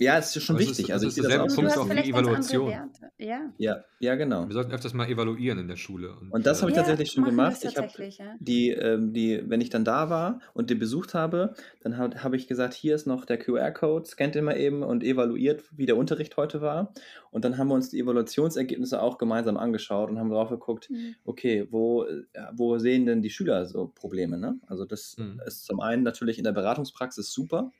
Ja, 0.01 0.17
es 0.17 0.35
ist 0.35 0.45
schon 0.45 0.57
Aber 0.57 0.65
wichtig. 0.65 0.89
Ist, 0.89 0.93
also 0.93 1.09
ich 1.09 1.15
sehe 1.15 1.25
das 1.25 1.39
auch. 1.39 1.55
Punkt 1.55 1.77
auch 1.77 1.89
die 1.89 2.11
Evaluation. 2.11 2.71
Ja. 3.19 3.53
ja, 3.59 3.85
ja, 3.99 4.15
genau. 4.15 4.47
Wir 4.47 4.53
sollten 4.53 4.71
öfters 4.71 4.95
mal 4.95 5.09
evaluieren 5.09 5.59
in 5.59 5.67
der 5.67 5.77
Schule. 5.77 6.13
Und, 6.13 6.31
und 6.31 6.47
das 6.47 6.61
habe 6.61 6.71
ich 6.71 6.77
ja, 6.77 6.83
tatsächlich 6.83 7.11
schon 7.11 7.25
gemacht. 7.25 7.65
Ich 7.65 7.77
habe 7.77 7.89
ja. 7.97 8.37
die, 8.39 8.71
ähm, 8.71 9.13
die, 9.13 9.43
wenn 9.47 9.61
ich 9.61 9.71
dann 9.71 9.85
da 9.85 10.09
war 10.09 10.41
und 10.55 10.71
die 10.71 10.77
besucht 10.77 11.15
habe, 11.15 11.55
dann 11.81 11.97
habe 11.97 12.23
hab 12.23 12.33
ich 12.33 12.47
gesagt, 12.47 12.75
hier 12.75 12.95
ist 12.95 13.07
noch 13.07 13.25
der 13.25 13.39
QR-Code, 13.39 14.07
scannt 14.07 14.37
immer 14.37 14.57
eben 14.57 14.85
und 14.85 15.03
evaluiert, 15.03 15.65
wie 15.77 15.87
der 15.87 15.97
Unterricht 15.97 16.37
heute 16.37 16.61
war. 16.61 16.93
Und 17.33 17.45
dann 17.45 17.59
haben 17.59 17.69
wir 17.69 17.75
uns 17.75 17.91
die 17.91 17.99
Evaluationsergebnisse 17.99 19.03
auch 19.03 19.19
gemeinsam 19.19 19.57
angeschaut 19.57 20.11
und 20.11 20.19
haben 20.19 20.31
drauf 20.31 20.51
geguckt, 20.51 20.91
mhm. 20.91 21.17
okay, 21.25 21.67
wo, 21.71 22.07
wo 22.53 22.79
sehen 22.79 23.05
denn 23.05 23.21
die 23.21 23.31
Schüler 23.31 23.67
so 23.67 23.89
Probleme? 23.89 24.39
Ne? 24.39 24.61
Also 24.69 24.85
das 24.85 25.17
mhm. 25.19 25.41
ist 25.45 25.65
zum 25.65 25.81
einen 25.81 26.05
natürlich 26.05 26.39
in 26.39 26.45
der 26.45 26.53
Beratungspraxis 26.53 27.33
super 27.33 27.73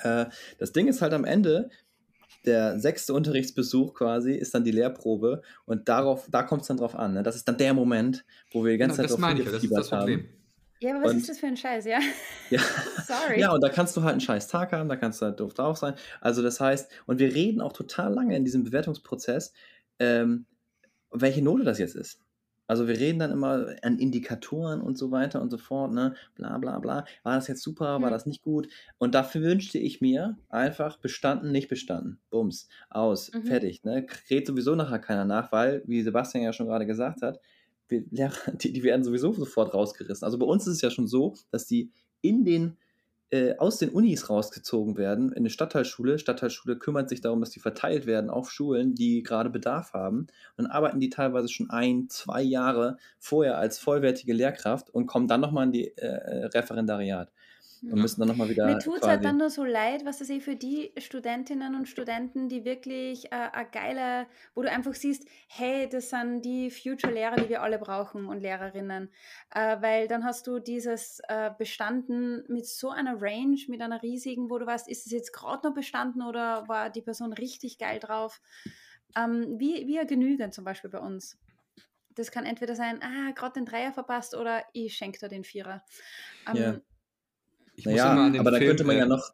äh, 0.00 0.26
das 0.58 0.72
Ding 0.72 0.88
ist 0.88 1.02
halt 1.02 1.12
am 1.12 1.24
Ende, 1.24 1.70
der 2.44 2.78
sechste 2.78 3.14
Unterrichtsbesuch 3.14 3.94
quasi 3.94 4.32
ist 4.32 4.54
dann 4.54 4.64
die 4.64 4.72
Lehrprobe 4.72 5.42
und 5.64 5.88
darauf, 5.88 6.26
da 6.30 6.42
kommt 6.42 6.62
es 6.62 6.68
dann 6.68 6.76
drauf 6.76 6.96
an. 6.96 7.14
Ne? 7.14 7.22
Das 7.22 7.36
ist 7.36 7.46
dann 7.46 7.56
der 7.56 7.74
Moment, 7.74 8.24
wo 8.50 8.64
wir 8.64 8.72
die 8.72 8.78
ganze 8.78 9.02
genau, 9.02 9.16
Zeit 9.16 9.38
drauf 9.38 9.60
das 9.60 9.70
das 9.70 9.92
haben. 9.92 10.28
Ja, 10.80 10.96
aber 10.96 11.04
was 11.04 11.12
und, 11.12 11.18
ist 11.18 11.28
das 11.28 11.38
für 11.38 11.46
ein 11.46 11.56
Scheiß, 11.56 11.84
ja? 11.84 12.00
Ja. 12.50 12.60
Sorry. 13.06 13.38
Ja, 13.38 13.52
und 13.52 13.60
da 13.60 13.68
kannst 13.68 13.96
du 13.96 14.02
halt 14.02 14.12
einen 14.12 14.20
scheiß 14.20 14.48
Tag 14.48 14.72
haben, 14.72 14.88
da 14.88 14.96
kannst 14.96 15.22
du 15.22 15.26
halt 15.26 15.38
doof 15.38 15.54
drauf 15.54 15.78
sein. 15.78 15.94
Also 16.20 16.42
das 16.42 16.58
heißt, 16.58 16.90
und 17.06 17.20
wir 17.20 17.32
reden 17.32 17.60
auch 17.60 17.72
total 17.72 18.12
lange 18.12 18.36
in 18.36 18.44
diesem 18.44 18.64
Bewertungsprozess, 18.64 19.52
ähm, 20.00 20.46
welche 21.12 21.42
Note 21.42 21.62
das 21.62 21.78
jetzt 21.78 21.94
ist. 21.94 22.18
Also 22.72 22.88
wir 22.88 22.98
reden 22.98 23.18
dann 23.18 23.32
immer 23.32 23.66
an 23.82 23.98
Indikatoren 23.98 24.80
und 24.80 24.96
so 24.96 25.10
weiter 25.10 25.42
und 25.42 25.50
so 25.50 25.58
fort, 25.58 25.92
ne? 25.92 26.14
Bla 26.36 26.56
bla 26.56 26.78
bla. 26.78 27.04
War 27.22 27.34
das 27.34 27.46
jetzt 27.46 27.60
super, 27.60 28.00
war 28.00 28.08
das 28.08 28.24
nicht 28.24 28.40
gut? 28.40 28.66
Und 28.96 29.14
dafür 29.14 29.42
wünschte 29.42 29.78
ich 29.78 30.00
mir 30.00 30.38
einfach 30.48 30.96
bestanden, 30.96 31.52
nicht 31.52 31.68
bestanden. 31.68 32.18
Bums, 32.30 32.70
aus, 32.88 33.30
mhm. 33.30 33.42
fertig. 33.42 33.84
Ne? 33.84 34.06
Kräht 34.06 34.46
sowieso 34.46 34.74
nachher 34.74 35.00
keiner 35.00 35.26
nach, 35.26 35.52
weil, 35.52 35.82
wie 35.84 36.00
Sebastian 36.00 36.44
ja 36.44 36.54
schon 36.54 36.66
gerade 36.66 36.86
gesagt 36.86 37.20
hat, 37.20 37.40
wir, 37.88 38.32
die, 38.54 38.72
die 38.72 38.82
werden 38.82 39.04
sowieso 39.04 39.34
sofort 39.34 39.74
rausgerissen. 39.74 40.24
Also 40.24 40.38
bei 40.38 40.46
uns 40.46 40.66
ist 40.66 40.76
es 40.76 40.80
ja 40.80 40.90
schon 40.90 41.06
so, 41.06 41.34
dass 41.50 41.66
die 41.66 41.92
in 42.22 42.42
den 42.42 42.78
äh, 43.32 43.56
aus 43.56 43.78
den 43.78 43.88
Unis 43.88 44.28
rausgezogen 44.28 44.98
werden 44.98 45.32
in 45.32 45.38
eine 45.38 45.50
Stadtteilschule. 45.50 46.18
Stadtteilschule 46.18 46.76
kümmert 46.76 47.08
sich 47.08 47.22
darum, 47.22 47.40
dass 47.40 47.48
die 47.48 47.60
verteilt 47.60 48.04
werden 48.04 48.28
auf 48.28 48.50
Schulen, 48.50 48.94
die 48.94 49.22
gerade 49.22 49.48
Bedarf 49.48 49.94
haben. 49.94 50.26
Dann 50.58 50.66
arbeiten 50.66 51.00
die 51.00 51.08
teilweise 51.08 51.48
schon 51.48 51.70
ein, 51.70 52.08
zwei 52.10 52.42
Jahre 52.42 52.98
vorher 53.18 53.56
als 53.56 53.78
vollwertige 53.78 54.34
Lehrkraft 54.34 54.90
und 54.90 55.06
kommen 55.06 55.28
dann 55.28 55.40
nochmal 55.40 55.64
in 55.64 55.72
die 55.72 55.96
äh, 55.96 56.44
Referendariat 56.46 57.32
und 57.82 58.00
müssen 58.00 58.20
dann 58.20 58.28
nochmal 58.28 58.48
wieder. 58.48 58.66
Mir 58.66 58.78
tut 58.78 59.02
es 59.02 59.08
halt 59.08 59.24
dann 59.24 59.38
nur 59.38 59.50
so 59.50 59.64
leid, 59.64 60.04
was 60.04 60.18
das 60.18 60.30
eh 60.30 60.38
für 60.40 60.54
die 60.54 60.92
Studentinnen 60.98 61.74
und 61.74 61.88
Studenten, 61.88 62.48
die 62.48 62.64
wirklich 62.64 63.26
äh, 63.32 63.48
ein 63.52 63.66
geiler, 63.72 64.26
wo 64.54 64.62
du 64.62 64.70
einfach 64.70 64.94
siehst, 64.94 65.26
hey, 65.48 65.88
das 65.88 66.10
sind 66.10 66.42
die 66.42 66.70
Future-Lehrer, 66.70 67.36
die 67.36 67.48
wir 67.48 67.60
alle 67.62 67.78
brauchen 67.78 68.26
und 68.26 68.40
Lehrerinnen. 68.40 69.10
Äh, 69.52 69.82
weil 69.82 70.06
dann 70.06 70.24
hast 70.24 70.46
du 70.46 70.60
dieses 70.60 71.20
äh, 71.28 71.50
bestanden 71.58 72.44
mit 72.48 72.66
so 72.66 72.90
einer 72.90 73.20
Range, 73.20 73.58
mit 73.66 73.80
einer 73.80 74.00
riesigen, 74.00 74.48
wo 74.48 74.58
du 74.58 74.66
weißt, 74.66 74.88
ist 74.88 75.06
es 75.06 75.12
jetzt 75.12 75.32
gerade 75.32 75.66
noch 75.66 75.74
bestanden 75.74 76.22
oder 76.22 76.68
war 76.68 76.88
die 76.88 77.02
Person 77.02 77.32
richtig 77.32 77.78
geil 77.78 77.98
drauf? 77.98 78.40
Ähm, 79.16 79.58
wie, 79.58 79.88
wie 79.88 80.06
genügen 80.06 80.52
zum 80.52 80.64
Beispiel 80.64 80.90
bei 80.90 81.00
uns. 81.00 81.36
Das 82.14 82.30
kann 82.30 82.44
entweder 82.44 82.76
sein, 82.76 83.00
ah, 83.02 83.32
gerade 83.32 83.54
den 83.54 83.66
Dreier 83.66 83.92
verpasst 83.92 84.36
oder 84.36 84.62
ich 84.72 84.94
schenke 84.94 85.18
da 85.18 85.28
den 85.28 85.44
Vierer. 85.44 85.82
Ähm, 86.46 86.56
ja. 86.56 86.80
Ich 87.74 87.86
naja, 87.86 88.12
aber 88.12 88.32
Film, 88.32 88.44
da 88.44 88.58
könnte 88.58 88.84
man 88.84 88.96
ja 88.96 89.06
noch. 89.06 89.32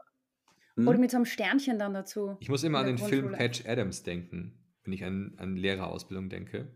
Hm? 0.77 0.89
Oder 0.89 0.99
mit 0.99 1.11
so 1.11 1.17
einem 1.17 1.27
Sternchen 1.27 1.79
dann 1.79 1.95
dazu. 1.95 2.37
Ich 2.41 2.49
muss 2.49 2.63
immer 2.63 2.79
an 2.79 2.87
den 2.87 2.99
Film 2.99 3.33
Patch 3.33 3.67
Adams 3.67 4.03
denken, 4.03 4.59
wenn 4.85 4.93
ich 4.93 5.05
an, 5.05 5.35
an 5.39 5.57
Lehrerausbildung 5.57 6.29
denke. 6.29 6.69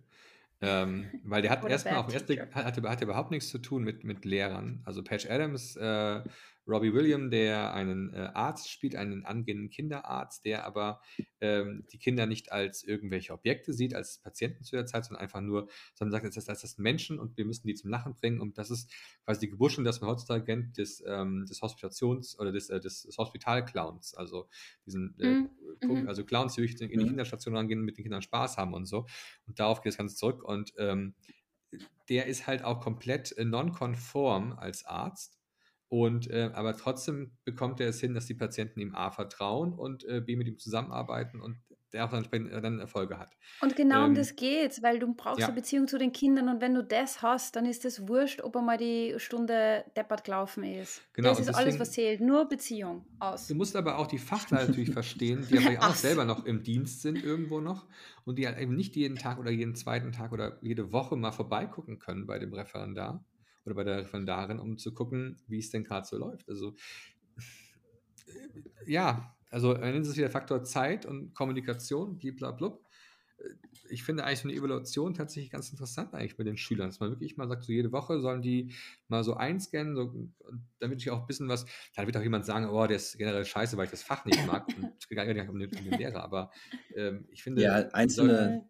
Ähm, 0.60 1.06
weil 1.24 1.42
der 1.42 1.50
hat 1.50 1.64
erstmal 1.64 1.96
auf 1.96 2.12
erste 2.12 2.48
hatte, 2.52 2.82
hatte 2.88 3.04
überhaupt 3.04 3.30
nichts 3.30 3.48
zu 3.48 3.58
tun 3.58 3.84
mit, 3.84 4.04
mit 4.04 4.24
Lehrern. 4.24 4.82
Also 4.84 5.02
Patch 5.02 5.28
Adams 5.30 5.76
äh, 5.76 6.20
Robbie 6.66 6.92
Williams, 6.92 7.30
der 7.30 7.74
einen 7.74 8.12
äh, 8.14 8.30
Arzt 8.34 8.70
spielt, 8.70 8.94
einen 8.94 9.24
angehenden 9.24 9.70
Kinderarzt, 9.70 10.44
der 10.44 10.64
aber 10.64 11.00
ähm, 11.40 11.84
die 11.92 11.98
Kinder 11.98 12.26
nicht 12.26 12.52
als 12.52 12.84
irgendwelche 12.84 13.32
Objekte 13.32 13.72
sieht, 13.72 13.94
als 13.94 14.18
Patienten 14.18 14.64
zu 14.64 14.76
der 14.76 14.86
Zeit, 14.86 15.04
sondern 15.04 15.22
einfach 15.22 15.40
nur, 15.40 15.68
sondern 15.94 16.12
sagt, 16.12 16.36
das, 16.36 16.44
das, 16.44 16.60
das 16.60 16.72
sind 16.72 16.82
Menschen 16.82 17.18
und 17.18 17.36
wir 17.36 17.44
müssen 17.44 17.66
die 17.66 17.74
zum 17.74 17.90
Lachen 17.90 18.14
bringen. 18.14 18.40
Und 18.40 18.58
das 18.58 18.70
ist 18.70 18.90
quasi 19.24 19.40
die 19.40 19.50
Geburtschung, 19.50 19.84
das 19.84 20.00
man 20.00 20.10
heutzutage 20.10 20.44
kennt, 20.44 20.78
des, 20.78 21.02
ähm, 21.06 21.46
des 21.46 21.62
Hospitations- 21.62 22.38
oder 22.38 22.52
des, 22.52 22.70
äh, 22.70 22.80
des, 22.80 23.02
des 23.02 23.18
Hospitalclowns. 23.18 24.14
Also 24.14 24.48
diesen 24.86 25.18
äh, 25.18 25.26
mhm. 25.26 25.50
Mhm. 25.82 26.08
also 26.08 26.24
Clowns, 26.24 26.54
die 26.54 26.62
in 26.62 26.76
die 26.76 26.96
mhm. 26.96 27.08
Kinderstation 27.08 27.56
rangehen 27.56 27.80
und 27.80 27.86
mit 27.86 27.98
den 27.98 28.04
Kindern 28.04 28.22
Spaß 28.22 28.56
haben 28.56 28.74
und 28.74 28.86
so. 28.86 29.06
Und 29.46 29.58
darauf 29.58 29.80
geht 29.80 29.92
das 29.92 29.98
Ganze 29.98 30.16
zurück. 30.16 30.44
Und 30.44 30.72
ähm, 30.78 31.14
der 32.08 32.26
ist 32.26 32.46
halt 32.46 32.64
auch 32.64 32.80
komplett 32.80 33.36
äh, 33.36 33.44
nonkonform 33.44 34.52
als 34.52 34.84
Arzt 34.84 35.41
und 35.92 36.30
äh, 36.30 36.48
aber 36.54 36.74
trotzdem 36.74 37.32
bekommt 37.44 37.78
er 37.78 37.88
es 37.88 38.00
hin, 38.00 38.14
dass 38.14 38.24
die 38.24 38.32
Patienten 38.32 38.80
ihm 38.80 38.94
A 38.94 39.10
vertrauen 39.10 39.74
und 39.74 40.04
äh, 40.04 40.22
B 40.22 40.36
mit 40.36 40.48
ihm 40.48 40.56
zusammenarbeiten 40.56 41.38
und 41.38 41.58
der 41.92 42.06
auch 42.06 42.10
dann 42.10 42.24
äh, 42.32 42.62
dann 42.62 42.78
Erfolge 42.78 43.18
hat. 43.18 43.36
Und 43.60 43.76
genau 43.76 44.04
ähm, 44.04 44.12
um 44.12 44.14
das 44.14 44.34
geht's, 44.34 44.82
weil 44.82 44.98
du 44.98 45.12
brauchst 45.12 45.40
ja. 45.40 45.48
eine 45.48 45.54
Beziehung 45.54 45.86
zu 45.86 45.98
den 45.98 46.10
Kindern 46.12 46.48
und 46.48 46.62
wenn 46.62 46.72
du 46.72 46.82
das 46.82 47.20
hast, 47.20 47.56
dann 47.56 47.66
ist 47.66 47.84
es 47.84 48.08
wurscht, 48.08 48.40
ob 48.40 48.56
er 48.56 48.62
mal 48.62 48.78
die 48.78 49.16
Stunde 49.18 49.84
deppert 49.94 50.24
gelaufen 50.24 50.64
ist. 50.64 51.02
Genau, 51.12 51.28
das 51.28 51.40
ist 51.40 51.48
deswegen, 51.48 51.66
alles, 51.66 51.78
was 51.78 51.92
zählt. 51.92 52.22
Nur 52.22 52.48
Beziehung 52.48 53.04
aus. 53.18 53.48
Du 53.48 53.54
musst 53.54 53.76
aber 53.76 53.98
auch 53.98 54.06
die 54.06 54.16
Fachler 54.16 54.66
natürlich 54.66 54.92
verstehen, 54.92 55.46
die 55.50 55.58
aber 55.58 55.86
auch 55.86 55.94
selber 55.94 56.24
noch 56.24 56.46
im 56.46 56.62
Dienst 56.62 57.02
sind 57.02 57.22
irgendwo 57.22 57.60
noch 57.60 57.86
und 58.24 58.38
die 58.38 58.46
halt 58.46 58.58
eben 58.58 58.76
nicht 58.76 58.96
jeden 58.96 59.18
Tag 59.18 59.38
oder 59.38 59.50
jeden 59.50 59.74
zweiten 59.74 60.12
Tag 60.12 60.32
oder 60.32 60.56
jede 60.62 60.90
Woche 60.90 61.16
mal 61.16 61.32
vorbeigucken 61.32 61.98
können 61.98 62.26
bei 62.26 62.38
dem 62.38 62.54
Referendar 62.54 63.22
oder 63.64 63.74
bei 63.74 63.84
der 63.84 63.98
Referendarin, 63.98 64.58
um 64.58 64.78
zu 64.78 64.92
gucken, 64.92 65.38
wie 65.46 65.58
es 65.58 65.70
denn 65.70 65.84
gerade 65.84 66.06
so 66.06 66.16
läuft. 66.16 66.48
Also 66.48 66.74
ja, 68.86 69.34
also 69.50 69.74
dann 69.74 69.94
ist 69.94 70.08
es 70.08 70.16
wieder 70.16 70.30
Faktor 70.30 70.64
Zeit 70.64 71.06
und 71.06 71.34
Kommunikation, 71.34 72.18
blablabla. 72.18 72.78
Ich 73.90 74.04
finde 74.04 74.24
eigentlich 74.24 74.38
so 74.38 74.48
eine 74.48 74.56
Evaluation 74.56 75.14
tatsächlich 75.14 75.50
ganz 75.50 75.70
interessant 75.70 76.14
eigentlich 76.14 76.38
mit 76.38 76.46
den 76.46 76.56
Schülern, 76.56 76.88
dass 76.88 77.00
man 77.00 77.10
wirklich 77.10 77.36
mal 77.36 77.48
sagt, 77.48 77.64
so 77.64 77.72
jede 77.72 77.90
Woche 77.90 78.20
sollen 78.20 78.40
die 78.40 78.72
mal 79.08 79.24
so 79.24 79.34
einscannen, 79.34 79.96
so, 79.96 80.30
damit 80.78 81.02
ich 81.02 81.10
auch 81.10 81.20
ein 81.20 81.26
bisschen 81.26 81.48
was, 81.48 81.66
dann 81.96 82.06
wird 82.06 82.16
auch 82.16 82.22
jemand 82.22 82.46
sagen, 82.46 82.68
oh, 82.68 82.86
der 82.86 82.96
ist 82.96 83.18
generell 83.18 83.44
scheiße, 83.44 83.76
weil 83.76 83.86
ich 83.86 83.90
das 83.90 84.04
Fach 84.04 84.24
nicht 84.24 84.46
mag 84.46 84.68
und 84.68 84.92
es 84.98 85.08
geht 85.08 85.16
gar 85.16 85.26
nicht 85.26 85.48
um 85.48 85.58
den, 85.58 85.70
um 85.76 85.84
den 85.84 85.98
Lehrer, 85.98 86.22
aber 86.22 86.50
ähm, 86.94 87.26
ich 87.30 87.42
finde, 87.42 87.62
ja, 87.62 87.74
einzelne, 87.92 88.68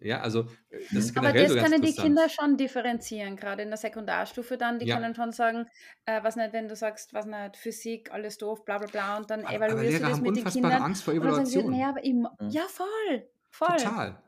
ja, 0.00 0.20
also 0.20 0.42
äh, 0.70 0.78
das 0.92 1.06
ist 1.06 1.16
Aber 1.16 1.32
das 1.32 1.50
so 1.50 1.58
können 1.58 1.82
die 1.82 1.92
Kinder 1.92 2.28
schon 2.28 2.56
differenzieren, 2.56 3.36
gerade 3.36 3.62
in 3.62 3.68
der 3.68 3.76
Sekundarstufe 3.76 4.56
dann. 4.56 4.78
Die 4.78 4.86
ja. 4.86 4.96
können 4.96 5.14
schon 5.14 5.32
sagen, 5.32 5.66
äh, 6.06 6.22
was 6.22 6.36
nicht, 6.36 6.52
wenn 6.52 6.68
du 6.68 6.76
sagst, 6.76 7.14
was 7.14 7.26
nicht, 7.26 7.56
Physik, 7.56 8.12
alles 8.12 8.38
doof, 8.38 8.64
bla 8.64 8.78
bla 8.78 8.86
bla, 8.86 9.16
und 9.16 9.30
dann 9.30 9.44
aber, 9.44 9.56
evaluierst 9.56 9.96
aber 9.96 10.04
du 10.04 10.10
das 10.10 10.20
mit 10.20 10.36
den 10.36 10.44
Kindern. 10.44 10.82
Angst 10.82 11.02
vor 11.02 11.14
Evaluation. 11.14 11.64
Sie, 11.64 11.68
naja, 11.70 11.88
aber 11.88 12.04
ja, 12.50 12.62
voll, 12.68 13.28
voll. 13.50 13.76
Total. 13.76 14.22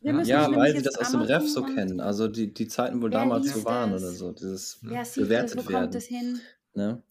ja, 0.00 0.22
ja 0.22 0.56
weil 0.56 0.76
sie 0.76 0.82
das 0.82 0.98
aus 0.98 1.12
dem 1.12 1.22
Ref 1.22 1.48
so 1.48 1.62
kennen. 1.62 2.00
Also 2.00 2.26
die, 2.26 2.52
die 2.52 2.66
Zeiten 2.66 3.00
wohl 3.00 3.10
damals 3.10 3.52
so 3.52 3.64
waren 3.64 3.92
oder 3.92 4.10
so. 4.10 4.32
Dieses 4.32 4.80
ja, 4.82 5.02
bewertet 5.14 5.58
das, 5.58 5.64
wo 5.64 5.70
werden. 5.70 5.82
kommt 5.82 5.94
das 5.94 6.04
hin? 6.04 6.40
Ne? 6.74 7.02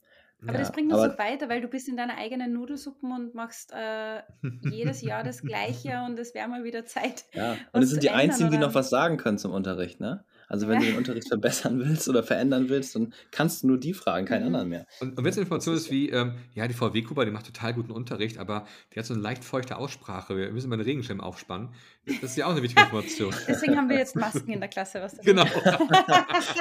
Aber 0.43 0.53
ja, 0.53 0.59
das 0.59 0.71
bringt 0.71 0.91
uns 0.91 1.01
so 1.01 1.17
weiter, 1.19 1.49
weil 1.49 1.61
du 1.61 1.67
bist 1.67 1.87
in 1.87 1.97
deiner 1.97 2.17
eigenen 2.17 2.53
Nudelsuppen 2.53 3.11
und 3.11 3.35
machst 3.35 3.71
äh, 3.73 4.21
jedes 4.63 5.01
Jahr 5.01 5.23
das 5.23 5.41
Gleiche 5.43 6.03
und 6.07 6.17
es 6.17 6.33
wäre 6.33 6.47
mal 6.47 6.63
wieder 6.63 6.85
Zeit. 6.85 7.25
Ja, 7.33 7.57
und 7.73 7.83
es 7.83 7.91
sind 7.91 8.01
die 8.01 8.07
ändern, 8.07 8.21
Einzigen, 8.21 8.49
oder? 8.49 8.57
die 8.57 8.63
noch 8.63 8.73
was 8.73 8.89
sagen 8.89 9.17
können 9.17 9.37
zum 9.37 9.51
Unterricht, 9.51 9.99
ne? 9.99 10.23
Also 10.51 10.67
wenn 10.67 10.81
du 10.81 10.85
den 10.85 10.97
Unterricht 10.97 11.29
verbessern 11.29 11.79
willst 11.79 12.09
oder 12.09 12.23
verändern 12.23 12.67
willst, 12.67 12.93
dann 12.95 13.13
kannst 13.31 13.63
du 13.63 13.67
nur 13.67 13.79
die 13.79 13.93
fragen, 13.93 14.25
keinen 14.25 14.41
mhm. 14.41 14.47
anderen 14.47 14.67
mehr. 14.67 14.85
Und, 14.99 15.17
und 15.17 15.23
wenn 15.23 15.31
es 15.31 15.37
Information 15.37 15.75
ist 15.75 15.89
wie, 15.89 16.09
ähm, 16.09 16.33
ja, 16.53 16.67
die 16.67 16.73
VW 16.73 17.01
Cooper, 17.03 17.23
die 17.23 17.31
macht 17.31 17.45
total 17.45 17.73
guten 17.73 17.93
Unterricht, 17.93 18.37
aber 18.37 18.65
die 18.93 18.99
hat 18.99 19.05
so 19.05 19.13
eine 19.13 19.23
leicht 19.23 19.45
feuchte 19.45 19.77
Aussprache, 19.77 20.35
wir 20.35 20.51
müssen 20.51 20.67
mal 20.67 20.73
einen 20.75 20.83
Regenschirm 20.83 21.21
aufspannen. 21.21 21.69
Das 22.05 22.31
ist 22.31 22.37
ja 22.37 22.47
auch 22.47 22.51
eine 22.51 22.61
wichtige 22.61 22.81
Information. 22.81 23.33
Deswegen 23.47 23.77
haben 23.77 23.87
wir 23.87 23.97
jetzt 23.97 24.17
Masken 24.17 24.51
in 24.51 24.59
der 24.59 24.67
Klasse, 24.67 25.01
was 25.01 25.17
Genau. 25.19 25.45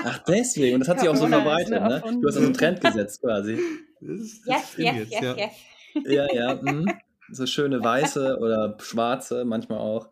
Ach, 0.05 0.19
deswegen. 0.29 0.75
Und 0.75 0.81
das 0.81 0.89
hat 0.89 1.01
sich 1.01 1.09
auch 1.09 1.17
so 1.17 1.27
verbreitet, 1.27 1.71
ne? 1.71 2.01
Du 2.01 2.29
hast 2.29 2.37
also 2.37 2.43
einen 2.43 2.55
Trend 2.55 2.81
gesetzt 2.81 3.21
quasi. 3.23 3.59
Das 4.01 4.21
ist, 4.21 4.47
das 4.47 4.77
yes, 4.77 4.77
yes, 4.77 4.97
jetzt, 4.97 5.13
yes, 5.13 5.21
ja. 5.21 5.37
yes. 5.37 5.53
Ja, 6.07 6.33
ja. 6.33 6.63
Mh. 6.63 6.95
So 7.33 7.47
schöne 7.47 7.83
weiße 7.83 8.39
oder 8.41 8.77
schwarze, 8.81 9.45
manchmal 9.45 9.79
auch. 9.79 10.11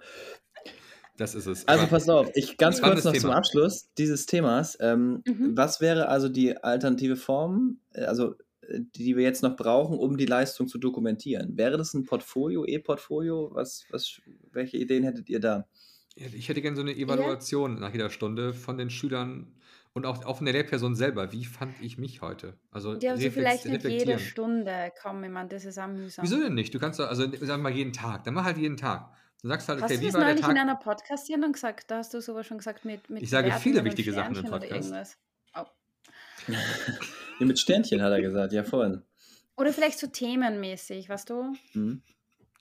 Das 1.19 1.35
ist 1.35 1.47
es. 1.47 1.67
Also 1.67 1.87
pass 1.89 2.09
auf, 2.09 2.31
ich 2.35 2.57
ganz 2.57 2.81
kurz 2.81 3.05
noch 3.05 3.13
Thema. 3.13 3.23
zum 3.23 3.31
Abschluss 3.33 3.91
dieses 3.99 4.27
Themas. 4.27 4.79
Ähm, 4.81 5.23
mhm. 5.27 5.57
Was 5.57 5.81
wäre 5.81 6.09
also 6.09 6.29
die 6.29 6.57
alternative 6.57 7.17
Form, 7.17 7.81
äh, 7.93 8.05
also 8.05 8.35
äh, 8.63 8.81
die 8.95 9.17
wir 9.17 9.25
jetzt 9.25 9.43
noch 9.43 9.57
brauchen, 9.57 9.99
um 9.99 10.17
die 10.17 10.27
Leistung 10.27 10.69
zu 10.69 10.79
dokumentieren? 10.79 11.59
Wäre 11.59 11.77
das 11.77 11.93
ein 11.93 12.05
Portfolio, 12.05 12.65
E-Portfolio? 12.65 13.51
Was, 13.53 13.85
was, 13.91 14.21
welche 14.53 14.77
Ideen 14.77 15.03
hättet 15.03 15.29
ihr 15.29 15.41
da? 15.41 15.67
Ich 16.15 16.49
hätte 16.49 16.63
gerne 16.63 16.77
so 16.77 16.83
eine 16.83 16.97
Evaluation 16.97 17.75
ja. 17.75 17.81
nach 17.81 17.93
jeder 17.93 18.11
Stunde 18.11 18.55
von 18.55 18.79
den 18.79 18.89
Schülern 18.89 19.53
und 19.95 20.07
auch, 20.07 20.25
auch 20.25 20.37
von 20.37 20.47
der 20.47 20.55
Lehrperson 20.55 20.95
selber. 20.95 21.33
Wie 21.33 21.45
fand 21.45 21.75
ich 21.81 21.99
mich 21.99 22.23
heute? 22.23 22.55
Also, 22.71 22.95
ja, 22.95 23.13
also 23.13 23.31
vielleicht 23.31 23.67
nicht 23.67 23.85
jede 23.85 24.21
Stunde. 24.21 24.93
Komm, 25.03 25.25
ich 25.25 25.31
meine, 25.31 25.49
das 25.49 25.65
ist 25.65 25.77
mühsam. 25.77 26.25
Wieso 26.25 26.37
denn 26.41 26.55
nicht? 26.55 26.73
Du 26.73 26.79
kannst 26.79 27.01
doch, 27.01 27.09
also 27.09 27.23
sagen 27.23 27.41
wir 27.41 27.57
mal 27.59 27.73
jeden 27.73 27.93
Tag. 27.93 28.25
Dann 28.25 28.35
mach 28.35 28.45
halt 28.45 28.59
jeden 28.59 28.77
Tag. 28.77 29.11
Du 29.43 29.49
sagst 29.49 29.69
halt, 29.69 29.83
okay, 29.83 29.95
hast 29.95 30.03
wie 30.03 30.13
war 30.13 30.25
der 30.25 30.37
Tag? 30.37 30.51
in 30.51 30.59
einer 30.59 30.75
Podcast-Sendung 30.75 31.53
gesagt? 31.53 31.91
Da 31.91 31.99
hast 31.99 32.13
du 32.13 32.21
sowas 32.21 32.47
schon 32.47 32.59
gesagt 32.59 32.85
mit, 32.85 33.09
mit 33.09 33.23
Ich 33.23 33.31
sage 33.31 33.53
viele 33.53 33.85
wichtige 33.85 34.13
Sachen 34.13 34.35
im 34.35 34.45
Podcast. 34.45 35.17
Oh. 35.55 35.65
ja, 37.39 37.47
mit 37.47 37.59
Sternchen 37.59 38.03
hat 38.03 38.11
er 38.11 38.21
gesagt, 38.21 38.53
ja 38.53 38.65
vorhin. 38.65 39.03
Oder 39.57 39.73
vielleicht 39.73 39.99
so 39.99 40.09
themenmäßig, 40.09 41.09
weißt 41.09 41.31
du? 41.31 41.55
Mhm. 41.75 42.03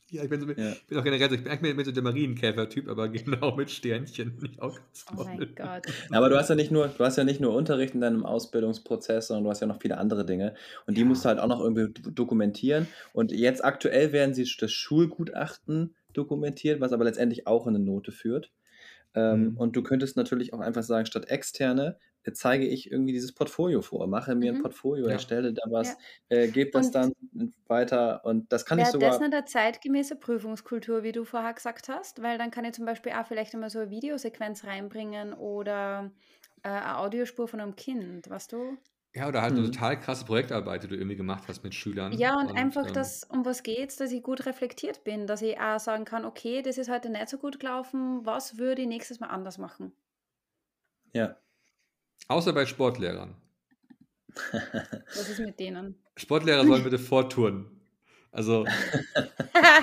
Ja, 0.10 0.24
ich 0.24 0.30
bin, 0.30 0.40
so, 0.40 0.48
ja. 0.48 0.74
bin 0.88 0.98
auch 0.98 1.04
generell 1.04 1.30
so, 1.30 1.36
ich 1.36 1.44
bin 1.44 1.52
eigentlich 1.52 1.76
mehr 1.76 1.84
so 1.84 1.92
der 1.92 2.04
Marienkäfer-Typ, 2.04 2.88
aber 2.88 3.10
genau 3.10 3.56
mit 3.56 3.70
Sternchen. 3.70 4.56
oh 4.62 4.72
mein 5.16 5.54
Gott. 5.54 5.86
Aber 6.12 6.30
du 6.30 6.38
hast 6.38 6.50
ja 6.50 6.56
nicht 6.56 6.72
nur, 6.72 6.88
du 6.88 7.04
hast 7.04 7.18
ja 7.18 7.26
nicht 7.26 7.42
nur 7.42 7.54
Unterricht 7.54 7.94
in 7.94 8.02
deinem 8.02 8.26
Ausbildungsprozess, 8.26 9.28
sondern 9.28 9.44
du 9.44 9.50
hast 9.50 9.60
ja 9.60 9.68
noch 9.68 9.82
viele 9.82 9.98
andere 9.98 10.26
Dinge. 10.26 10.56
Und 10.86 10.96
die 10.98 11.04
musst 11.04 11.26
du 11.26 11.30
halt 11.30 11.40
auch 11.40 11.48
noch 11.48 11.60
irgendwie 11.60 11.92
dokumentieren. 12.12 12.88
Und 13.12 13.32
jetzt 13.32 13.66
aktuell 13.66 14.13
werden 14.13 14.34
sie 14.34 14.50
das 14.60 14.72
Schulgutachten 14.72 15.94
dokumentiert, 16.17 16.82
was 16.82 16.93
aber 16.93 17.03
letztendlich 17.03 17.47
auch 17.47 17.67
eine 17.67 17.80
Note 17.80 18.12
führt. 18.12 18.51
Ähm, 19.13 19.51
mhm. 19.51 19.58
Und 19.58 19.75
du 19.75 19.84
könntest 19.84 20.17
natürlich 20.17 20.53
auch 20.53 20.60
einfach 20.60 20.84
sagen, 20.84 21.06
statt 21.06 21.30
externe 21.30 21.97
äh, 22.23 22.34
zeige 22.34 22.67
ich 22.67 22.91
irgendwie 22.91 23.13
dieses 23.13 23.34
Portfolio 23.34 23.82
vor, 23.82 24.06
mache 24.08 24.36
mir 24.36 24.51
mhm. 24.51 24.58
ein 24.58 24.62
Portfolio, 24.62 25.08
ja. 25.08 25.13
erstelle 25.13 25.53
da 25.53 25.63
was, 25.69 25.97
ja. 26.30 26.38
äh, 26.38 26.47
gebe 26.49 26.71
das 26.71 26.88
und 26.88 26.95
dann 26.95 27.13
weiter 27.67 28.23
und 28.25 28.51
das 28.51 28.65
kann 28.65 28.80
ich 28.80 28.88
sogar... 28.88 29.12
das 29.12 29.21
eine 29.21 29.45
zeitgemäße 29.45 30.17
Prüfungskultur, 30.17 31.03
wie 31.03 31.13
du 31.13 31.23
vorher 31.23 31.53
gesagt 31.53 31.89
hast? 31.89 32.21
Weil 32.21 32.38
dann 32.38 32.51
kann 32.51 32.65
ich 32.65 32.73
zum 32.73 32.86
Beispiel 32.86 33.13
auch 33.13 33.25
vielleicht 33.25 33.53
immer 33.53 33.69
so 33.69 33.80
eine 33.80 33.89
Videosequenz 33.89 34.65
reinbringen 34.65 35.34
oder 35.34 36.12
äh, 36.63 36.69
eine 36.69 36.97
Audiospur 36.99 37.47
von 37.47 37.62
einem 37.62 37.75
Kind, 37.75 38.30
weißt 38.30 38.51
du? 38.51 38.77
Ja, 39.17 39.27
oder 39.27 39.41
halt 39.41 39.53
eine 39.53 39.62
mhm. 39.62 39.71
total 39.71 39.99
krasse 39.99 40.25
Projektarbeit, 40.25 40.84
die 40.84 40.88
du 40.88 40.95
irgendwie 40.95 41.15
gemacht 41.15 41.45
hast 41.47 41.63
mit 41.63 41.73
Schülern. 41.73 42.13
Ja, 42.13 42.39
und, 42.39 42.51
und 42.51 42.58
einfach, 42.58 42.86
ähm, 42.86 42.93
dass, 42.93 43.23
um 43.23 43.45
was 43.45 43.63
geht's, 43.63 43.95
dass 43.95 44.12
ich 44.12 44.21
gut 44.21 44.45
reflektiert 44.45 45.03
bin, 45.03 45.25
dass 45.25 45.41
ich 45.41 45.60
auch 45.60 45.80
sagen 45.80 46.06
kann, 46.06 46.23
okay, 46.23 46.62
das 46.62 46.77
ist 46.77 46.88
heute 46.88 47.10
nicht 47.10 47.27
so 47.27 47.39
gut 47.39 47.60
gelaufen, 47.60 48.23
was 48.25 48.60
würde 48.60 48.84
ich 48.84 48.88
nächstes 48.88 49.19
Mal 49.19 49.27
anders 49.27 49.58
machen? 49.58 49.91
Ja. 51.13 51.36
Außer 52.27 52.53
bei 52.53 52.67
Sportlehrern. 52.67 53.34
Was 55.15 55.30
ist 55.30 55.39
mit 55.39 55.60
denen? 55.60 55.95
Sportlehrer 56.15 56.63
sollen 56.63 56.84
bitte 56.84 56.99
vortouren. 56.99 57.71
Also 58.32 58.67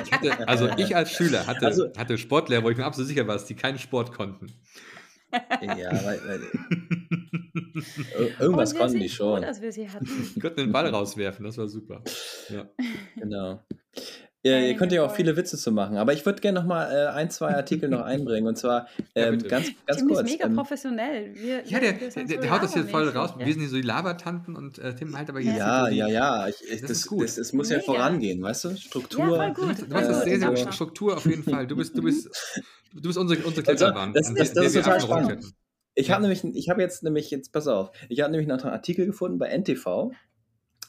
ich, 0.05 0.13
hatte, 0.13 0.47
also 0.47 0.69
ich 0.77 0.95
als 0.95 1.11
Schüler 1.11 1.45
hatte, 1.49 1.67
also, 1.67 1.93
hatte 1.97 2.19
Sportlehrer, 2.19 2.63
wo 2.63 2.71
ich 2.71 2.77
mir 2.77 2.85
absolut 2.85 3.09
sicher 3.09 3.27
war, 3.27 3.35
dass 3.35 3.47
die 3.47 3.57
keinen 3.57 3.81
Sport 3.81 4.13
konnten. 4.13 4.53
Ja, 5.63 5.93
weil, 6.05 6.21
weil 6.27 6.41
irgendwas 8.41 8.75
konnten 8.75 9.01
die 9.01 9.09
schon. 9.09 9.39
Froh, 9.39 9.47
dass 9.47 9.61
wir 9.61 9.73
sie 9.73 9.89
hatten. 9.89 10.07
Die 10.35 10.41
konnten 10.41 10.61
den 10.61 10.73
Ball 10.73 10.89
rauswerfen, 10.89 11.45
das 11.45 11.59
war 11.59 11.69
super. 11.69 12.03
Ja. 12.49 12.69
Genau. 13.17 13.61
Ja, 14.47 14.59
ihr 14.59 14.77
könnt 14.77 14.93
ja 14.93 15.03
auch 15.03 15.15
viele 15.15 15.39
Witze 15.39 15.57
zu 15.57 15.73
machen, 15.73 15.97
aber 15.97 16.13
ich 16.13 16.27
würde 16.27 16.43
gerne 16.43 16.61
noch 16.61 16.67
mal 16.67 16.93
äh, 16.93 17.07
ein, 17.09 17.31
zwei 17.31 17.57
Artikel 17.57 17.89
noch 17.89 18.03
einbringen 18.03 18.47
und 18.47 18.59
zwar 18.59 18.89
ähm, 19.15 19.39
ja, 19.41 19.49
ganz, 19.49 19.71
ganz 19.87 20.01
Tim 20.01 20.09
kurz. 20.09 20.21
ist 20.21 20.33
mega 20.33 20.47
ähm, 20.47 20.55
professionell. 20.55 21.35
Wir, 21.35 21.65
ja, 21.65 21.81
der, 21.81 21.95
der, 21.95 22.11
der, 22.11 22.41
der 22.43 22.51
haut 22.51 22.63
das 22.63 22.75
hier 22.75 22.85
voll 22.85 23.09
raus. 23.09 23.31
Ja. 23.39 23.47
Wir 23.47 23.55
sind 23.55 23.63
hier 23.63 23.71
so 23.71 23.77
die 23.77 23.83
Labertanten 23.83 24.55
und 24.55 24.79
äh, 24.79 24.95
Tim 24.95 25.17
halt 25.17 25.31
aber 25.31 25.41
jetzt. 25.41 25.57
Ja, 25.57 25.89
ja, 25.89 26.09
ja. 26.09 26.49
Ich, 26.49 26.57
ich, 26.63 26.71
das, 26.73 26.81
das, 26.83 26.91
ist 26.91 27.07
gut. 27.07 27.25
Das, 27.25 27.37
das 27.37 27.55
muss 27.55 27.71
mega. 27.71 27.81
ja 27.81 27.87
vorangehen, 27.87 28.43
weißt 28.43 28.65
du? 28.65 28.77
Struktur. 28.77 29.21
Ja, 29.21 29.29
voll 29.29 29.67
gut. 29.67 29.81
Du 29.81 29.87
machst 29.87 30.11
das 30.11 30.25
sehr, 30.25 30.39
sehr 30.39 30.49
gut. 30.51 30.75
Struktur 30.75 31.17
auf 31.17 31.25
jeden 31.25 31.43
Fall. 31.43 31.67
Du 31.67 31.77
bist, 31.77 31.97
du 31.97 32.03
bist, 32.03 32.29
du 32.93 33.01
bist 33.01 33.17
unsere, 33.17 33.43
unsere 33.45 33.67
also, 33.67 33.87
Kletterbahn. 33.87 34.13
Das, 34.13 34.31
das, 34.35 34.53
das, 34.53 34.67
ist 34.67 34.75
total 34.75 35.01
spannend. 35.01 35.55
Ich 35.95 36.11
habe 36.11 36.21
nämlich, 36.21 36.45
ich 36.45 36.69
habe 36.69 36.83
jetzt 36.83 37.03
nämlich, 37.03 37.31
jetzt 37.31 37.51
pass 37.51 37.67
auf, 37.67 37.93
ich 38.11 38.21
habe 38.21 38.31
nämlich 38.31 38.49
noch 38.49 38.63
einen 38.63 38.75
Artikel 38.75 39.07
gefunden 39.07 39.39
bei 39.39 39.49
NTV 39.57 40.13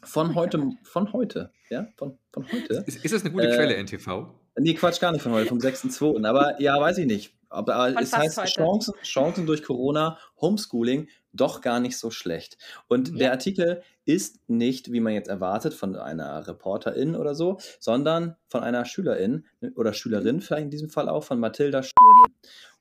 von 0.06 0.32
oh 0.32 0.36
heute, 0.36 0.72
von 0.84 1.14
heute, 1.14 1.52
ja, 1.70 1.88
von, 1.98 2.18
von 2.32 2.46
heute. 2.52 2.84
Ist, 2.86 3.04
ist 3.04 3.14
das 3.14 3.22
eine 3.22 3.32
gute 3.32 3.50
äh, 3.50 3.56
Quelle, 3.56 3.76
NTV? 3.76 4.28
Nee, 4.58 4.74
Quatsch, 4.74 5.02
gar 5.02 5.12
nicht 5.12 5.22
von 5.22 5.34
heute, 5.34 5.48
vom 5.48 5.58
6.2. 5.58 6.26
Aber 6.26 6.62
ja, 6.62 6.80
weiß 6.80 7.00
ich 7.00 7.06
nicht. 7.06 7.34
Aber 7.50 7.92
von 7.94 8.04
es 8.04 8.16
heißt 8.16 8.44
Chancen, 8.46 8.94
Chancen 9.04 9.46
durch 9.46 9.64
Corona, 9.64 10.18
Homeschooling, 10.40 11.08
doch 11.34 11.62
gar 11.62 11.80
nicht 11.80 11.98
so 11.98 12.12
schlecht. 12.12 12.58
Und 12.88 13.10
ja. 13.10 13.16
der 13.16 13.32
Artikel 13.32 13.82
ist 14.06 14.40
nicht, 14.48 14.92
wie 14.92 15.00
man 15.00 15.14
jetzt 15.14 15.28
erwartet, 15.28 15.74
von 15.74 15.96
einer 15.96 16.48
Reporterin 16.48 17.16
oder 17.16 17.36
so, 17.36 17.60
sondern 17.80 18.36
von 18.48 18.64
einer 18.64 18.86
Schülerin 18.86 19.46
oder 19.76 19.94
Schülerin, 19.94 20.42
vielleicht 20.42 20.64
in 20.64 20.72
diesem 20.72 20.90
Fall 20.90 21.10
auch, 21.10 21.24
von 21.24 21.40
Mathilda 21.40 21.84
Sch 21.84 21.92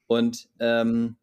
Und 0.07 0.49
ähm, 0.61 1.17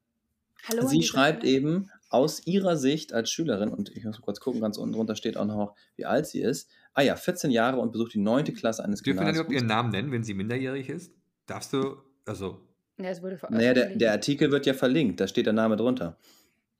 Hallo 0.68 0.88
sie 0.88 1.04
schreibt 1.04 1.44
Seite. 1.44 1.56
eben 1.56 1.90
aus 2.12 2.46
ihrer 2.46 2.78
Sicht 2.78 3.14
als 3.14 3.32
Schülerin, 3.32 3.70
und 3.70 3.90
ich 3.96 4.04
muss 4.04 4.22
kurz 4.22 4.40
gucken, 4.40 4.62
ganz 4.62 4.78
unten 4.78 4.94
drunter 4.94 5.16
steht 5.16 5.38
auch 5.38 5.46
noch, 5.46 5.76
wie 5.96 6.06
alt 6.06 6.28
sie 6.28 6.42
ist. 6.42 6.70
Ah 6.94 7.02
ja, 7.02 7.16
14 7.16 7.52
Jahre 7.52 7.78
und 7.78 7.92
besucht 7.92 8.14
die 8.14 8.20
9. 8.20 8.54
Klasse 8.54 8.84
eines 8.84 9.02
Dürfen 9.02 9.20
Gymnasiums. 9.20 9.48
Dürfen 9.48 9.52
wir 9.54 9.60
dann 9.60 9.60
überhaupt 9.60 9.62
ihren 9.62 9.68
Namen 9.68 9.90
nennen, 9.92 10.12
wenn 10.12 10.24
sie 10.24 10.34
minderjährig 10.34 10.90
ist? 10.90 11.14
Darfst 11.48 11.74
du, 11.74 11.98
also... 12.26 12.60
Ja, 12.98 13.10
es 13.10 13.22
wurde 13.24 13.40
naja, 13.50 13.74
der, 13.74 13.96
der 13.96 14.12
Artikel 14.12 14.52
wird 14.52 14.66
ja 14.66 14.74
verlinkt, 14.74 15.20
da 15.20 15.28
steht 15.28 15.46
der 15.46 15.54
Name 15.54 15.78
drunter. 15.78 16.18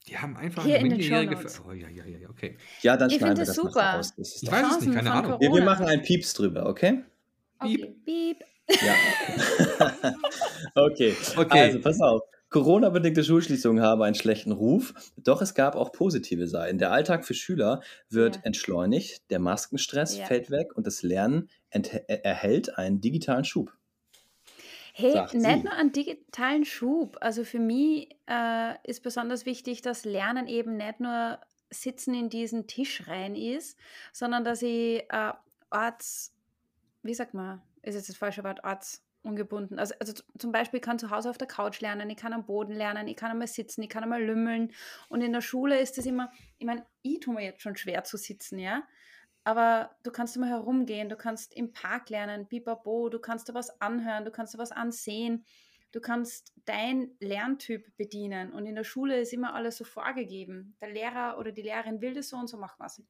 Die 0.08 0.18
haben 0.18 0.36
einfach 0.36 0.66
Hier 0.66 0.80
eine 0.80 0.90
minderjährige. 0.90 1.38
Oh, 1.68 1.72
ja, 1.72 1.88
ja, 1.88 2.06
ja, 2.06 2.30
okay. 2.30 2.58
Ja, 2.82 2.98
dann 2.98 3.10
ich 3.10 3.18
schneiden 3.18 3.38
wir 3.38 3.46
das 3.46 3.56
super. 3.56 3.96
raus. 3.96 4.14
ich 4.18 4.52
weiß 4.52 4.78
es 4.78 4.86
nicht, 4.86 4.96
keine 4.96 5.12
Ahnung. 5.12 5.40
Wir, 5.40 5.52
wir, 5.52 5.64
machen 5.64 5.86
einen 5.86 6.02
Pieps 6.02 6.34
drüber, 6.34 6.66
okay? 6.68 7.04
Okay. 7.60 7.96
Piep. 8.04 8.38
Ja. 8.68 8.96
okay. 10.76 11.16
okay. 11.38 11.60
Also, 11.60 11.82
pass 11.82 12.02
auf. 12.02 12.22
Corona-bedingte 12.52 13.24
Schulschließungen 13.24 13.82
haben 13.82 14.02
einen 14.02 14.14
schlechten 14.14 14.52
Ruf, 14.52 14.94
doch 15.16 15.42
es 15.42 15.56
gab 15.56 15.76
auch 15.76 15.94
positive 15.94 16.48
Seiten. 16.48 16.78
Der 16.78 16.92
Alltag 16.92 17.26
für 17.26 17.34
Schüler 17.34 17.82
wird 18.10 18.36
ja. 18.36 18.42
entschleunigt, 18.44 19.32
der 19.32 19.40
Maskenstress 19.40 20.18
ja. 20.18 20.26
fällt 20.26 20.52
weg 20.52 20.76
und 20.76 20.86
das 20.86 21.02
Lernen 21.02 21.50
erhält 21.70 22.78
einen 22.78 23.00
digitalen 23.00 23.46
Schub. 23.46 23.74
Hey, 24.94 25.14
nicht 25.32 25.64
nur 25.64 25.74
einen 25.74 25.94
digitalen 25.94 26.66
Schub. 26.66 27.18
Also 27.22 27.46
für 27.46 27.60
mich 27.60 28.10
äh, 28.28 28.74
ist 28.84 29.02
besonders 29.02 29.46
wichtig, 29.46 29.82
dass 29.82 30.04
Lernen 30.04 30.48
eben 30.48 30.76
nicht 30.76 31.00
nur 31.00 31.40
Sitzen 31.70 32.14
in 32.14 32.30
diesen 32.30 32.68
Tisch 32.68 33.08
rein 33.08 33.34
ist, 33.34 33.78
sondern 34.12 34.44
dass 34.44 34.62
ich 34.62 35.06
äh, 35.10 35.32
Orts, 35.70 36.34
wie 37.02 37.14
sagt 37.14 37.34
man, 37.34 37.62
ist 37.82 37.96
jetzt 37.96 38.10
das 38.10 38.18
falsche 38.18 38.44
Wort, 38.44 38.66
Orts 38.66 39.02
ungebunden. 39.24 39.80
Also, 39.80 39.94
also 40.00 40.14
zum 40.38 40.52
Beispiel 40.52 40.80
kann 40.80 41.00
zu 41.00 41.10
Hause 41.10 41.30
auf 41.30 41.38
der 41.38 41.48
Couch 41.48 41.82
lernen, 41.82 42.10
ich 42.10 42.18
kann 42.18 42.34
am 42.34 42.46
Boden 42.46 42.74
lernen, 42.74 43.08
ich 43.08 43.16
kann 43.16 43.32
einmal 43.32 43.48
sitzen, 43.48 43.82
ich 43.84 43.90
kann 43.90 44.04
einmal 44.04 44.24
lümmeln. 44.24 44.72
Und 45.10 45.22
in 45.22 45.34
der 45.34 45.42
Schule 45.42 45.80
ist 45.80 45.98
das 45.98 46.06
immer, 46.06 46.32
ich 46.58 46.66
meine, 46.66 46.86
ich 47.02 47.20
tue 47.20 47.34
mir 47.34 47.44
jetzt 47.44 47.62
schon 47.62 47.76
schwer 47.76 48.04
zu 48.04 48.18
sitzen, 48.18 48.60
ja. 48.60 48.84
Aber 49.44 49.96
du 50.04 50.12
kannst 50.12 50.36
immer 50.36 50.48
herumgehen, 50.48 51.10
du 51.10 51.16
kannst 51.16 51.54
im 51.56 51.74
Park 51.74 52.10
lernen, 52.10 52.48
bibabo, 52.48 53.10
du 53.10 53.20
kannst 53.20 53.50
da 53.50 53.54
was 53.54 53.82
anhören, 53.82 54.26
du 54.26 54.32
kannst 54.32 54.54
da 54.54 54.60
was 54.60 54.72
ansehen, 54.72 55.46
du 55.92 56.00
kannst 56.00 56.54
dein 56.66 57.12
Lerntyp 57.20 57.96
bedienen. 57.98 58.52
Und 58.54 58.66
in 58.68 58.76
der 58.76 58.84
Schule 58.84 59.20
ist 59.20 59.34
immer 59.34 59.56
alles 59.56 59.78
so 59.78 59.84
vorgegeben. 59.84 60.76
Der 60.82 60.92
Lehrer 60.92 61.38
oder 61.40 61.52
die 61.52 61.64
Lehrerin 61.64 62.02
will 62.02 62.14
das 62.14 62.30
so 62.30 62.38
und 62.38 62.48
so, 62.48 62.58
mach 62.58 62.80
was. 62.80 63.02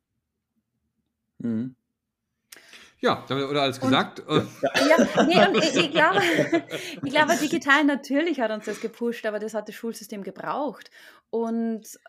Mhm. 1.39 1.75
Ja, 3.01 3.25
damit 3.27 3.47
wurde 3.47 3.61
alles 3.61 3.79
gesagt. 3.79 4.19
Und, 4.19 4.47
ja, 4.61 5.23
nee, 5.25 5.47
und 5.47 5.57
ich, 5.57 5.75
ich, 5.75 5.91
glaube, 5.91 6.21
ich 7.03 7.11
glaube, 7.11 7.35
digital 7.35 7.83
natürlich 7.83 8.39
hat 8.39 8.51
uns 8.51 8.65
das 8.65 8.79
gepusht, 8.79 9.25
aber 9.25 9.39
das 9.39 9.55
hat 9.55 9.67
das 9.67 9.75
Schulsystem 9.75 10.21
gebraucht. 10.21 10.91
Und 11.31 11.99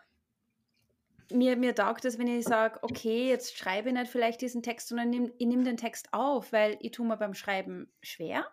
mir, 1.30 1.56
mir 1.56 1.74
taugt 1.74 2.04
es, 2.04 2.18
wenn 2.18 2.26
ich 2.26 2.44
sage, 2.44 2.78
okay, 2.82 3.28
jetzt 3.28 3.56
schreibe 3.56 3.88
ich 3.88 3.94
nicht 3.94 4.10
vielleicht 4.10 4.42
diesen 4.42 4.62
Text, 4.62 4.88
sondern 4.88 5.08
nehm, 5.08 5.32
ich 5.38 5.46
nehme 5.46 5.64
den 5.64 5.78
Text 5.78 6.08
auf, 6.12 6.52
weil 6.52 6.76
ich 6.80 6.92
tue 6.92 7.06
mir 7.06 7.16
beim 7.16 7.32
Schreiben 7.32 7.90
schwer. 8.02 8.46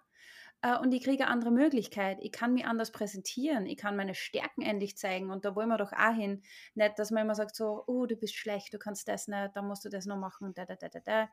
Äh, 0.62 0.78
und 0.78 0.94
ich 0.94 1.04
kriege 1.04 1.24
eine 1.24 1.32
andere 1.32 1.52
Möglichkeit. 1.52 2.18
Ich 2.22 2.32
kann 2.32 2.54
mich 2.54 2.66
anders 2.66 2.92
präsentieren, 2.92 3.66
ich 3.66 3.78
kann 3.78 3.96
meine 3.96 4.16
Stärken 4.16 4.62
endlich 4.62 4.98
zeigen 4.98 5.32
und 5.32 5.46
da 5.46 5.56
wollen 5.56 5.70
wir 5.70 5.78
doch 5.78 5.94
auch 5.94 6.16
hin. 6.16 6.42
Nicht, 6.76 7.00
dass 7.00 7.12
man 7.12 7.24
immer 7.24 7.36
sagt 7.36 7.56
so, 7.56 7.84
oh, 7.88 8.06
du 8.06 8.16
bist 8.16 8.36
schlecht, 8.36 8.74
du 8.74 8.78
kannst 8.78 9.08
das 9.08 9.28
nicht, 9.28 9.52
dann 9.56 9.68
musst 9.68 9.86
du 9.86 9.90
das 9.90 10.06
noch 10.06 10.18
machen, 10.18 10.54
da, 10.54 10.66
da, 10.66 10.76
da, 10.76 10.90
da, 10.90 11.00
da. 11.00 11.30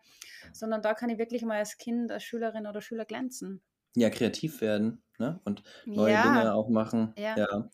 Sondern 0.53 0.83
da 0.83 0.95
kann 0.95 1.11
ich 1.11 1.19
wirklich 1.19 1.43
mal 1.45 1.59
als 1.59 1.79
Kind, 1.79 2.11
als 2.13 2.25
Schülerin 2.25 2.67
oder 2.67 2.81
Schüler 2.81 3.05
glänzen. 3.05 3.63
Ja, 3.97 4.11
kreativ 4.11 4.61
werden 4.61 5.03
ne? 5.19 5.41
und 5.45 5.63
neue 5.87 6.13
ja. 6.13 6.23
Dinge 6.23 6.55
auch 6.55 6.69
machen. 6.69 7.15
Ja. 7.17 7.35
ja. 7.37 7.71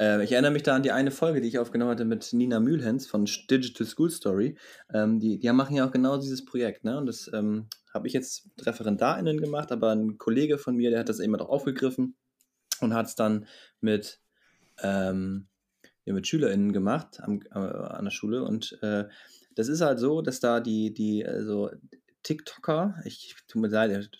Äh, 0.00 0.24
ich 0.24 0.32
erinnere 0.32 0.50
mich 0.50 0.64
da 0.64 0.74
an 0.74 0.82
die 0.82 0.90
eine 0.90 1.12
Folge, 1.12 1.40
die 1.40 1.46
ich 1.46 1.60
aufgenommen 1.60 1.92
hatte 1.92 2.04
mit 2.04 2.32
Nina 2.32 2.58
Mühlhens 2.58 3.06
von 3.06 3.24
Digital 3.24 3.86
School 3.86 4.10
Story. 4.10 4.58
Ähm, 4.92 5.20
die, 5.20 5.38
die 5.38 5.52
machen 5.52 5.76
ja 5.76 5.86
auch 5.86 5.92
genau 5.92 6.18
dieses 6.18 6.44
Projekt. 6.44 6.82
Ne? 6.84 6.98
Und 6.98 7.06
das 7.06 7.30
ähm, 7.32 7.68
habe 7.92 8.06
ich 8.06 8.12
jetzt 8.12 8.48
ReferendarInnen 8.60 9.40
gemacht, 9.40 9.72
aber 9.72 9.90
ein 9.92 10.18
Kollege 10.18 10.58
von 10.58 10.76
mir, 10.76 10.90
der 10.90 11.00
hat 11.00 11.08
das 11.08 11.20
eben 11.20 11.34
auch 11.36 11.48
aufgegriffen 11.48 12.16
und 12.80 12.94
hat 12.94 13.06
es 13.06 13.14
dann 13.14 13.46
mit, 13.80 14.20
ähm, 14.82 15.48
ja, 16.04 16.14
mit 16.14 16.26
SchülerInnen 16.26 16.72
gemacht 16.72 17.20
am, 17.20 17.40
äh, 17.52 17.58
an 17.58 18.04
der 18.04 18.10
Schule. 18.10 18.44
Und 18.44 18.78
äh, 18.82 19.04
das 19.54 19.68
ist 19.68 19.80
halt 19.80 19.98
so, 19.98 20.22
dass 20.22 20.40
da 20.40 20.60
die, 20.60 20.94
die, 20.94 21.26
also 21.26 21.70
TikToker, 22.22 22.96
ich 23.04 23.34
tut 23.48 23.62
mir 23.62 23.68
leid, 23.68 24.10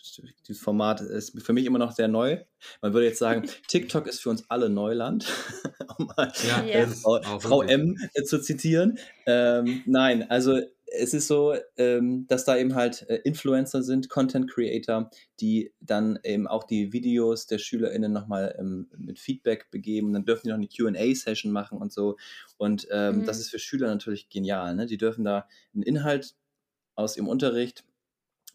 dieses 0.47 0.61
Format 0.61 1.01
ist 1.01 1.39
für 1.43 1.53
mich 1.53 1.65
immer 1.65 1.77
noch 1.77 1.91
sehr 1.91 2.07
neu. 2.07 2.39
Man 2.81 2.93
würde 2.93 3.07
jetzt 3.07 3.19
sagen, 3.19 3.47
TikTok 3.67 4.07
ist 4.07 4.21
für 4.21 4.29
uns 4.29 4.49
alle 4.49 4.69
Neuland, 4.69 5.25
um 5.97 6.07
mal 6.17 6.31
ja, 6.47 6.63
äh, 6.63 6.87
Frau, 6.87 7.21
Frau 7.39 7.61
M 7.61 7.97
äh, 8.13 8.23
zu 8.23 8.41
zitieren. 8.41 8.97
Ähm, 9.25 9.83
nein, 9.85 10.29
also 10.29 10.59
es 10.93 11.13
ist 11.13 11.27
so, 11.27 11.55
ähm, 11.77 12.27
dass 12.27 12.45
da 12.45 12.57
eben 12.57 12.75
halt 12.75 13.07
äh, 13.09 13.15
Influencer 13.23 13.81
sind, 13.81 14.09
Content 14.09 14.49
Creator, 14.49 15.09
die 15.39 15.73
dann 15.79 16.19
eben 16.23 16.47
auch 16.47 16.65
die 16.65 16.91
Videos 16.91 17.47
der 17.47 17.59
SchülerInnen 17.59 18.11
nochmal 18.11 18.55
ähm, 18.59 18.89
mit 18.97 19.19
Feedback 19.19 19.71
begeben. 19.71 20.13
Dann 20.13 20.25
dürfen 20.25 20.43
die 20.43 20.49
noch 20.49 20.57
eine 20.57 20.67
QA-Session 20.67 21.51
machen 21.51 21.77
und 21.77 21.93
so. 21.93 22.17
Und 22.57 22.87
ähm, 22.91 23.19
mhm. 23.19 23.25
das 23.25 23.39
ist 23.39 23.49
für 23.49 23.59
Schüler 23.59 23.87
natürlich 23.87 24.29
genial. 24.29 24.75
Ne? 24.75 24.85
Die 24.85 24.97
dürfen 24.97 25.23
da 25.23 25.47
einen 25.73 25.83
Inhalt 25.83 26.35
aus 26.95 27.15
ihrem 27.15 27.29
Unterricht 27.29 27.85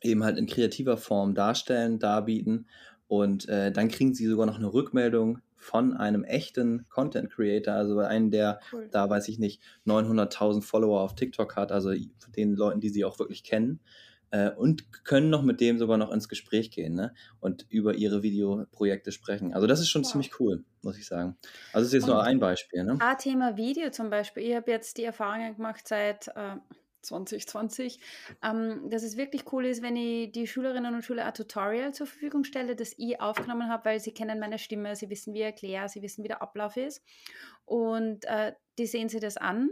eben 0.03 0.23
halt 0.23 0.37
in 0.37 0.47
kreativer 0.47 0.99
Form 0.99 1.35
darstellen, 1.35 1.99
darbieten. 1.99 2.69
Und 3.09 3.49
äh, 3.49 3.73
dann 3.73 3.89
kriegen 3.89 4.15
sie 4.15 4.27
sogar 4.27 4.47
noch 4.47 4.59
eine 4.59 4.73
Rückmeldung 4.73 5.41
von 5.57 5.95
einem 5.95 6.25
echten 6.25 6.87
Content 6.89 7.31
Creator, 7.31 7.75
also 7.75 7.99
einen, 7.99 8.31
der 8.31 8.61
cool. 8.73 8.89
da, 8.91 9.09
weiß 9.09 9.29
ich 9.29 9.39
nicht, 9.39 9.63
900.000 9.87 10.63
Follower 10.63 11.01
auf 11.01 11.15
TikTok 11.15 11.57
hat, 11.57 11.73
also 11.73 11.93
den 12.37 12.55
Leuten, 12.55 12.81
die 12.81 12.91
sie 12.91 13.05
auch 13.05 13.19
wirklich 13.19 13.43
kennen. 13.43 13.81
Äh, 14.31 14.51
und 14.51 15.05
können 15.05 15.31
noch 15.31 15.43
mit 15.43 15.61
dem 15.61 15.79
sogar 15.79 15.99
noch 15.99 16.11
ins 16.11 16.29
Gespräch 16.29 16.73
gehen 16.73 16.95
ne? 16.95 17.15
und 17.39 17.65
über 17.69 17.95
ihre 17.95 18.25
Videoprojekte 18.25 19.13
sprechen. 19.13 19.55
Also 19.55 19.69
das 19.69 19.81
ist 19.81 19.89
schon 19.89 20.03
wow. 20.03 20.11
ziemlich 20.11 20.41
cool, 20.41 20.65
muss 20.83 20.99
ich 20.99 21.07
sagen. 21.07 21.37
Also 21.73 21.85
das 21.85 21.87
ist 21.89 21.93
jetzt 21.93 22.03
und 22.05 22.11
nur 22.11 22.23
ein 22.25 22.41
Beispiel. 22.41 22.83
Ne? 22.83 22.97
Ah, 22.99 23.15
Thema 23.15 23.57
Video 23.57 23.91
zum 23.91 24.11
Beispiel. 24.11 24.43
Ich 24.43 24.57
habe 24.57 24.71
jetzt 24.71 24.99
die 24.99 25.05
Erfahrung 25.05 25.55
gemacht 25.55 25.87
seit 25.87 26.27
äh, 26.29 26.57
2020, 27.07 28.01
ähm, 28.43 28.91
dass 28.91 29.03
es 29.03 29.17
wirklich 29.17 29.53
cool 29.53 29.67
ist, 29.67 29.83
wenn 29.83 29.97
ich 29.97 30.33
die 30.33 30.47
Schülerinnen 30.47 30.95
und 30.95 31.03
Schüler 31.03 31.25
ein 31.25 31.35
Tutorial 31.35 31.95
zur 31.95 32.07
Verfügung 32.07 32.45
stelle, 32.45 32.77
das 32.77 32.95
ich 32.99 33.21
aufgenommen 33.21 33.69
habe, 33.69 33.87
weil 33.87 34.01
sie 34.01 34.13
kennen 34.13 34.39
meine 34.39 34.59
Stimme, 34.59 34.97
sie 34.97 35.11
wissen, 35.11 35.35
wie 35.35 35.41
ich 35.41 35.45
erkläre, 35.45 35.89
sie 35.89 36.03
wissen, 36.03 36.25
wie 36.25 36.29
der 36.29 36.43
Ablauf 36.43 36.77
ist. 36.77 37.03
Und 37.65 38.25
äh, 38.27 38.53
die 38.79 38.87
sehen 38.87 39.09
sie 39.09 39.21
das 39.21 39.37
an. 39.37 39.71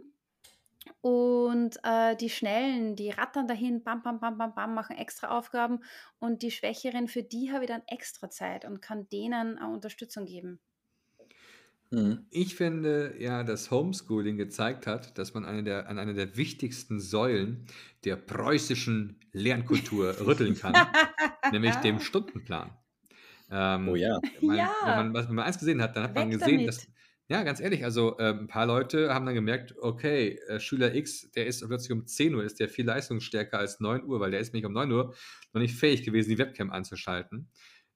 Und 1.01 1.79
äh, 1.83 2.17
die 2.17 2.31
Schnellen, 2.31 2.97
die 2.97 3.11
rattern 3.11 3.47
dahin, 3.47 3.83
bam, 3.83 4.03
bam, 4.03 4.21
bam, 4.21 4.37
bam, 4.37 4.55
bam, 4.55 4.75
machen 4.75 4.97
extra 4.97 5.37
Aufgaben. 5.37 5.83
Und 6.19 6.43
die 6.43 6.51
Schwächeren, 6.51 7.09
für 7.09 7.23
die 7.23 7.53
habe 7.53 7.65
ich 7.65 7.71
dann 7.71 7.83
extra 7.87 8.31
Zeit 8.31 8.65
und 8.65 8.83
kann 8.83 9.09
denen 9.09 9.59
Unterstützung 9.59 10.27
geben. 10.27 10.61
Mhm. 11.95 12.27
Ich 12.31 12.57
finde 12.57 13.15
ja, 13.19 13.45
dass 13.45 13.71
Homeschooling 13.71 14.37
gezeigt 14.37 14.87
hat, 14.87 15.17
dass 15.17 15.33
man 15.35 15.45
eine 15.45 15.63
der, 15.63 15.89
an 15.89 15.99
einer 15.99 16.15
der 16.15 16.37
wichtigsten 16.37 16.99
Säulen 17.01 17.67
der 18.05 18.17
preußischen 18.17 19.21
Lernkultur 19.33 20.15
rütteln 20.27 20.57
kann, 20.57 20.75
nämlich 21.53 21.75
dem 21.77 22.01
Stundenplan. 22.01 22.77
Ähm, 23.51 23.89
oh 23.89 23.95
ja. 23.95 24.21
Man, 24.41 24.57
ja. 24.57 24.71
Wenn, 24.85 24.97
man, 24.97 25.15
was, 25.15 25.29
wenn 25.29 25.37
man 25.37 25.45
eins 25.45 25.59
gesehen 25.59 25.81
hat, 25.81 25.95
dann 25.97 26.03
hat 26.03 26.11
Weg 26.11 26.17
man 26.17 26.31
gesehen, 26.31 26.59
damit. 26.59 26.69
dass, 26.69 26.89
ja, 27.29 27.43
ganz 27.43 27.61
ehrlich, 27.61 27.85
also 27.85 28.19
äh, 28.19 28.31
ein 28.31 28.49
paar 28.49 28.67
Leute 28.67 29.15
haben 29.15 29.25
dann 29.25 29.35
gemerkt, 29.35 29.75
okay, 29.79 30.39
äh, 30.49 30.59
Schüler 30.59 30.95
X, 30.95 31.31
der 31.33 31.47
ist 31.47 31.65
plötzlich 31.67 31.93
um 31.93 32.07
10 32.07 32.35
Uhr, 32.35 32.45
ist 32.45 32.59
der 32.59 32.69
viel 32.69 32.87
leistungsstärker 32.87 33.59
als 33.59 33.81
9 33.81 34.05
Uhr, 34.05 34.19
weil 34.21 34.33
der 34.33 34.41
ist 34.41 34.53
nämlich 34.53 34.67
um 34.67 34.73
9 34.73 34.91
Uhr 34.91 35.15
noch 35.53 35.61
nicht 35.61 35.77
fähig 35.77 36.03
gewesen, 36.03 36.31
die 36.31 36.39
Webcam 36.39 36.71
anzuschalten 36.71 37.49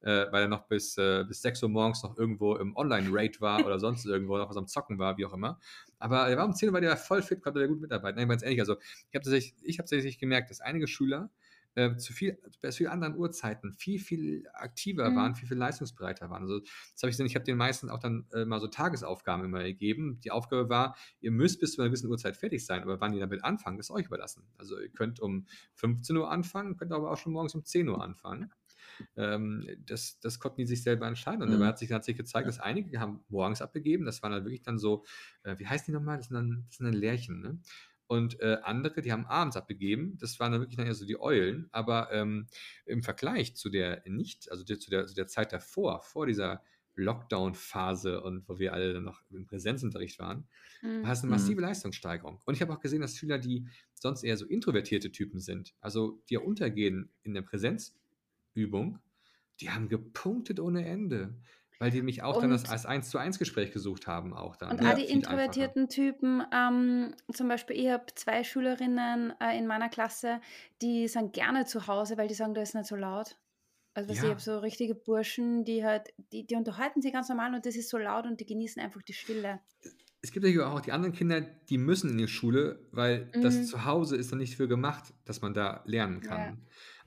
äh, 0.02 0.26
weil 0.30 0.42
er 0.42 0.48
noch 0.48 0.66
bis, 0.68 0.96
äh, 0.96 1.24
bis 1.26 1.42
6 1.42 1.62
Uhr 1.64 1.68
morgens 1.68 2.02
noch 2.02 2.16
irgendwo 2.16 2.56
im 2.56 2.76
Online-Raid 2.76 3.40
war 3.40 3.58
oder 3.66 3.78
sonst 3.78 4.06
irgendwo 4.06 4.38
noch 4.38 4.48
was 4.48 4.56
am 4.56 4.66
Zocken 4.66 4.98
war, 4.98 5.16
wie 5.18 5.26
auch 5.26 5.32
immer. 5.32 5.58
Aber 5.98 6.28
er 6.28 6.36
war 6.36 6.44
um 6.44 6.54
10 6.54 6.68
Uhr, 6.68 6.74
weil 6.74 6.80
der 6.80 6.96
voll 6.96 7.22
fit, 7.22 7.42
konnte 7.42 7.58
der 7.58 7.68
gut 7.68 7.80
mitarbeiten. 7.80 8.18
Nein, 8.18 8.28
ganz 8.28 8.42
ehrlich, 8.42 8.60
also 8.60 8.76
ich 8.80 9.14
habe 9.14 9.24
tatsächlich, 9.24 9.78
hab 9.78 9.86
tatsächlich 9.86 10.18
gemerkt, 10.18 10.50
dass 10.50 10.60
einige 10.60 10.86
Schüler 10.86 11.30
äh, 11.78 11.96
zu 11.96 12.12
viel, 12.12 12.38
bei 12.60 12.72
vielen 12.72 12.90
anderen 12.90 13.16
Uhrzeiten 13.16 13.72
viel, 13.72 14.00
viel 14.00 14.44
aktiver 14.52 15.08
mhm. 15.10 15.16
waren, 15.16 15.34
viel, 15.34 15.46
viel 15.46 15.56
leistungsbereiter 15.56 16.28
waren. 16.28 16.42
Also 16.42 16.58
das 16.58 17.02
habe 17.02 17.10
ich 17.10 17.14
gesehen, 17.14 17.26
ich 17.26 17.36
habe 17.36 17.44
den 17.44 17.56
meisten 17.56 17.88
auch 17.88 18.00
dann 18.00 18.26
äh, 18.32 18.44
mal 18.44 18.60
so 18.60 18.66
Tagesaufgaben 18.66 19.44
immer 19.44 19.62
gegeben. 19.62 20.18
Die 20.24 20.30
Aufgabe 20.30 20.68
war, 20.68 20.96
ihr 21.20 21.30
müsst 21.30 21.60
bis 21.60 21.74
zu 21.74 21.80
einer 21.80 21.88
gewissen 21.88 22.10
Uhrzeit 22.10 22.36
fertig 22.36 22.66
sein, 22.66 22.82
aber 22.82 23.00
wann 23.00 23.12
ihr 23.12 23.20
damit 23.20 23.44
anfangen, 23.44 23.78
ist 23.78 23.90
euch 23.90 24.06
überlassen. 24.06 24.42
Also 24.58 24.78
ihr 24.78 24.88
könnt 24.88 25.20
um 25.20 25.46
15 25.74 26.16
Uhr 26.16 26.30
anfangen, 26.30 26.76
könnt 26.76 26.92
aber 26.92 27.12
auch 27.12 27.18
schon 27.18 27.32
morgens 27.32 27.54
um 27.54 27.64
10 27.64 27.88
Uhr 27.88 28.02
anfangen. 28.02 28.52
Ähm, 29.16 29.66
das, 29.86 30.18
das 30.20 30.38
konnten 30.38 30.58
die 30.58 30.66
sich 30.66 30.82
selber 30.82 31.06
entscheiden. 31.06 31.42
Und 31.42 31.48
mhm. 31.48 31.54
dabei 31.54 31.66
hat 31.66 31.78
sich, 31.78 31.92
hat 31.92 32.04
sich 32.04 32.16
gezeigt, 32.16 32.48
dass 32.48 32.60
einige 32.60 33.00
haben 33.00 33.24
morgens 33.28 33.62
abgegeben. 33.62 34.04
Das 34.04 34.22
waren 34.22 34.32
dann 34.32 34.44
wirklich 34.44 34.62
dann 34.62 34.78
so, 34.78 35.04
äh, 35.42 35.58
wie 35.58 35.66
heißt 35.66 35.86
die 35.88 35.92
nochmal? 35.92 36.18
Das 36.18 36.28
sind 36.28 36.34
dann, 36.34 36.64
das 36.66 36.76
sind 36.76 36.86
dann 36.86 36.94
Lärchen, 36.94 37.40
ne? 37.40 37.58
Und 38.08 38.40
äh, 38.40 38.56
andere, 38.62 39.02
die 39.02 39.12
haben 39.12 39.26
abends 39.26 39.56
abgegeben. 39.56 40.16
Das 40.18 40.40
waren 40.40 40.52
dann 40.52 40.62
wirklich 40.62 40.78
dann 40.78 40.86
eher 40.86 40.94
so 40.94 41.04
die 41.04 41.20
Eulen. 41.20 41.68
Aber 41.72 42.10
ähm, 42.10 42.46
im 42.86 43.02
Vergleich 43.02 43.54
zu 43.54 43.68
der 43.68 44.02
nicht, 44.06 44.50
also 44.50 44.64
der, 44.64 44.78
zu, 44.78 44.88
der, 44.88 45.06
zu 45.06 45.14
der 45.14 45.26
Zeit 45.26 45.52
davor, 45.52 46.00
vor 46.00 46.26
dieser 46.26 46.62
Lockdown-Phase 46.98 48.20
und 48.22 48.48
wo 48.48 48.58
wir 48.58 48.72
alle 48.72 48.94
dann 48.94 49.04
noch 49.04 49.22
im 49.30 49.46
Präsenzunterricht 49.46 50.18
waren, 50.18 50.48
mhm. 50.82 51.02
war 51.02 51.12
es 51.12 51.22
eine 51.22 51.30
massive 51.30 51.60
mhm. 51.60 51.66
Leistungssteigerung. 51.66 52.40
Und 52.44 52.54
ich 52.54 52.60
habe 52.60 52.72
auch 52.72 52.80
gesehen, 52.80 53.00
dass 53.00 53.16
Schüler, 53.16 53.38
die 53.38 53.66
sonst 53.94 54.24
eher 54.24 54.36
so 54.36 54.46
introvertierte 54.46 55.10
Typen 55.12 55.40
sind, 55.40 55.74
also 55.80 56.22
die 56.28 56.34
ja 56.34 56.40
untergehen 56.40 57.10
in 57.22 57.34
der 57.34 57.42
Präsenz, 57.42 57.97
Übung, 58.58 58.98
die 59.60 59.70
haben 59.70 59.88
gepunktet 59.88 60.60
ohne 60.60 60.86
Ende. 60.86 61.34
Weil 61.80 61.92
die 61.92 62.02
mich 62.02 62.24
auch 62.24 62.36
und, 62.36 62.42
dann 62.42 62.50
das, 62.50 62.68
als 62.68 62.86
1 62.86 63.08
zu 63.08 63.18
1 63.18 63.38
Gespräch 63.38 63.70
gesucht 63.70 64.08
haben, 64.08 64.34
auch 64.34 64.56
dann. 64.56 64.72
Und 64.72 64.82
ja, 64.82 64.90
all 64.90 64.96
die 64.96 65.04
introvertierten 65.04 65.82
einfacher. 65.82 66.02
Typen, 66.02 66.42
ähm, 66.52 67.14
zum 67.32 67.46
Beispiel, 67.46 67.76
ich 67.76 67.88
habe 67.88 68.04
zwei 68.16 68.42
Schülerinnen 68.42 69.32
äh, 69.40 69.56
in 69.56 69.68
meiner 69.68 69.88
Klasse, 69.88 70.40
die 70.82 71.06
sind 71.06 71.34
gerne 71.34 71.66
zu 71.66 71.86
Hause, 71.86 72.18
weil 72.18 72.26
die 72.26 72.34
sagen, 72.34 72.54
da 72.54 72.62
ist 72.62 72.74
nicht 72.74 72.88
so 72.88 72.96
laut. 72.96 73.36
Also 73.94 74.12
ja. 74.12 74.22
ich 74.22 74.30
habe 74.30 74.40
so 74.40 74.58
richtige 74.58 74.94
Burschen, 74.96 75.64
die 75.64 75.84
halt, 75.84 76.08
die, 76.32 76.46
die 76.46 76.56
unterhalten 76.56 77.00
sich 77.00 77.12
ganz 77.12 77.28
normal 77.28 77.54
und 77.54 77.64
das 77.64 77.76
ist 77.76 77.90
so 77.90 77.98
laut 77.98 78.26
und 78.26 78.40
die 78.40 78.46
genießen 78.46 78.82
einfach 78.82 79.02
die 79.02 79.12
Stille. 79.12 79.60
Es 80.20 80.32
gibt 80.32 80.44
ja 80.46 80.66
auch 80.66 80.80
die 80.80 80.90
anderen 80.90 81.14
Kinder, 81.14 81.40
die 81.40 81.78
müssen 81.78 82.10
in 82.10 82.18
die 82.18 82.28
Schule, 82.28 82.80
weil 82.90 83.30
mhm. 83.34 83.42
das 83.42 83.66
Zuhause 83.66 84.16
ist 84.16 84.32
dann 84.32 84.38
nicht 84.38 84.56
für 84.56 84.66
gemacht, 84.66 85.14
dass 85.24 85.42
man 85.42 85.54
da 85.54 85.82
lernen 85.84 86.20
kann. 86.20 86.40
Ja. 86.40 86.56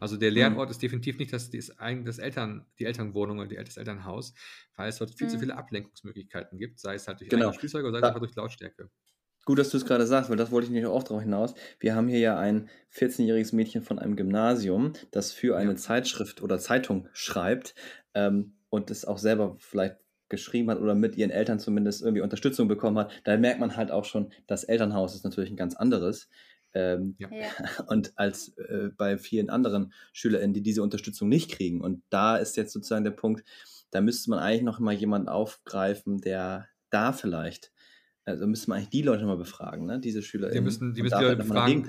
Also 0.02 0.18
der 0.18 0.32
mhm. 0.32 0.38
Lernort 0.38 0.70
mhm. 0.70 0.72
ist 0.72 0.82
definitiv 0.82 1.20
nicht 1.20 1.32
das, 1.32 1.52
das, 1.52 1.72
das 1.78 2.18
Eltern, 2.18 2.66
die 2.80 2.86
Elternwohnung 2.86 3.40
oder 3.40 3.64
das 3.64 3.78
Elternhaus, 3.78 4.34
weil 4.76 4.90
es 4.90 4.98
dort 4.98 5.16
viel 5.16 5.28
mhm. 5.28 5.32
zu 5.32 5.40
viele 5.40 5.56
Ablenkungsmöglichkeiten 5.56 6.58
gibt, 6.58 6.80
sei 6.80 6.96
es 6.96 7.08
halt 7.08 7.22
durch 7.22 7.30
genau. 7.30 7.54
Spielzeuge 7.54 7.88
oder 7.88 8.00
sei 8.00 8.00
es 8.00 8.08
einfach 8.08 8.20
durch 8.20 8.36
Lautstärke. 8.36 8.90
Gut, 9.46 9.60
dass 9.60 9.70
du 9.70 9.78
es 9.78 9.86
gerade 9.86 10.06
sagst, 10.08 10.30
weil 10.30 10.38
das 10.38 10.52
wollte 10.52 10.68
ich 10.68 10.74
nicht 10.74 10.86
auch 10.86 11.04
darauf 11.04 11.22
hinaus. 11.22 11.54
Wir 11.80 11.96
haben 11.96 12.08
hier 12.08 12.20
ja 12.20 12.38
ein 12.38 12.70
14-jähriges 12.96 13.56
Mädchen 13.56 13.84
von 13.84 14.00
einem 14.00 14.16
Gymnasium, 14.16 14.94
das 15.12 15.32
für 15.32 15.56
eine 15.56 15.72
ja. 15.72 15.76
Zeitschrift 15.76 16.42
oder 16.42 16.58
Zeitung 16.58 17.08
schreibt 17.14 17.76
ähm, 18.16 18.54
und 18.70 18.90
es 18.90 19.06
auch 19.06 19.20
selber 19.20 19.56
vielleicht 19.60 19.98
geschrieben 20.30 20.72
hat 20.72 20.80
oder 20.80 20.96
mit 20.96 21.16
ihren 21.16 21.30
Eltern 21.30 21.60
zumindest 21.60 22.02
irgendwie 22.02 22.22
Unterstützung 22.22 22.68
bekommen 22.68 22.98
hat. 22.98 23.12
Da 23.24 23.38
merkt 23.38 23.60
man 23.60 23.76
halt 23.78 23.92
auch 23.92 24.06
schon, 24.06 24.32
das 24.48 24.64
Elternhaus 24.64 25.14
ist 25.14 25.24
natürlich 25.24 25.52
ein 25.52 25.58
ganz 25.58 25.76
anderes. 25.76 26.30
Ähm, 26.74 27.16
ja. 27.18 27.30
Und 27.88 28.14
als 28.16 28.58
äh, 28.58 28.90
bei 28.96 29.18
vielen 29.18 29.50
anderen 29.50 29.94
SchülerInnen, 30.14 30.54
die 30.54 30.62
diese 30.62 30.84
Unterstützung 30.84 31.30
nicht 31.30 31.52
kriegen. 31.52 31.82
Und 31.82 32.04
da 32.10 32.38
ist 32.38 32.58
jetzt 32.58 32.74
sozusagen 32.74 33.04
der 33.04 33.12
Punkt, 33.12 33.44
da 33.92 34.02
müsste 34.02 34.30
man 34.30 34.40
eigentlich 34.40 34.64
noch 34.64 34.80
mal 34.80 34.94
jemanden 34.94 35.28
aufgreifen, 35.28 36.22
der 36.22 36.68
da 36.90 37.12
vielleicht 37.14 37.72
also 38.24 38.46
müssen 38.46 38.70
wir 38.70 38.76
eigentlich 38.76 38.90
die 38.90 39.02
Leute 39.02 39.26
mal 39.26 39.38
befragen, 39.38 39.88
ne? 39.88 40.00
diese 40.00 40.22
Schüler. 40.22 40.54
Wir 40.54 40.62
müssen 40.62 40.94
die, 40.94 41.02
müssen 41.02 41.18
die 41.18 41.24
Leute 41.24 41.38
befragen. 41.38 41.88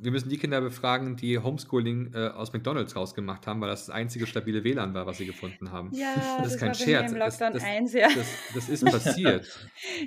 Wir 0.00 0.10
müssen 0.10 0.28
die 0.28 0.36
Kinder 0.36 0.60
befragen, 0.60 1.16
die 1.16 1.38
Homeschooling 1.38 2.12
äh, 2.14 2.28
aus 2.28 2.52
McDonalds 2.52 2.96
rausgemacht 2.96 3.46
haben, 3.46 3.60
weil 3.60 3.68
das 3.68 3.86
das 3.86 3.94
einzige 3.94 4.26
stabile 4.26 4.64
WLAN 4.64 4.92
war, 4.92 5.06
was 5.06 5.18
sie 5.18 5.26
gefunden 5.26 5.70
haben. 5.70 5.92
Ja, 5.92 6.14
das, 6.16 6.24
das 6.38 6.52
ist 6.54 6.58
kein 6.58 6.74
Scherz. 6.74 7.12
Im 7.12 7.18
Lockdown 7.18 7.52
das, 7.52 7.62
das, 7.62 7.70
1, 7.70 7.92
ja. 7.92 8.08
Das, 8.12 8.26
das 8.54 8.68
ist 8.68 8.84
passiert. 8.90 9.48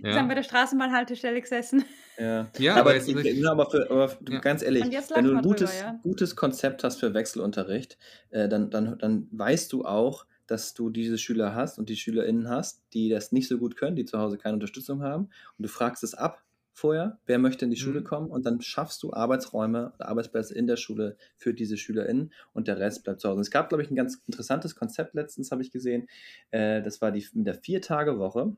ja. 0.03 0.13
sind 0.13 0.27
bei 0.27 0.35
der 0.35 0.43
Straßenbahnhaltestelle 0.43 1.39
gesessen. 1.39 1.85
Ja, 2.17 2.47
ja 2.57 2.75
aber, 2.75 2.95
jetzt, 2.95 3.07
ich, 3.07 3.47
aber, 3.47 3.69
für, 3.69 3.89
aber 3.89 4.17
ja. 4.29 4.39
ganz 4.39 4.61
ehrlich, 4.61 4.83
wenn 4.83 5.25
du 5.25 5.37
ein 5.37 5.41
gutes, 5.41 5.71
drüber, 5.71 5.85
ja? 5.85 5.99
gutes 6.03 6.35
Konzept 6.35 6.83
hast 6.83 6.99
für 6.99 7.13
Wechselunterricht, 7.13 7.97
äh, 8.31 8.49
dann, 8.49 8.69
dann, 8.69 8.97
dann 8.97 9.27
weißt 9.31 9.71
du 9.71 9.85
auch, 9.85 10.25
dass 10.47 10.73
du 10.73 10.89
diese 10.89 11.17
Schüler 11.17 11.55
hast 11.55 11.79
und 11.79 11.89
die 11.89 11.95
SchülerInnen 11.95 12.49
hast, 12.49 12.81
die 12.93 13.09
das 13.09 13.31
nicht 13.31 13.47
so 13.47 13.57
gut 13.57 13.75
können, 13.77 13.95
die 13.95 14.05
zu 14.05 14.19
Hause 14.19 14.37
keine 14.37 14.55
Unterstützung 14.55 15.01
haben. 15.01 15.25
Und 15.57 15.63
du 15.63 15.67
fragst 15.67 16.03
es 16.03 16.13
ab 16.13 16.43
vorher, 16.75 17.17
wer 17.25 17.39
möchte 17.39 17.65
in 17.65 17.71
die 17.71 17.77
Schule 17.77 18.01
mhm. 18.01 18.03
kommen 18.03 18.29
und 18.29 18.45
dann 18.45 18.61
schaffst 18.61 19.01
du 19.01 19.13
Arbeitsräume 19.13 19.93
oder 19.95 20.09
Arbeitsplätze 20.09 20.53
in 20.53 20.67
der 20.67 20.75
Schule 20.75 21.15
für 21.37 21.53
diese 21.53 21.77
SchülerInnen 21.77 22.33
und 22.53 22.67
der 22.67 22.79
Rest 22.79 23.05
bleibt 23.05 23.21
zu 23.21 23.29
Hause. 23.29 23.41
Es 23.41 23.49
gab, 23.49 23.69
glaube 23.69 23.83
ich, 23.83 23.89
ein 23.89 23.95
ganz 23.95 24.21
interessantes 24.27 24.75
Konzept 24.75 25.15
letztens, 25.15 25.51
habe 25.51 25.61
ich 25.61 25.71
gesehen. 25.71 26.07
Äh, 26.51 26.81
das 26.83 27.01
war 27.01 27.11
die 27.11 27.25
mit 27.33 27.47
der 27.47 27.55
Vier-Tage-Woche. 27.55 28.55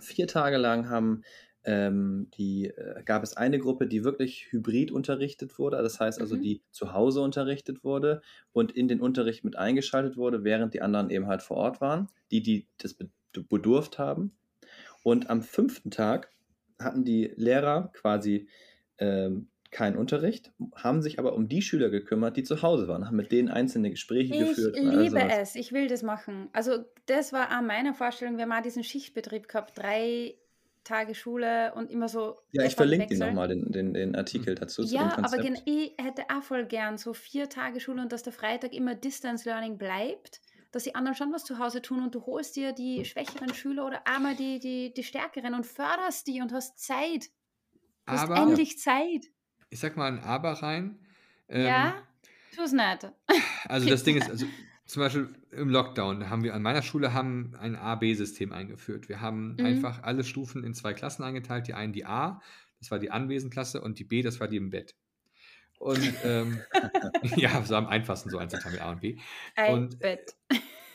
Vier 0.00 0.26
Tage 0.26 0.56
lang 0.56 0.88
haben 0.88 1.22
ähm, 1.66 2.28
die, 2.38 2.68
äh, 2.68 3.02
gab 3.04 3.24
es 3.24 3.36
eine 3.36 3.58
Gruppe, 3.58 3.88
die 3.88 4.04
wirklich 4.04 4.46
hybrid 4.50 4.92
unterrichtet 4.92 5.58
wurde, 5.58 5.82
das 5.82 5.98
heißt 5.98 6.20
also, 6.20 6.36
mhm. 6.36 6.42
die 6.42 6.62
zu 6.70 6.92
Hause 6.92 7.20
unterrichtet 7.20 7.82
wurde 7.82 8.22
und 8.52 8.70
in 8.70 8.86
den 8.86 9.00
Unterricht 9.00 9.44
mit 9.44 9.56
eingeschaltet 9.56 10.16
wurde, 10.16 10.44
während 10.44 10.74
die 10.74 10.80
anderen 10.80 11.10
eben 11.10 11.26
halt 11.26 11.42
vor 11.42 11.56
Ort 11.56 11.80
waren, 11.80 12.08
die, 12.30 12.40
die 12.40 12.68
das 12.78 12.96
bedurft 13.32 13.98
haben. 13.98 14.36
Und 15.02 15.28
am 15.28 15.42
fünften 15.42 15.90
Tag 15.90 16.30
hatten 16.78 17.04
die 17.04 17.32
Lehrer 17.36 17.90
quasi 17.94 18.48
ähm, 18.98 19.48
keinen 19.72 19.96
Unterricht, 19.96 20.52
haben 20.76 21.02
sich 21.02 21.18
aber 21.18 21.34
um 21.34 21.48
die 21.48 21.62
Schüler 21.62 21.90
gekümmert, 21.90 22.36
die 22.36 22.44
zu 22.44 22.62
Hause 22.62 22.86
waren, 22.86 23.06
haben 23.06 23.16
mit 23.16 23.32
denen 23.32 23.48
einzelne 23.48 23.90
Gespräche 23.90 24.34
ich 24.34 24.40
geführt. 24.40 24.76
Ich 24.76 24.84
liebe 24.84 25.20
es, 25.20 25.56
ich 25.56 25.72
will 25.72 25.88
das 25.88 26.04
machen. 26.04 26.48
Also 26.52 26.84
das 27.06 27.32
war 27.32 27.50
an 27.50 27.66
meiner 27.66 27.92
Vorstellung, 27.92 28.36
wir 28.36 28.42
haben 28.42 28.50
mal 28.50 28.62
diesen 28.62 28.84
Schichtbetrieb 28.84 29.48
gehabt, 29.48 29.76
drei 29.76 30.36
Tage 30.86 31.14
Schule 31.14 31.74
und 31.74 31.90
immer 31.90 32.08
so. 32.08 32.36
Ja, 32.52 32.64
ich 32.64 32.74
verlinke 32.74 33.06
dir 33.06 33.18
nochmal 33.18 33.48
den, 33.48 33.70
den, 33.70 33.92
den 33.92 34.16
Artikel 34.16 34.54
hm. 34.54 34.60
dazu. 34.60 34.82
Ja, 34.84 35.16
aber 35.18 35.38
ich 35.38 35.94
hätte 35.98 36.22
auch 36.34 36.42
voll 36.42 36.64
gern 36.66 36.96
so 36.96 37.12
vier 37.12 37.48
Tage 37.48 37.80
Schule 37.80 38.02
und 38.02 38.12
dass 38.12 38.22
der 38.22 38.32
Freitag 38.32 38.72
immer 38.72 38.94
Distance 38.94 39.48
Learning 39.48 39.78
bleibt, 39.78 40.40
dass 40.72 40.84
die 40.84 40.94
anderen 40.94 41.16
schon 41.16 41.32
was 41.32 41.44
zu 41.44 41.58
Hause 41.58 41.82
tun 41.82 42.02
und 42.02 42.14
du 42.14 42.24
holst 42.26 42.56
dir 42.56 42.72
die 42.72 43.04
schwächeren 43.04 43.52
Schüler 43.52 43.86
oder 43.86 44.06
einmal 44.06 44.34
die, 44.34 44.58
die, 44.58 44.92
die 44.94 45.02
stärkeren 45.02 45.54
und 45.54 45.66
förderst 45.66 46.26
die 46.26 46.40
und 46.40 46.52
hast 46.52 46.78
Zeit. 46.78 47.30
Du 48.06 48.12
hast 48.12 48.22
aber, 48.22 48.36
endlich 48.36 48.78
Zeit. 48.78 49.26
Ich 49.70 49.80
sag 49.80 49.96
mal 49.96 50.06
ein 50.06 50.20
Aber 50.20 50.52
rein. 50.52 50.98
Ähm, 51.48 51.66
ja, 51.66 52.02
tu's 52.54 52.72
nicht. 52.72 53.10
Also 53.68 53.88
das 53.88 54.04
Ding 54.04 54.16
ist, 54.16 54.30
also 54.30 54.46
zum 54.86 55.02
Beispiel 55.02 55.28
im 55.50 55.68
Lockdown 55.68 56.30
haben 56.30 56.44
wir 56.44 56.54
an 56.54 56.62
meiner 56.62 56.82
Schule 56.82 57.12
haben 57.12 57.54
ein 57.58 57.76
A-B-System 57.76 58.52
eingeführt. 58.52 59.08
Wir 59.08 59.20
haben 59.20 59.54
mhm. 59.54 59.66
einfach 59.66 60.02
alle 60.02 60.22
Stufen 60.24 60.64
in 60.64 60.74
zwei 60.74 60.94
Klassen 60.94 61.24
eingeteilt. 61.24 61.66
Die 61.66 61.74
einen 61.74 61.92
die 61.92 62.06
A, 62.06 62.40
das 62.78 62.90
war 62.90 62.98
die 62.98 63.10
Anwesenklasse, 63.10 63.80
und 63.80 63.98
die 63.98 64.04
B, 64.04 64.22
das 64.22 64.38
war 64.38 64.48
die 64.48 64.56
im 64.56 64.70
Bett. 64.70 64.94
Und 65.78 66.14
ähm, 66.24 66.60
ja, 67.36 67.62
so 67.62 67.74
am 67.74 67.88
einfachsten 67.88 68.30
so 68.30 68.38
einzuteilen 68.38 68.76
wie 68.76 68.80
A 68.80 68.90
und 68.90 69.00
B. 69.00 69.18
Ein 69.56 69.74
und, 69.74 69.98
Bett. 69.98 70.36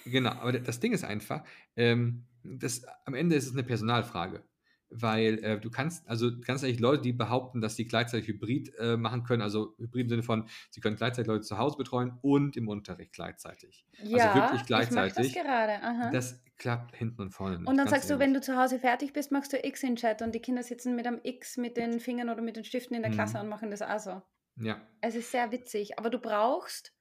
Genau, 0.06 0.32
aber 0.32 0.54
das 0.54 0.80
Ding 0.80 0.94
ist 0.94 1.04
einfach, 1.04 1.44
ähm, 1.76 2.26
das, 2.44 2.84
am 3.06 3.14
Ende 3.14 3.36
ist 3.36 3.46
es 3.46 3.54
eine 3.54 3.64
Personalfrage 3.64 4.44
weil 4.92 5.44
äh, 5.44 5.60
du 5.60 5.72
kannst, 5.72 6.08
also 6.08 6.30
ganz 6.40 6.64
ehrlich, 6.64 6.80
Leute, 6.80 7.02
die 7.02 7.14
behaupten, 7.14 7.62
dass 7.62 7.76
sie 7.76 7.86
gleichzeitig 7.86 8.28
Hybrid 8.28 8.74
äh, 8.78 8.98
machen 8.98 9.24
können, 9.24 9.42
also 9.42 9.76
Hybrid 9.78 10.04
im 10.04 10.10
Sinne 10.10 10.24
von, 10.24 10.48
sie 10.70 10.82
können 10.82 10.98
gleichzeitig 10.98 11.28
Leute 11.28 11.44
zu 11.44 11.58
Hause 11.58 11.78
betreuen 11.78 12.18
und 12.22 12.58
im 12.58 12.68
Unterricht 12.68 13.14
gleichzeitig. 13.14 13.86
Also 14.00 14.18
ja, 14.18 14.32
also 14.32 14.42
wirklich 14.42 14.66
gleichzeitig. 14.66 15.28
Ich 15.28 15.34
das 15.34 15.44
gerade. 15.44 15.84
Aha. 15.84 16.10
Das 16.12 16.44
klappt 16.58 16.96
hinten 16.96 17.22
und 17.22 17.32
vorne 17.32 17.58
nicht. 17.58 17.68
Und 17.68 17.78
dann 17.78 17.88
sagst 17.88 18.10
ehrlich. 18.10 18.20
du, 18.20 18.24
wenn 18.26 18.34
du 18.34 18.42
zu 18.42 18.58
Hause 18.58 18.80
fertig 18.80 19.14
bist, 19.14 19.32
machst 19.32 19.54
du 19.54 19.58
X 19.66 19.82
in 19.84 19.96
Chat 19.96 20.22
und 20.22 20.36
die 20.36 20.40
Kinder 20.40 20.64
sitzen 20.64 20.96
mit 20.96 21.08
einem 21.08 21.20
X 21.24 21.58
mit 21.58 21.78
den 21.78 22.00
Fingern 22.00 22.30
oder 22.30 22.42
mit 22.42 22.56
den 22.56 22.64
Stiften 22.64 22.96
in 22.96 23.02
der 23.02 23.12
Klasse 23.12 23.38
mhm. 23.38 23.44
und 23.44 23.50
machen 23.50 23.72
das 23.72 23.82
also. 23.82 24.22
Ja. 24.58 24.82
Es 25.00 25.16
ist 25.16 25.32
sehr 25.32 25.52
witzig, 25.52 25.98
aber 25.98 26.10
du 26.10 26.20
brauchst 26.20 26.94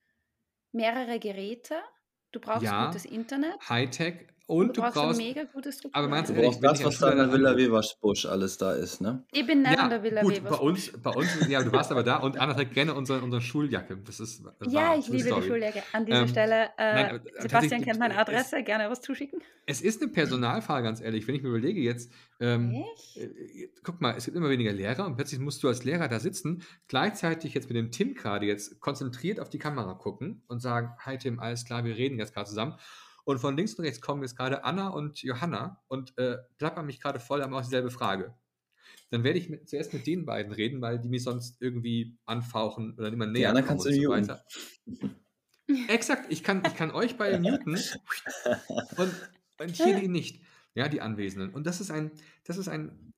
mehrere 0.73 1.19
Geräte, 1.19 1.77
du 2.33 2.41
brauchst 2.41 2.63
ja, 2.63 2.87
gutes 2.87 3.05
Internet. 3.05 3.57
Hightech, 3.69 4.29
und 4.51 4.77
du, 4.77 4.81
brauchst, 4.81 4.97
du 4.97 5.01
brauchst 5.01 5.21
eine 5.21 5.29
mega 5.29 5.45
gute 5.45 5.71
Struktur. 5.71 5.97
Aber 5.97 6.09
meinst 6.09 6.31
du, 6.31 6.35
du 6.35 6.43
brauchst 6.43 6.65
das, 6.65 6.85
was 6.85 6.99
da 6.99 7.13
in 7.13 7.19
der 7.19 7.33
Villa 7.33 7.57
Weversbusch 7.57 8.27
alles 8.27 8.59
da 8.59 8.73
ist, 8.73 9.01
ne? 9.01 9.23
Ich 9.31 9.47
bin 9.47 9.63
nicht 9.63 9.73
ja, 9.73 9.85
in 9.85 9.91
der 9.91 10.03
Villa 10.03 10.23
gut, 10.23 10.33
Weversbusch. 10.33 10.59
Bei 10.59 10.65
uns, 10.65 10.93
bei 11.01 11.11
uns, 11.11 11.49
ja, 11.49 11.63
du 11.63 11.71
warst 11.71 11.93
aber 11.93 12.03
da 12.03 12.17
und 12.17 12.37
Anna 12.37 12.55
trägt 12.55 12.75
gerne 12.75 12.95
unsere, 12.95 13.21
unsere 13.21 13.41
Schuljacke. 13.41 13.97
Das 14.05 14.19
ist 14.19 14.43
Ja, 14.67 14.97
ich 14.97 15.07
liebe 15.07 15.29
Story. 15.29 15.43
die 15.43 15.47
Schuljacke. 15.47 15.83
An 15.93 16.05
dieser 16.05 16.23
ähm, 16.23 16.29
Stelle, 16.29 16.71
äh, 16.79 16.95
nein, 16.95 17.21
Sebastian 17.39 17.83
kennt 17.83 18.01
meine 18.01 18.19
Adresse, 18.19 18.59
es, 18.59 18.65
gerne 18.65 18.91
was 18.91 19.01
zuschicken. 19.01 19.41
Es 19.67 19.83
ist 19.83 20.03
eine 20.03 20.11
Personalfrage, 20.11 20.83
ganz 20.83 21.01
ehrlich. 21.01 21.29
Wenn 21.29 21.37
ich 21.37 21.43
mir 21.43 21.51
überlege 21.51 21.81
jetzt, 21.81 22.11
ähm, 22.41 22.75
äh, 23.15 23.69
guck 23.85 24.01
mal, 24.01 24.17
es 24.17 24.25
gibt 24.25 24.37
immer 24.37 24.51
weniger 24.51 24.73
Lehrer 24.73 25.07
und 25.07 25.15
plötzlich 25.15 25.39
musst 25.39 25.63
du 25.63 25.69
als 25.69 25.85
Lehrer 25.85 26.09
da 26.09 26.19
sitzen, 26.19 26.65
gleichzeitig 26.89 27.55
jetzt 27.55 27.69
mit 27.69 27.77
dem 27.77 27.93
Tim 27.93 28.15
gerade 28.15 28.47
jetzt 28.47 28.81
konzentriert 28.81 29.39
auf 29.39 29.49
die 29.49 29.61
Kamera 29.61 29.95
gucken 29.95 30.43
und 30.49 30.59
sagen, 30.59 30.91
hi 30.99 31.19
Tim, 31.19 31.39
alles 31.39 31.65
klar, 31.65 31.85
wir 31.85 31.97
reden 31.97 32.19
jetzt 32.19 32.35
gerade 32.35 32.49
zusammen. 32.49 32.75
Und 33.31 33.39
von 33.39 33.57
links 33.57 33.75
und 33.75 33.85
rechts 33.85 34.01
kommen 34.01 34.23
jetzt 34.23 34.37
gerade 34.37 34.65
Anna 34.65 34.89
und 34.89 35.23
Johanna 35.23 35.83
und 35.89 36.17
äh, 36.19 36.39
plappern 36.59 36.87
mich 36.87 37.01
gerade 37.01 37.21
voll, 37.21 37.43
haben 37.43 37.55
auch 37.55 37.63
dieselbe 37.63 37.91
Frage. 37.91 38.35
Dann 39.11 39.25
werde 39.25 39.39
ich 39.39 39.49
mit, 39.49 39.69
zuerst 39.69 39.93
mit 39.93 40.07
den 40.07 40.25
beiden 40.25 40.53
reden, 40.53 40.81
weil 40.81 40.99
die 40.99 41.09
mich 41.09 41.23
sonst 41.23 41.61
irgendwie 41.61 42.17
anfauchen 42.27 42.95
oder 42.99 43.09
immer 43.09 43.27
näher 43.27 43.53
kommen 43.53 43.67
kannst 43.67 43.87
und 43.87 43.95
so 43.95 44.11
weiter. 44.11 44.45
Exakt, 45.89 46.27
ich 46.33 46.43
kann, 46.43 46.63
ich 46.67 46.75
kann 46.75 46.91
euch 46.91 47.17
beide 47.17 47.39
muten 47.39 47.79
und, 48.97 49.15
und 49.59 49.71
hier 49.77 50.01
die 50.01 50.09
nicht. 50.09 50.43
Ja, 50.75 50.89
die 50.89 51.01
Anwesenden. 51.01 51.53
Und 51.55 51.67
das 51.67 51.81
ist 51.81 51.91
ein, 51.91 52.11
das 52.45 52.57
ist 52.57 52.69
ein, 52.69 53.13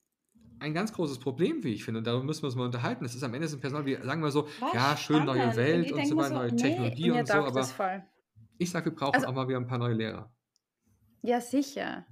ein 0.58 0.74
ganz 0.74 0.92
großes 0.92 1.18
Problem, 1.18 1.64
wie 1.64 1.72
ich 1.72 1.84
finde. 1.84 1.98
Und 1.98 2.06
darüber 2.06 2.24
müssen 2.24 2.42
wir 2.42 2.46
uns 2.46 2.56
mal 2.56 2.64
unterhalten. 2.64 3.04
Es 3.04 3.14
ist 3.14 3.22
am 3.22 3.34
Ende 3.34 3.48
ein 3.48 3.60
Personal, 3.60 3.84
wie 3.86 3.96
sagen 3.96 4.22
wir 4.22 4.30
so, 4.30 4.48
Was? 4.60 4.72
ja, 4.72 4.96
schön 4.96 5.24
neue 5.24 5.54
Welt 5.56 5.92
und 5.92 6.06
so 6.06 6.16
weiter, 6.16 6.34
neue 6.34 6.56
Technologie 6.56 7.10
nee, 7.10 7.20
und 7.20 7.28
so, 7.28 7.34
aber 7.34 7.66
ich 8.62 8.70
sage, 8.70 8.86
wir 8.86 8.94
brauchen 8.94 9.14
also, 9.14 9.26
auch 9.26 9.34
mal 9.34 9.48
wieder 9.48 9.58
ein 9.58 9.66
paar 9.66 9.78
neue 9.78 9.94
Lehrer. 9.94 10.30
Ja, 11.22 11.40
sicher. 11.40 12.06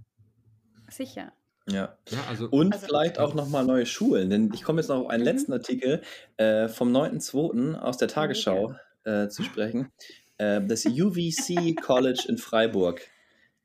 Sicher. 0.88 1.32
Ja. 1.68 1.96
ja 2.08 2.18
also, 2.28 2.48
und 2.48 2.72
also, 2.72 2.86
vielleicht 2.86 3.18
auch 3.18 3.34
nochmal 3.34 3.64
neue 3.64 3.86
Schulen, 3.86 4.30
denn 4.30 4.50
ich 4.54 4.62
komme 4.62 4.80
jetzt 4.80 4.88
noch 4.88 5.02
auf 5.02 5.10
einen 5.10 5.22
mhm. 5.22 5.28
letzten 5.28 5.52
Artikel 5.52 6.02
äh, 6.36 6.68
vom 6.68 6.94
9.2. 6.94 7.74
aus 7.76 7.96
der 7.96 8.08
Tagesschau 8.08 8.74
äh, 9.04 9.28
zu 9.28 9.42
sprechen. 9.42 9.90
Äh, 10.38 10.62
das 10.62 10.86
UVC 10.86 11.76
College 11.80 12.24
in 12.28 12.38
Freiburg, 12.38 13.02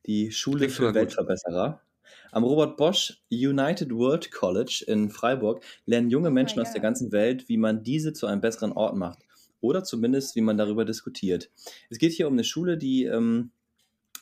die 0.06 0.30
Schule 0.32 0.68
für 0.68 0.94
Weltverbesserer. 0.94 1.80
Am 2.32 2.44
Robert 2.44 2.76
Bosch 2.76 3.22
United 3.30 3.90
World 3.92 4.30
College 4.30 4.84
in 4.86 5.10
Freiburg 5.10 5.64
lernen 5.86 6.10
junge 6.10 6.28
oh 6.28 6.32
Menschen 6.32 6.58
oh 6.58 6.62
aus 6.62 6.72
der 6.72 6.82
ganzen 6.82 7.10
Welt, 7.12 7.48
wie 7.48 7.56
man 7.56 7.82
diese 7.82 8.12
zu 8.12 8.26
einem 8.26 8.40
besseren 8.40 8.72
Ort 8.72 8.96
macht 8.96 9.25
oder 9.60 9.84
zumindest, 9.84 10.36
wie 10.36 10.40
man 10.40 10.58
darüber 10.58 10.84
diskutiert. 10.84 11.50
Es 11.90 11.98
geht 11.98 12.12
hier 12.12 12.26
um 12.26 12.34
eine 12.34 12.44
Schule, 12.44 12.78
die, 12.78 13.04
ähm, 13.04 13.50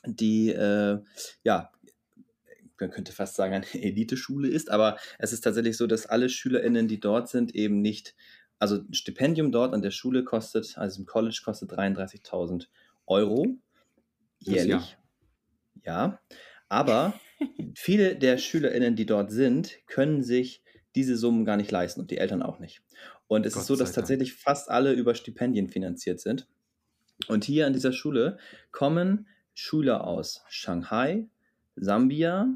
die 0.07 0.51
äh, 0.51 1.01
ja, 1.43 1.71
man 2.81 2.91
könnte 2.91 3.13
fast 3.13 3.35
sagen, 3.35 3.55
eine 3.55 3.67
Eliteschule 3.75 4.49
ist, 4.49 4.71
aber 4.71 4.99
es 5.19 5.33
ist 5.33 5.43
tatsächlich 5.43 5.77
so, 5.77 5.87
dass 5.87 6.07
alle 6.07 6.29
SchülerInnen, 6.29 6.89
die 6.89 7.01
dort 7.01 7.29
sind, 7.29 7.55
eben 7.55 7.81
nicht, 7.81 8.15
also 8.59 8.77
ein 8.77 8.95
Stipendium 8.95 9.53
dort 9.53 9.75
an 9.75 9.83
der 9.83 9.91
Schule 9.91 10.25
kostet, 10.25 10.77
also 10.79 11.01
im 11.01 11.07
College 11.07 11.41
kostet 11.45 11.73
33.000 11.73 12.67
Euro 13.07 13.57
jährlich. 14.41 14.97
Ja, 15.85 16.21
aber 16.69 17.19
viele 17.75 18.17
der 18.17 18.39
SchülerInnen, 18.39 18.97
die 18.97 19.07
dort 19.07 19.31
sind, 19.31 19.79
können 19.87 20.23
sich 20.23 20.63
diese 20.95 21.17
Summen 21.17 21.45
gar 21.45 21.57
nicht 21.57 21.71
leisten 21.71 22.01
und 22.01 22.11
die 22.11 22.19
Eltern 22.19 22.43
auch 22.43 22.59
nicht. 22.59 22.83
Und 23.27 23.47
es 23.47 23.55
Gott 23.55 23.63
ist 23.63 23.67
so, 23.69 23.77
dass 23.77 23.93
tatsächlich 23.93 24.35
fast 24.35 24.71
alle 24.71 24.93
über 24.93 25.15
Stipendien 25.15 25.69
finanziert 25.69 26.21
sind. 26.21 26.47
Und 27.29 27.45
hier 27.45 27.67
an 27.67 27.73
dieser 27.73 27.93
Schule 27.93 28.39
kommen 28.71 29.27
Schüler 29.55 30.07
aus 30.07 30.45
Shanghai, 30.49 31.29
Sambia, 31.77 32.49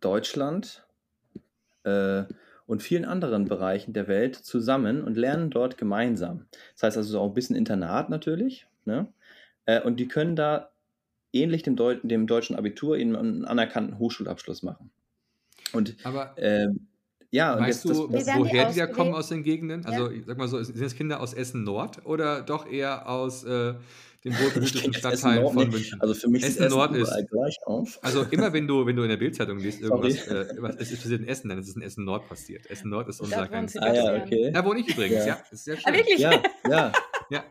Deutschland 0.00 0.86
äh, 1.84 2.24
und 2.66 2.82
vielen 2.82 3.04
anderen 3.04 3.46
Bereichen 3.46 3.92
der 3.92 4.08
Welt 4.08 4.36
zusammen 4.36 5.02
und 5.02 5.16
lernen 5.16 5.50
dort 5.50 5.78
gemeinsam. 5.78 6.46
Das 6.74 6.82
heißt 6.84 6.96
also 6.98 7.20
auch 7.20 7.28
ein 7.28 7.34
bisschen 7.34 7.56
Internat 7.56 8.10
natürlich. 8.10 8.66
Ne? 8.84 9.12
Äh, 9.64 9.80
und 9.80 9.98
die 9.98 10.08
können 10.08 10.36
da 10.36 10.70
ähnlich 11.32 11.62
dem, 11.62 11.76
Deu 11.76 11.96
dem 12.02 12.26
deutschen 12.26 12.56
Abitur 12.56 12.96
einen 12.96 13.44
anerkannten 13.44 13.98
Hochschulabschluss 13.98 14.62
machen. 14.62 14.90
Und 15.72 15.96
Aber 16.04 16.36
äh, 16.38 16.68
ja, 17.30 17.58
weißt 17.58 17.84
jetzt, 17.84 17.96
du, 17.96 18.06
das, 18.08 18.26
woher 18.36 18.70
die 18.70 18.78
da 18.78 18.86
kommen 18.86 19.14
aus 19.14 19.28
den 19.28 19.42
Gegenden? 19.42 19.84
Also, 19.84 20.10
ja. 20.10 20.22
sag 20.26 20.38
mal 20.38 20.48
so, 20.48 20.62
sind 20.62 20.80
es 20.80 20.94
Kinder 20.94 21.20
aus 21.20 21.34
Essen 21.34 21.64
Nord 21.64 22.04
oder 22.04 22.42
doch 22.42 22.70
eher 22.70 23.08
aus 23.08 23.44
äh, 23.44 23.74
den 24.24 24.38
wohlbehüteten 24.38 24.94
Stadtteilen 24.94 25.52
von 25.52 25.68
München? 25.68 26.00
Also 26.00 26.14
für 26.14 26.28
mich 26.28 26.44
Essen, 26.44 26.64
Essen 26.64 26.76
Nord 26.76 26.94
ist 26.94 27.12
gleich 27.30 27.56
auf. 27.64 27.98
Also 28.02 28.22
immer 28.30 28.52
wenn 28.52 28.66
du, 28.66 28.86
wenn 28.86 28.96
du 28.96 29.02
in 29.02 29.08
der 29.08 29.16
Bildzeitung 29.16 29.58
liest, 29.58 29.80
irgendwas, 29.80 30.26
äh, 30.26 30.46
was 30.58 30.76
ist 30.76 31.02
passiert 31.02 31.20
in 31.20 31.28
Essen, 31.28 31.48
dann 31.48 31.58
ist 31.58 31.68
es 31.68 31.76
in 31.76 31.82
Essen 31.82 32.04
Nord 32.04 32.28
passiert. 32.28 32.66
Essen 32.70 32.90
Nord 32.90 33.08
ist 33.08 33.20
unser 33.20 33.46
kleines 33.46 33.76
ah, 33.76 33.92
ja, 33.92 34.22
okay. 34.22 34.50
Da 34.52 34.64
wohne 34.64 34.80
ich 34.80 34.88
übrigens, 34.88 35.26
ja. 35.26 35.26
ja. 35.26 35.38
Ist 35.50 35.64
sehr 35.64 35.76
schön. 35.76 35.92
Ah, 35.92 35.96
wirklich? 35.96 36.18
Ja, 36.18 36.42
ja. 36.68 36.92
ja. 37.30 37.44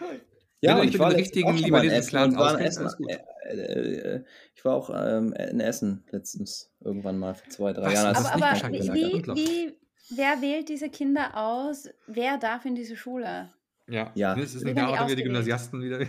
cool. 0.00 0.20
Ja, 0.60 0.76
Wenn 0.76 0.86
du 0.86 0.90
dich 0.90 0.98
mit 0.98 1.10
den 1.10 1.16
richtigen 1.16 1.56
libanesischen 1.56 2.08
Clans 2.08 2.36
auskennst, 2.36 2.96
gut. 2.96 3.18
Äh, 3.48 4.16
äh, 4.16 4.24
ich 4.54 4.64
war 4.64 4.74
auch 4.74 4.90
ähm, 4.94 5.32
in 5.32 5.60
Essen 5.60 6.04
letztens, 6.10 6.70
irgendwann 6.80 7.18
mal 7.18 7.34
vor 7.34 7.48
zwei, 7.50 7.72
drei 7.72 7.86
Was? 7.86 7.94
Jahren. 7.94 8.16
Aber, 8.16 8.32
aber 8.32 8.72
wie, 8.72 9.24
wie, 9.34 9.76
wer 10.10 10.42
wählt 10.42 10.68
diese 10.68 10.88
Kinder 10.88 11.36
aus? 11.36 11.88
Wer 12.06 12.38
darf 12.38 12.64
in 12.64 12.74
diese 12.74 12.96
Schule? 12.96 13.50
Ja, 13.88 14.12
ja. 14.14 14.34
das 14.34 14.54
ist 14.54 14.64
nicht 14.64 14.76
nachher 14.76 15.06
wieder 15.06 15.16
die 15.16 15.22
Gymnasiasten 15.22 15.82
wieder. 15.82 16.00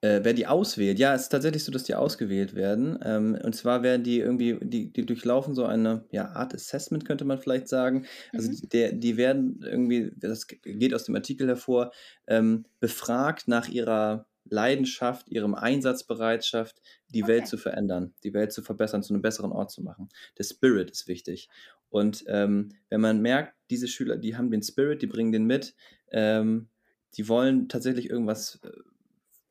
äh, 0.00 0.20
wer 0.22 0.32
die 0.32 0.46
auswählt. 0.46 0.98
Ja, 0.98 1.14
es 1.14 1.22
ist 1.22 1.28
tatsächlich 1.30 1.64
so, 1.64 1.72
dass 1.72 1.84
die 1.84 1.94
ausgewählt 1.94 2.54
werden. 2.54 2.98
Ähm, 3.02 3.38
und 3.42 3.54
zwar 3.54 3.82
werden 3.82 4.04
die 4.04 4.20
irgendwie, 4.20 4.58
die, 4.60 4.92
die 4.92 5.06
durchlaufen 5.06 5.54
so 5.54 5.64
eine 5.64 6.04
ja, 6.10 6.26
Art 6.28 6.54
Assessment, 6.54 7.04
könnte 7.04 7.24
man 7.24 7.38
vielleicht 7.38 7.68
sagen. 7.68 8.06
Also 8.32 8.50
mhm. 8.50 8.68
der, 8.72 8.92
die 8.92 9.16
werden 9.16 9.60
irgendwie, 9.64 10.12
das 10.16 10.46
geht 10.46 10.94
aus 10.94 11.04
dem 11.04 11.16
Artikel 11.16 11.48
hervor, 11.48 11.92
ähm, 12.26 12.66
befragt 12.80 13.48
nach 13.48 13.68
ihrer 13.68 14.26
Leidenschaft, 14.50 15.28
ihrem 15.28 15.54
Einsatzbereitschaft, 15.54 16.80
die 17.08 17.22
okay. 17.22 17.32
Welt 17.32 17.46
zu 17.46 17.58
verändern, 17.58 18.14
die 18.24 18.34
Welt 18.34 18.52
zu 18.52 18.62
verbessern, 18.62 19.02
zu 19.02 19.14
einem 19.14 19.22
besseren 19.22 19.52
Ort 19.52 19.70
zu 19.70 19.82
machen. 19.82 20.08
Der 20.38 20.44
Spirit 20.44 20.90
ist 20.90 21.08
wichtig. 21.08 21.48
Und 21.88 22.24
ähm, 22.28 22.70
wenn 22.88 23.00
man 23.00 23.20
merkt, 23.20 23.54
diese 23.70 23.88
Schüler, 23.88 24.16
die 24.16 24.36
haben 24.36 24.50
den 24.50 24.62
Spirit, 24.62 25.02
die 25.02 25.06
bringen 25.06 25.32
den 25.32 25.44
mit, 25.44 25.74
ähm, 26.10 26.68
die 27.16 27.28
wollen 27.28 27.68
tatsächlich 27.68 28.10
irgendwas 28.10 28.60
äh, 28.64 28.70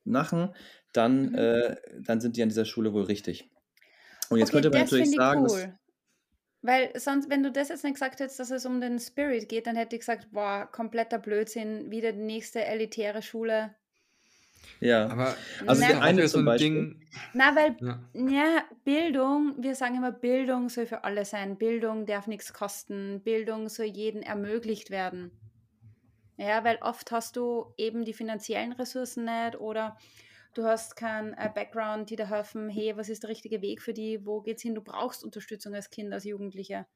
machen, 0.04 0.54
dann, 0.92 1.30
mhm. 1.30 1.34
äh, 1.34 1.76
dann 2.00 2.20
sind 2.20 2.36
die 2.36 2.42
an 2.42 2.48
dieser 2.48 2.64
Schule 2.64 2.92
wohl 2.92 3.04
richtig. 3.04 3.50
Und 4.28 4.38
jetzt 4.38 4.48
okay, 4.48 4.62
könnte 4.62 4.70
man 4.70 4.80
natürlich 4.84 5.10
sagen, 5.10 5.40
cool. 5.42 5.46
dass, 5.48 5.68
weil 6.62 6.98
sonst, 6.98 7.30
wenn 7.30 7.42
du 7.42 7.52
das 7.52 7.68
jetzt 7.68 7.84
nicht 7.84 7.94
gesagt 7.94 8.18
hättest, 8.20 8.40
dass 8.40 8.50
es 8.50 8.66
um 8.66 8.80
den 8.80 8.98
Spirit 8.98 9.48
geht, 9.48 9.66
dann 9.66 9.76
hätte 9.76 9.96
ich 9.96 10.00
gesagt, 10.00 10.32
boah, 10.32 10.68
kompletter 10.70 11.18
Blödsinn, 11.18 11.90
wieder 11.90 12.12
die 12.12 12.22
nächste 12.22 12.64
elitäre 12.64 13.22
Schule. 13.22 13.74
Ja, 14.80 15.08
aber 15.08 15.34
also 15.66 15.82
Na, 15.88 16.00
eine 16.00 16.28
so 16.28 16.38
ein 16.38 16.58
Ding. 16.58 17.00
Na, 17.32 17.56
weil 17.56 17.76
ja. 17.80 17.98
ja. 18.14 18.64
Bildung, 18.84 19.54
wir 19.58 19.74
sagen 19.74 19.96
immer, 19.96 20.12
Bildung 20.12 20.68
soll 20.68 20.86
für 20.86 21.04
alle 21.04 21.24
sein. 21.24 21.56
Bildung 21.56 22.06
darf 22.06 22.26
nichts 22.26 22.52
kosten. 22.52 23.20
Bildung 23.22 23.68
soll 23.68 23.86
jedem 23.86 24.22
ermöglicht 24.22 24.90
werden. 24.90 25.30
Ja, 26.36 26.64
weil 26.64 26.78
oft 26.82 27.10
hast 27.12 27.36
du 27.36 27.72
eben 27.78 28.04
die 28.04 28.12
finanziellen 28.12 28.72
Ressourcen 28.72 29.24
nicht 29.24 29.58
oder 29.58 29.96
du 30.56 30.64
hast 30.64 30.96
keinen 30.96 31.34
äh, 31.34 31.50
Background, 31.54 32.10
die 32.10 32.16
dir 32.16 32.30
helfen, 32.30 32.68
hey, 32.68 32.96
was 32.96 33.08
ist 33.08 33.22
der 33.22 33.30
richtige 33.30 33.60
Weg 33.60 33.82
für 33.82 33.92
die, 33.92 34.24
wo 34.24 34.40
geht's 34.40 34.62
hin? 34.62 34.74
Du 34.74 34.80
brauchst 34.80 35.22
Unterstützung 35.22 35.74
als 35.74 35.90
Kind, 35.90 36.12
als 36.12 36.24
Jugendlicher. 36.24 36.86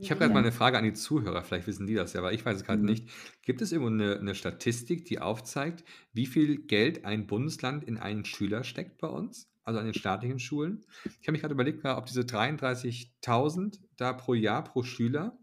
Ich 0.00 0.10
habe 0.10 0.20
gerade 0.20 0.32
mal 0.32 0.40
eine 0.40 0.52
Frage 0.52 0.76
an 0.76 0.84
die 0.84 0.92
Zuhörer, 0.92 1.42
vielleicht 1.42 1.66
wissen 1.66 1.86
die 1.86 1.94
das 1.94 2.12
ja, 2.12 2.20
aber 2.20 2.32
ich 2.32 2.44
weiß 2.44 2.56
es 2.56 2.64
gerade 2.64 2.80
mhm. 2.80 2.86
nicht. 2.86 3.08
Gibt 3.42 3.62
es 3.62 3.72
irgendwo 3.72 3.92
eine, 3.92 4.18
eine, 4.18 4.34
Statistik, 4.34 5.06
die 5.06 5.18
aufzeigt, 5.18 5.84
wie 6.12 6.26
viel 6.26 6.66
Geld 6.66 7.04
ein 7.04 7.26
Bundesland 7.26 7.84
in 7.84 7.96
einen 7.96 8.24
Schüler 8.24 8.64
steckt 8.64 8.98
bei 8.98 9.08
uns? 9.08 9.50
Also 9.64 9.80
an 9.80 9.86
den 9.86 9.94
staatlichen 9.94 10.38
Schulen. 10.38 10.84
Ich 11.20 11.26
habe 11.26 11.32
mich 11.32 11.40
gerade 11.40 11.54
überlegt, 11.54 11.84
ob 11.84 12.06
diese 12.06 12.20
33.000 12.20 13.80
da 13.96 14.12
pro 14.12 14.34
Jahr 14.34 14.62
pro 14.62 14.84
Schüler, 14.84 15.36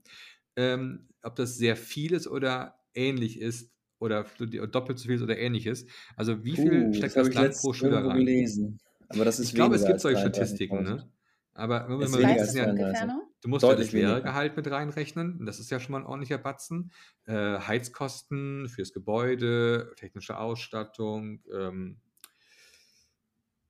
ähm, 0.55 1.09
ob 1.24 1.36
das 1.36 1.57
sehr 1.57 1.76
viel 1.76 2.13
ist 2.13 2.28
oder 2.28 2.80
ähnlich 2.93 3.41
ist 3.41 3.72
oder 4.04 4.26
doppelt 4.68 4.99
so 4.99 5.08
viel 5.08 5.22
oder 5.24 5.38
ähnliches. 5.38 5.86
Also 6.16 6.43
wie 6.43 6.56
viel 6.56 6.88
uh, 6.88 6.93
steckt 6.93 7.16
das, 7.16 7.28
das 7.28 7.34
Land 7.34 7.56
pro 7.56 7.74
Schüler 7.74 8.06
rein? 8.06 8.18
Gelesen. 8.18 8.80
Aber 9.10 9.26
das 9.26 9.39
ist 9.39 9.49
ich 9.49 9.56
glaube, 9.56 9.76
es 9.76 9.86
gibt 9.86 9.99
solche 9.99 10.20
Statistiken. 10.20 10.84
Ne? 10.84 11.10
Aber 11.54 11.88
wenn 11.88 12.12
man 12.12 12.24
weiß 12.24 12.56
ja, 12.56 12.74
du 12.74 13.49
musst 13.49 13.64
ja 13.64 13.76
das 13.76 13.91
Lehrergehalt 13.91 14.56
mit 14.56 14.70
reinrechnen. 14.70 15.45
Das 15.45 15.60
ist 15.60 15.70
ja 15.70 15.80
schon 15.80 15.91
mal 15.91 15.99
ein 15.99 16.06
ordentlicher 16.06 16.38
Batzen. 16.38 16.91
Äh, 17.26 17.60
Heizkosten 17.60 18.68
fürs 18.70 18.91
Gebäude, 18.91 19.93
technische 19.95 20.38
Ausstattung. 20.38 21.41
Ähm, 21.54 21.97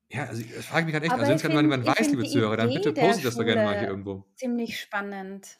ja, 0.10 0.26
also 0.26 0.42
ich 0.42 0.52
frage 0.66 0.86
mich 0.86 0.94
gerade 0.94 1.06
echt, 1.06 1.14
also 1.14 1.26
wenn 1.26 1.36
es 1.36 1.42
gerade 1.42 1.56
mal 1.56 1.64
jemand 1.64 1.86
weiß, 1.86 2.12
liebe 2.12 2.24
Zuhörer, 2.24 2.56
dann 2.56 2.70
bitte 2.70 2.94
postet 2.94 3.26
das 3.26 3.36
doch 3.36 3.44
gerne 3.44 3.64
mal 3.64 3.80
hier 3.80 3.90
irgendwo. 3.90 4.26
Ziemlich 4.36 4.80
spannend. 4.80 5.58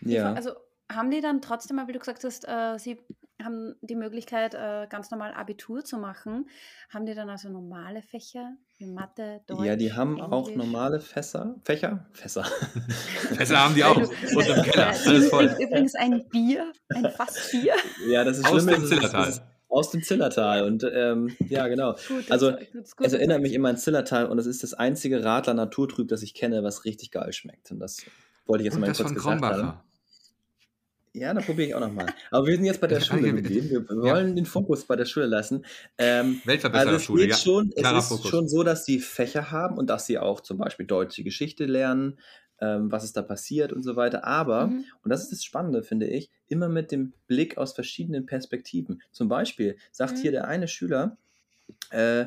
Ja. 0.00 0.32
Also 0.32 0.52
haben 0.92 1.10
die 1.10 1.20
dann 1.20 1.40
trotzdem, 1.40 1.80
wie 1.86 1.92
du 1.92 1.98
gesagt 1.98 2.24
hast, 2.24 2.46
äh, 2.46 2.78
sie 2.78 2.98
haben 3.42 3.74
die 3.82 3.96
Möglichkeit, 3.96 4.54
äh, 4.54 4.86
ganz 4.88 5.10
normal 5.10 5.34
Abitur 5.34 5.84
zu 5.84 5.98
machen. 5.98 6.48
Haben 6.90 7.06
die 7.06 7.14
dann 7.14 7.28
also 7.28 7.48
normale 7.48 8.02
Fächer 8.02 8.56
wie 8.78 8.86
Mathe, 8.86 9.40
Deutsch? 9.46 9.64
Ja, 9.64 9.76
die 9.76 9.92
haben 9.92 10.16
Englisch? 10.16 10.32
auch 10.32 10.54
normale 10.54 11.00
Fässer. 11.00 11.56
Fächer? 11.64 12.06
Fässer. 12.12 12.44
Fässer 13.36 13.58
haben 13.58 13.74
die 13.74 13.84
auch. 13.84 13.96
Und 13.96 14.08
im 14.08 14.62
Keller. 14.62 14.94
Alles 15.06 15.28
voll. 15.28 15.56
Übrigens 15.58 15.94
ein 15.94 16.28
Bier, 16.28 16.72
ein 16.90 17.10
Fass 17.10 17.50
Bier. 17.50 17.74
Ja, 18.08 18.24
das 18.24 18.38
ist 18.38 18.46
Aus 18.46 18.66
dem 18.66 18.84
Zillertal. 18.84 19.32
Aus 19.68 19.90
dem 19.90 20.02
Zillertal. 20.02 20.64
Und 20.64 20.84
ähm, 20.84 21.36
ja, 21.48 21.66
genau. 21.66 21.94
Gut, 22.06 22.30
also, 22.30 22.56
es 23.00 23.12
erinnert 23.12 23.42
mich 23.42 23.52
immer 23.54 23.70
an 23.70 23.76
Zillertal 23.76 24.26
und 24.26 24.38
es 24.38 24.46
ist 24.46 24.62
das 24.62 24.74
einzige 24.74 25.24
Radler 25.24 25.54
Naturtrüb, 25.54 26.08
das 26.08 26.22
ich 26.22 26.34
kenne, 26.34 26.62
was 26.62 26.84
richtig 26.84 27.10
geil 27.10 27.32
schmeckt. 27.32 27.72
Und 27.72 27.80
das 27.80 28.04
wollte 28.46 28.62
ich 28.62 28.66
jetzt 28.66 28.74
und 28.74 28.82
mal 28.82 28.86
kurz 28.86 29.00
von 29.00 29.14
gesagt 29.14 29.42
haben. 29.42 29.80
Ja, 31.16 31.32
da 31.32 31.40
probiere 31.40 31.68
ich 31.68 31.74
auch 31.76 31.80
nochmal. 31.80 32.06
Aber 32.32 32.44
wir 32.44 32.56
sind 32.56 32.64
jetzt 32.64 32.80
bei 32.80 32.88
der 32.88 33.00
Schule 33.00 33.32
geblieben. 33.32 33.70
Wir 33.70 33.88
wollen 33.88 34.28
ja. 34.28 34.34
den 34.34 34.46
Fokus 34.46 34.84
bei 34.84 34.96
der 34.96 35.04
Schule 35.04 35.26
lassen. 35.26 35.64
Ähm, 35.96 36.40
Weltverbessererschule, 36.44 37.26
also 37.26 37.36
schon, 37.36 37.72
ja. 37.76 37.96
Es 37.96 38.04
ist 38.04 38.08
Fokus. 38.08 38.30
schon 38.30 38.48
so, 38.48 38.64
dass 38.64 38.84
sie 38.84 38.98
Fächer 38.98 39.52
haben 39.52 39.78
und 39.78 39.88
dass 39.88 40.06
sie 40.06 40.18
auch 40.18 40.40
zum 40.40 40.58
Beispiel 40.58 40.86
deutsche 40.86 41.22
Geschichte 41.22 41.66
lernen, 41.66 42.18
ähm, 42.60 42.90
was 42.90 43.04
ist 43.04 43.16
da 43.16 43.22
passiert 43.22 43.72
und 43.72 43.84
so 43.84 43.94
weiter. 43.94 44.24
Aber, 44.24 44.66
mhm. 44.66 44.84
und 45.04 45.08
das 45.08 45.22
ist 45.22 45.30
das 45.30 45.44
Spannende, 45.44 45.84
finde 45.84 46.08
ich, 46.08 46.30
immer 46.48 46.68
mit 46.68 46.90
dem 46.90 47.12
Blick 47.28 47.58
aus 47.58 47.74
verschiedenen 47.74 48.26
Perspektiven. 48.26 49.00
Zum 49.12 49.28
Beispiel 49.28 49.76
sagt 49.92 50.14
mhm. 50.14 50.20
hier 50.20 50.32
der 50.32 50.48
eine 50.48 50.66
Schüler, 50.66 51.16
äh, 51.90 52.26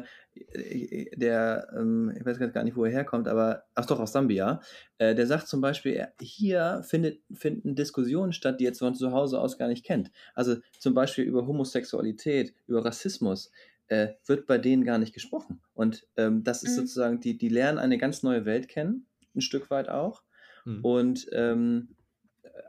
der, 1.15 1.67
ähm, 1.75 2.13
ich 2.17 2.25
weiß 2.25 2.39
gar 2.53 2.63
nicht, 2.63 2.75
wo 2.75 2.85
er 2.85 2.91
herkommt, 2.91 3.27
aber, 3.27 3.63
ach 3.75 3.85
doch, 3.85 3.99
aus 3.99 4.11
Sambia, 4.11 4.61
äh, 4.97 5.15
der 5.15 5.27
sagt 5.27 5.47
zum 5.47 5.61
Beispiel, 5.61 6.07
hier 6.21 6.81
findet, 6.83 7.21
finden 7.33 7.75
Diskussionen 7.75 8.33
statt, 8.33 8.59
die 8.59 8.63
jetzt 8.63 8.79
von 8.79 8.95
zu 8.95 9.11
Hause 9.11 9.39
aus 9.39 9.57
gar 9.57 9.67
nicht 9.67 9.85
kennt. 9.85 10.11
Also 10.33 10.57
zum 10.79 10.93
Beispiel 10.93 11.25
über 11.25 11.47
Homosexualität, 11.47 12.53
über 12.67 12.85
Rassismus, 12.85 13.51
äh, 13.87 14.09
wird 14.25 14.47
bei 14.47 14.57
denen 14.57 14.83
gar 14.83 14.97
nicht 14.97 15.13
gesprochen. 15.13 15.61
Und 15.73 16.07
ähm, 16.17 16.43
das 16.43 16.63
ist 16.63 16.71
mhm. 16.71 16.81
sozusagen, 16.81 17.19
die, 17.19 17.37
die 17.37 17.49
lernen 17.49 17.77
eine 17.77 17.97
ganz 17.97 18.23
neue 18.23 18.45
Welt 18.45 18.67
kennen, 18.67 19.07
ein 19.35 19.41
Stück 19.41 19.69
weit 19.69 19.89
auch. 19.89 20.23
Mhm. 20.65 20.85
Und 20.85 21.27
ähm, 21.31 21.89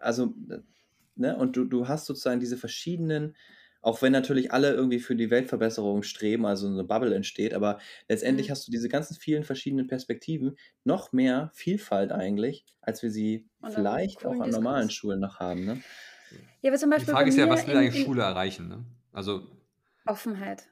also, 0.01 0.35
ne, 1.17 1.37
und 1.37 1.57
du, 1.57 1.65
du 1.65 1.89
hast 1.89 2.07
sozusagen 2.07 2.41
diese 2.41 2.57
verschiedenen 2.57 3.35
auch 3.89 4.03
wenn 4.03 4.13
natürlich 4.13 4.53
alle 4.53 4.75
irgendwie 4.75 4.99
für 4.99 5.17
die 5.17 5.31
Weltverbesserung 5.31 6.03
streben, 6.03 6.45
also 6.45 6.67
eine 6.67 6.85
Bubble 6.85 7.15
entsteht, 7.15 7.55
aber 7.55 7.79
letztendlich 8.07 8.49
mhm. 8.49 8.51
hast 8.51 8.69
du 8.69 8.71
diese 8.71 8.91
ganzen 8.91 9.15
vielen 9.15 9.45
verschiedenen 9.45 9.87
Perspektiven, 9.87 10.59
noch 10.85 11.15
mehr 11.15 11.51
Vielfalt 11.55 12.13
eigentlich, 12.13 12.67
als 12.83 13.03
wir 13.03 13.11
sie 13.11 13.49
Und 13.63 13.73
vielleicht 13.73 14.27
auch 14.27 14.39
an 14.41 14.51
normalen 14.51 14.91
Schulen 14.91 15.21
noch 15.21 15.41
haben. 15.41 15.65
Ne? 15.65 15.81
Ja, 16.61 16.71
aber 16.71 16.79
zum 16.79 16.91
Beispiel 16.91 17.07
die 17.07 17.13
Frage 17.13 17.31
ist 17.31 17.39
ja, 17.39 17.49
was 17.49 17.67
will 17.67 17.79
eigentlich 17.79 18.05
Schule 18.05 18.21
erreichen? 18.21 18.69
Ne? 18.69 18.85
Also 19.11 19.49
Offenheit. 20.05 20.69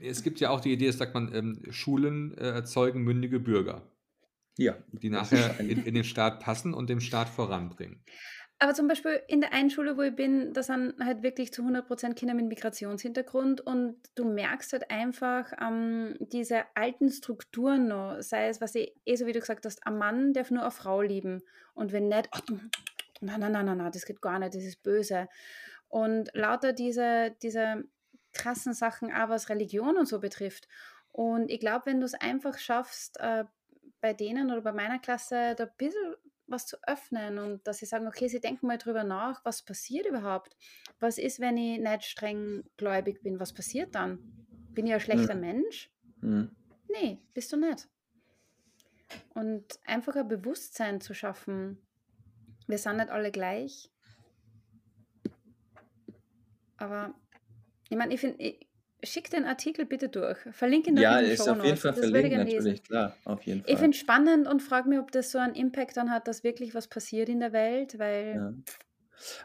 Es 0.00 0.22
gibt 0.22 0.40
ja 0.40 0.48
auch 0.48 0.62
die 0.62 0.72
Idee, 0.72 0.86
das 0.86 0.96
sagt 0.96 1.12
man, 1.12 1.34
ähm, 1.34 1.62
Schulen 1.72 2.38
äh, 2.38 2.52
erzeugen 2.52 3.02
mündige 3.02 3.38
Bürger. 3.38 3.82
Ja. 4.56 4.76
Die 4.92 5.10
nachher 5.10 5.60
in, 5.60 5.84
in 5.84 5.94
den 5.94 6.04
Staat 6.04 6.40
passen 6.40 6.72
und 6.72 6.88
den 6.88 7.02
Staat 7.02 7.28
voranbringen. 7.28 8.02
Aber 8.62 8.74
zum 8.74 8.86
Beispiel 8.86 9.20
in 9.26 9.40
der 9.40 9.52
einen 9.52 9.70
Schule, 9.70 9.96
wo 9.96 10.02
ich 10.02 10.14
bin, 10.14 10.52
da 10.52 10.62
sind 10.62 10.94
halt 11.04 11.24
wirklich 11.24 11.52
zu 11.52 11.62
100% 11.62 12.14
Kinder 12.14 12.32
mit 12.32 12.46
Migrationshintergrund 12.46 13.60
und 13.60 13.96
du 14.14 14.24
merkst 14.24 14.72
halt 14.72 14.88
einfach 14.88 15.52
ähm, 15.60 16.14
diese 16.20 16.62
alten 16.76 17.10
Strukturen 17.10 17.88
noch, 17.88 18.22
sei 18.22 18.46
es, 18.46 18.60
was 18.60 18.76
ich 18.76 18.94
eh 19.04 19.16
so 19.16 19.26
wie 19.26 19.32
du 19.32 19.40
gesagt 19.40 19.66
hast, 19.66 19.84
ein 19.84 19.98
Mann 19.98 20.32
darf 20.32 20.52
nur 20.52 20.62
eine 20.62 20.70
Frau 20.70 21.02
lieben 21.02 21.42
und 21.74 21.90
wenn 21.90 22.06
nicht, 22.06 22.28
oh, 22.36 22.54
nein, 23.20 23.40
nein, 23.40 23.50
nein, 23.50 23.66
nein, 23.66 23.78
nein, 23.78 23.90
das 23.90 24.06
geht 24.06 24.22
gar 24.22 24.38
nicht, 24.38 24.54
das 24.54 24.62
ist 24.62 24.84
böse. 24.84 25.26
Und 25.88 26.30
lauter 26.32 26.72
diese, 26.72 27.34
diese 27.42 27.82
krassen 28.32 28.74
Sachen, 28.74 29.12
auch 29.12 29.28
was 29.28 29.48
Religion 29.48 29.96
und 29.96 30.06
so 30.06 30.20
betrifft. 30.20 30.68
Und 31.10 31.50
ich 31.50 31.58
glaube, 31.58 31.86
wenn 31.86 31.98
du 31.98 32.06
es 32.06 32.14
einfach 32.14 32.56
schaffst, 32.58 33.18
äh, 33.18 33.42
bei 34.00 34.12
denen 34.12 34.52
oder 34.52 34.60
bei 34.60 34.72
meiner 34.72 35.00
Klasse 35.00 35.56
da 35.56 35.64
ein 35.64 35.70
bisschen 35.78 36.14
was 36.52 36.66
zu 36.66 36.76
öffnen 36.86 37.38
und 37.38 37.66
dass 37.66 37.78
sie 37.78 37.86
sagen, 37.86 38.06
okay, 38.06 38.28
sie 38.28 38.40
denken 38.40 38.66
mal 38.66 38.78
drüber 38.78 39.04
nach, 39.04 39.44
was 39.44 39.62
passiert 39.62 40.06
überhaupt? 40.06 40.56
Was 41.00 41.18
ist, 41.18 41.40
wenn 41.40 41.56
ich 41.56 41.80
nicht 41.80 42.04
streng 42.04 42.62
gläubig 42.76 43.22
bin? 43.22 43.40
Was 43.40 43.52
passiert 43.52 43.94
dann? 43.94 44.18
Bin 44.70 44.86
ich 44.86 44.94
ein 44.94 45.00
schlechter 45.00 45.34
hm. 45.34 45.40
Mensch? 45.40 45.90
Hm. 46.20 46.54
Nee, 46.88 47.18
bist 47.34 47.52
du 47.52 47.56
nicht. 47.56 47.88
Und 49.34 49.78
einfach 49.84 50.14
ein 50.16 50.28
Bewusstsein 50.28 51.00
zu 51.00 51.14
schaffen, 51.14 51.78
wir 52.66 52.78
sind 52.78 52.96
nicht 52.96 53.10
alle 53.10 53.30
gleich. 53.30 53.90
Aber 56.76 57.14
ich 57.88 57.96
meine, 57.96 58.14
ich 58.14 58.20
finde, 58.20 58.42
Schick 59.04 59.30
den 59.30 59.44
Artikel 59.44 59.84
bitte 59.84 60.08
durch. 60.08 60.38
Verlinke 60.52 60.90
ihn 60.90 60.96
Ja, 60.96 61.18
in 61.18 61.30
ist 61.30 61.48
auf 61.48 61.64
jeden 61.64 61.76
Fall 61.76 61.92
verlinkt, 61.92 62.36
natürlich, 62.36 62.82
klar, 62.84 63.16
auf 63.24 63.42
jeden 63.42 63.62
Fall. 63.62 63.72
Ich 63.72 63.78
finde 63.78 63.96
es 63.96 64.00
spannend 64.00 64.46
und 64.46 64.60
frage 64.60 64.88
mich, 64.88 64.98
ob 64.98 65.10
das 65.10 65.32
so 65.32 65.38
einen 65.38 65.54
Impact 65.54 65.96
dann 65.96 66.10
hat, 66.10 66.28
dass 66.28 66.44
wirklich 66.44 66.74
was 66.74 66.88
passiert 66.88 67.28
in 67.28 67.40
der 67.40 67.52
Welt, 67.52 67.98
weil... 67.98 68.34
Ja. 68.34 68.54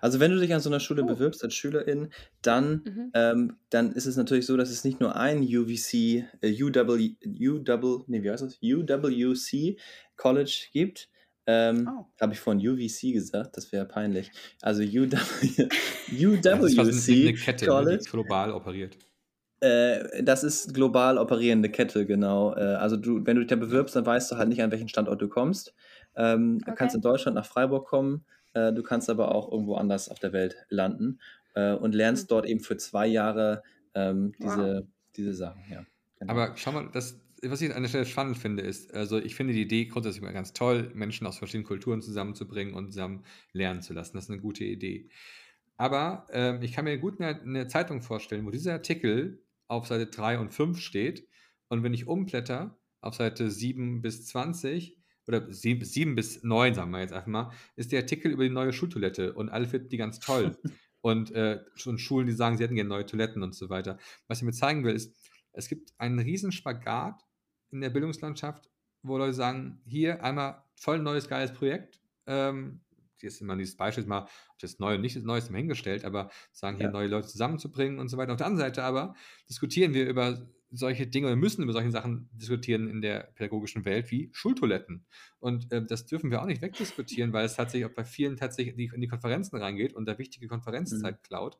Also 0.02 0.20
wenn 0.20 0.32
du 0.32 0.40
dich 0.40 0.54
an 0.54 0.60
so 0.60 0.70
einer 0.70 0.80
Schule 0.80 1.04
oh. 1.04 1.06
bewirbst 1.06 1.44
als 1.44 1.54
Schülerin, 1.54 2.10
dann, 2.42 2.84
mhm. 2.84 3.12
ähm, 3.14 3.58
dann 3.70 3.92
ist 3.92 4.06
es 4.06 4.18
natürlich 4.18 4.46
so, 4.46 4.58
dass 4.58 4.70
es 4.70 4.84
nicht 4.84 5.00
nur 5.00 5.16
ein 5.16 5.42
UVC, 5.42 6.26
äh, 6.42 6.64
UW, 6.64 7.16
UW, 7.26 8.04
nee, 8.08 8.24
wie 8.24 8.32
heißt 8.32 8.44
das? 8.44 8.60
UWC 8.62 9.78
College 10.16 10.68
gibt. 10.72 11.10
Ähm, 11.50 11.90
oh. 11.90 12.06
Habe 12.20 12.34
ich 12.34 12.40
von 12.40 12.58
UVC 12.58 13.14
gesagt, 13.14 13.56
das 13.56 13.72
wäre 13.72 13.86
peinlich. 13.86 14.32
Also 14.62 14.84
UW, 14.84 15.16
UWC 16.12 16.46
ja, 16.46 16.58
das 16.58 16.74
ist 16.88 17.10
eine 17.10 17.34
Kette, 17.34 17.66
College. 17.68 18.04
Die 18.04 18.10
global 18.10 18.52
operiert. 18.52 18.98
Äh, 19.60 20.24
das 20.24 20.44
ist 20.44 20.74
global 20.74 21.18
operierende 21.18 21.70
Kette, 21.70 22.06
genau. 22.06 22.56
Äh, 22.56 22.76
also 22.76 22.96
du, 22.96 23.26
wenn 23.26 23.36
du 23.36 23.42
dich 23.42 23.50
da 23.50 23.56
bewirbst, 23.56 23.96
dann 23.96 24.06
weißt 24.06 24.32
du 24.32 24.38
halt 24.38 24.50
nicht, 24.50 24.62
an 24.62 24.72
welchen 24.72 24.88
Standort 24.88 25.22
du 25.22 25.28
kommst. 25.28 25.74
Ähm, 26.16 26.60
okay. 26.62 26.72
Du 26.72 26.76
kannst 26.76 26.96
in 26.96 27.02
Deutschland 27.02 27.36
nach 27.36 27.46
Freiburg 27.46 27.88
kommen, 27.88 28.26
äh, 28.54 28.72
du 28.74 28.84
kannst 28.84 29.10
aber 29.10 29.34
auch 29.34 29.52
irgendwo 29.52 29.76
anders 29.76 30.10
auf 30.10 30.20
der 30.20 30.34
Welt 30.34 30.56
landen 30.70 31.20
äh, 31.56 31.74
und 31.74 31.96
lernst 31.96 32.26
mhm. 32.26 32.30
dort 32.30 32.46
eben 32.46 32.60
für 32.60 32.78
zwei 32.78 33.08
Jahre 33.08 33.64
ähm, 33.96 34.34
diese, 34.40 34.82
wow. 34.82 34.88
diese 35.16 35.34
Sachen. 35.34 35.62
Ja, 35.72 35.86
genau. 36.20 36.34
Aber 36.34 36.54
schau 36.56 36.72
mal, 36.72 36.90
das, 36.94 37.20
was 37.44 37.62
ich 37.62 37.74
an 37.74 37.82
der 37.82 37.90
Stelle 37.90 38.06
spannend 38.06 38.38
finde, 38.38 38.64
ist, 38.64 38.94
also 38.94 39.18
ich 39.18 39.36
finde 39.36 39.54
die 39.54 39.62
Idee 39.62 39.86
grundsätzlich 39.86 40.22
mal 40.22 40.34
ganz 40.34 40.54
toll, 40.54 40.92
Menschen 40.94 41.26
aus 41.26 41.38
verschiedenen 41.38 41.66
Kulturen 41.66 42.02
zusammenzubringen 42.02 42.74
und 42.74 42.88
zusammen 42.88 43.24
lernen 43.54 43.82
zu 43.82 43.94
lassen. 43.94 44.16
Das 44.16 44.26
ist 44.26 44.32
eine 44.32 44.42
gute 44.42 44.64
Idee. 44.64 45.10
Aber 45.78 46.26
ähm, 46.32 46.62
ich 46.62 46.74
kann 46.74 46.86
mir 46.86 46.98
gut 46.98 47.22
eine, 47.22 47.40
eine, 47.40 47.68
Zeitung 47.68 48.02
vorstellen, 48.02 48.46
wo 48.46 48.50
dieser 48.50 48.74
Artikel 48.74 49.44
auf 49.68 49.88
Seite 49.88 50.08
3 50.08 50.40
und 50.40 50.54
5 50.54 50.80
steht. 50.80 51.28
Und 51.70 51.84
wenn 51.84 51.94
ich 51.94 52.08
umblätter 52.08 52.80
auf 53.02 53.16
Seite 53.16 53.50
7 53.52 54.02
bis 54.02 54.26
20 54.28 54.98
oder 55.28 55.52
7, 55.52 55.84
7 55.84 56.16
bis 56.16 56.44
9, 56.44 56.74
sagen 56.74 56.92
wir 56.92 57.02
jetzt 57.02 57.14
einfach 57.14 57.28
mal, 57.28 57.52
ist 57.76 57.92
der 57.92 58.02
Artikel 58.02 58.32
über 58.32 58.44
die 58.44 58.50
neue 58.50 58.74
Schultoilette 58.74 59.34
und 59.34 59.50
alle 59.50 59.68
finden 59.68 59.90
die 59.90 59.98
ganz 59.98 60.20
toll. 60.20 60.58
und 61.02 61.32
äh, 61.32 61.64
schon 61.76 61.98
Schulen, 61.98 62.28
die 62.28 62.34
sagen, 62.34 62.58
sie 62.58 62.64
hätten 62.64 62.76
gerne 62.76 62.90
neue 62.90 63.06
Toiletten 63.06 63.44
und 63.44 63.56
so 63.56 63.70
weiter. 63.70 63.98
Was 64.28 64.40
ich 64.40 64.44
mir 64.44 64.52
zeigen 64.52 64.84
will, 64.84 64.96
ist, 64.96 65.16
es 65.54 65.70
gibt 65.70 65.94
einen 65.98 66.20
riesen 66.20 66.52
Spagat 66.52 67.24
in 67.70 67.82
der 67.82 67.90
Bildungslandschaft, 67.90 68.70
wo 69.04 69.18
Leute 69.18 69.34
sagen, 69.34 69.82
hier 69.86 70.24
einmal 70.24 70.64
voll 70.76 71.00
neues, 71.00 71.28
geiles 71.28 71.54
Projekt. 71.54 72.02
Ähm, 72.26 72.82
hier 73.20 73.28
ist 73.28 73.42
immer 73.42 73.56
dieses 73.56 73.76
Beispiel 73.76 74.06
mal, 74.06 74.24
ob 74.24 74.60
das 74.60 74.80
neu 74.80 74.96
und 74.96 75.02
nicht 75.02 75.16
das 75.16 75.24
Neueste 75.24 75.54
hingestellt, 75.54 76.06
aber 76.06 76.30
sagen, 76.52 76.78
hier 76.78 76.88
ja. 76.88 76.92
neue 76.92 77.08
Leute 77.08 77.28
zusammenzubringen 77.28 78.00
und 78.00 78.10
so 78.10 78.18
weiter. 78.18 78.32
Auf 78.32 78.38
der 78.38 78.48
anderen 78.48 78.66
Seite 78.66 78.84
aber 78.84 79.16
diskutieren 79.50 79.94
wir 79.94 80.08
über 80.08 80.48
solche 80.72 81.08
Dinge 81.08 81.28
oder 81.28 81.36
müssen 81.36 81.64
über 81.64 81.74
solche 81.74 81.92
Sachen 81.92 82.30
diskutieren 82.34 82.90
in 82.90 83.02
der 83.02 83.32
pädagogischen 83.36 83.86
Welt 83.86 84.12
wie 84.12 84.30
Schultoiletten. 84.34 85.06
Und 85.40 85.72
äh, 85.72 85.86
das 85.86 86.06
dürfen 86.06 86.30
wir 86.30 86.42
auch 86.42 86.46
nicht 86.46 86.62
wegdiskutieren, 86.62 87.32
weil 87.34 87.46
es 87.46 87.56
tatsächlich 87.56 87.90
auch 87.90 87.96
bei 87.96 88.04
vielen 88.04 88.36
tatsächlich 88.36 88.74
in 88.74 88.78
die, 88.78 88.92
in 88.94 89.02
die 89.02 89.08
Konferenzen 89.08 89.58
reingeht 89.58 89.94
und 89.94 90.06
da 90.06 90.18
wichtige 90.18 90.48
Konferenzzeit 90.48 91.16
mhm. 91.16 91.24
klaut, 91.24 91.60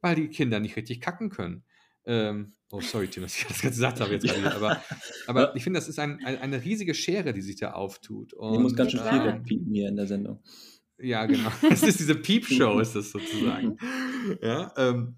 weil 0.00 0.16
die 0.16 0.28
Kinder 0.28 0.60
nicht 0.60 0.76
richtig 0.76 1.00
kacken 1.00 1.30
können. 1.30 1.64
Ähm, 2.10 2.54
oh, 2.70 2.80
sorry, 2.80 3.06
Tim, 3.06 3.22
dass 3.22 3.36
ich 3.36 3.46
das 3.46 3.60
gesagt 3.60 4.00
habe 4.00 4.14
jetzt 4.14 4.24
ja. 4.24 4.50
aber, 4.52 4.82
aber 5.26 5.54
ich 5.54 5.62
finde, 5.62 5.78
das 5.78 5.88
ist 5.88 5.98
ein, 5.98 6.18
ein, 6.24 6.38
eine 6.38 6.64
riesige 6.64 6.94
Schere, 6.94 7.34
die 7.34 7.42
sich 7.42 7.56
da 7.56 7.72
auftut. 7.72 8.32
Und, 8.32 8.54
ich 8.54 8.60
muss 8.60 8.74
ganz 8.74 8.92
schön 8.92 9.02
viel 9.02 9.24
wegpiepen 9.24 9.74
hier 9.74 9.88
in 9.88 9.96
der 9.96 10.06
Sendung. 10.06 10.42
Ja, 10.96 11.26
genau. 11.26 11.50
Es 11.70 11.82
ist 11.82 12.00
diese 12.00 12.14
Piepshow, 12.14 12.80
ist 12.80 12.94
das 12.94 13.10
sozusagen. 13.10 13.76
ja, 14.42 14.72
ähm, 14.78 15.16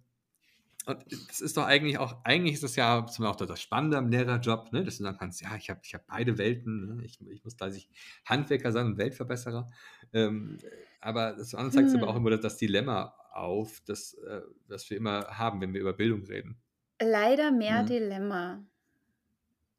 und 0.87 1.05
das 1.29 1.41
ist 1.41 1.57
doch 1.57 1.65
eigentlich 1.65 1.99
auch, 1.99 2.25
eigentlich 2.25 2.55
ist 2.55 2.65
das 2.65 2.75
ja 2.75 3.07
zum 3.07 3.25
auch 3.27 3.37
das 3.37 3.61
Spannende 3.61 3.97
am 3.97 4.09
Lehrerjob, 4.09 4.73
ne? 4.73 4.83
dass 4.83 4.99
du 4.99 5.05
sagen 5.05 5.19
kannst, 5.19 5.41
ja, 5.41 5.55
ich 5.57 5.71
habe 5.71 5.81
ich 5.85 5.95
hab 5.95 6.09
beide 6.09 6.39
Welten, 6.39 6.97
ne? 6.97 7.05
ich, 7.05 7.21
ich 7.31 7.45
muss 7.45 7.57
gleich 7.57 7.89
Handwerker 8.25 8.73
sein 8.73 8.87
und 8.87 8.99
Weltverbesserer. 8.99 9.71
Ähm, 10.13 10.59
aber 11.01 11.35
das 11.35 11.55
andere 11.55 11.73
zeigt 11.73 11.91
hm. 11.91 12.03
aber 12.03 12.09
auch 12.09 12.17
immer 12.17 12.31
das, 12.31 12.41
das 12.41 12.57
Dilemma 12.57 13.15
auf, 13.33 13.81
das, 13.87 14.15
äh, 14.15 14.41
das 14.69 14.91
wir 14.91 14.97
immer 14.97 15.27
haben, 15.29 15.61
wenn 15.61 15.73
wir 15.73 15.81
über 15.81 15.93
Bildung 15.93 16.25
reden. 16.25 16.61
Leider 17.01 17.51
mehr 17.51 17.81
hm. 17.81 17.87
Dilemma. 17.87 18.65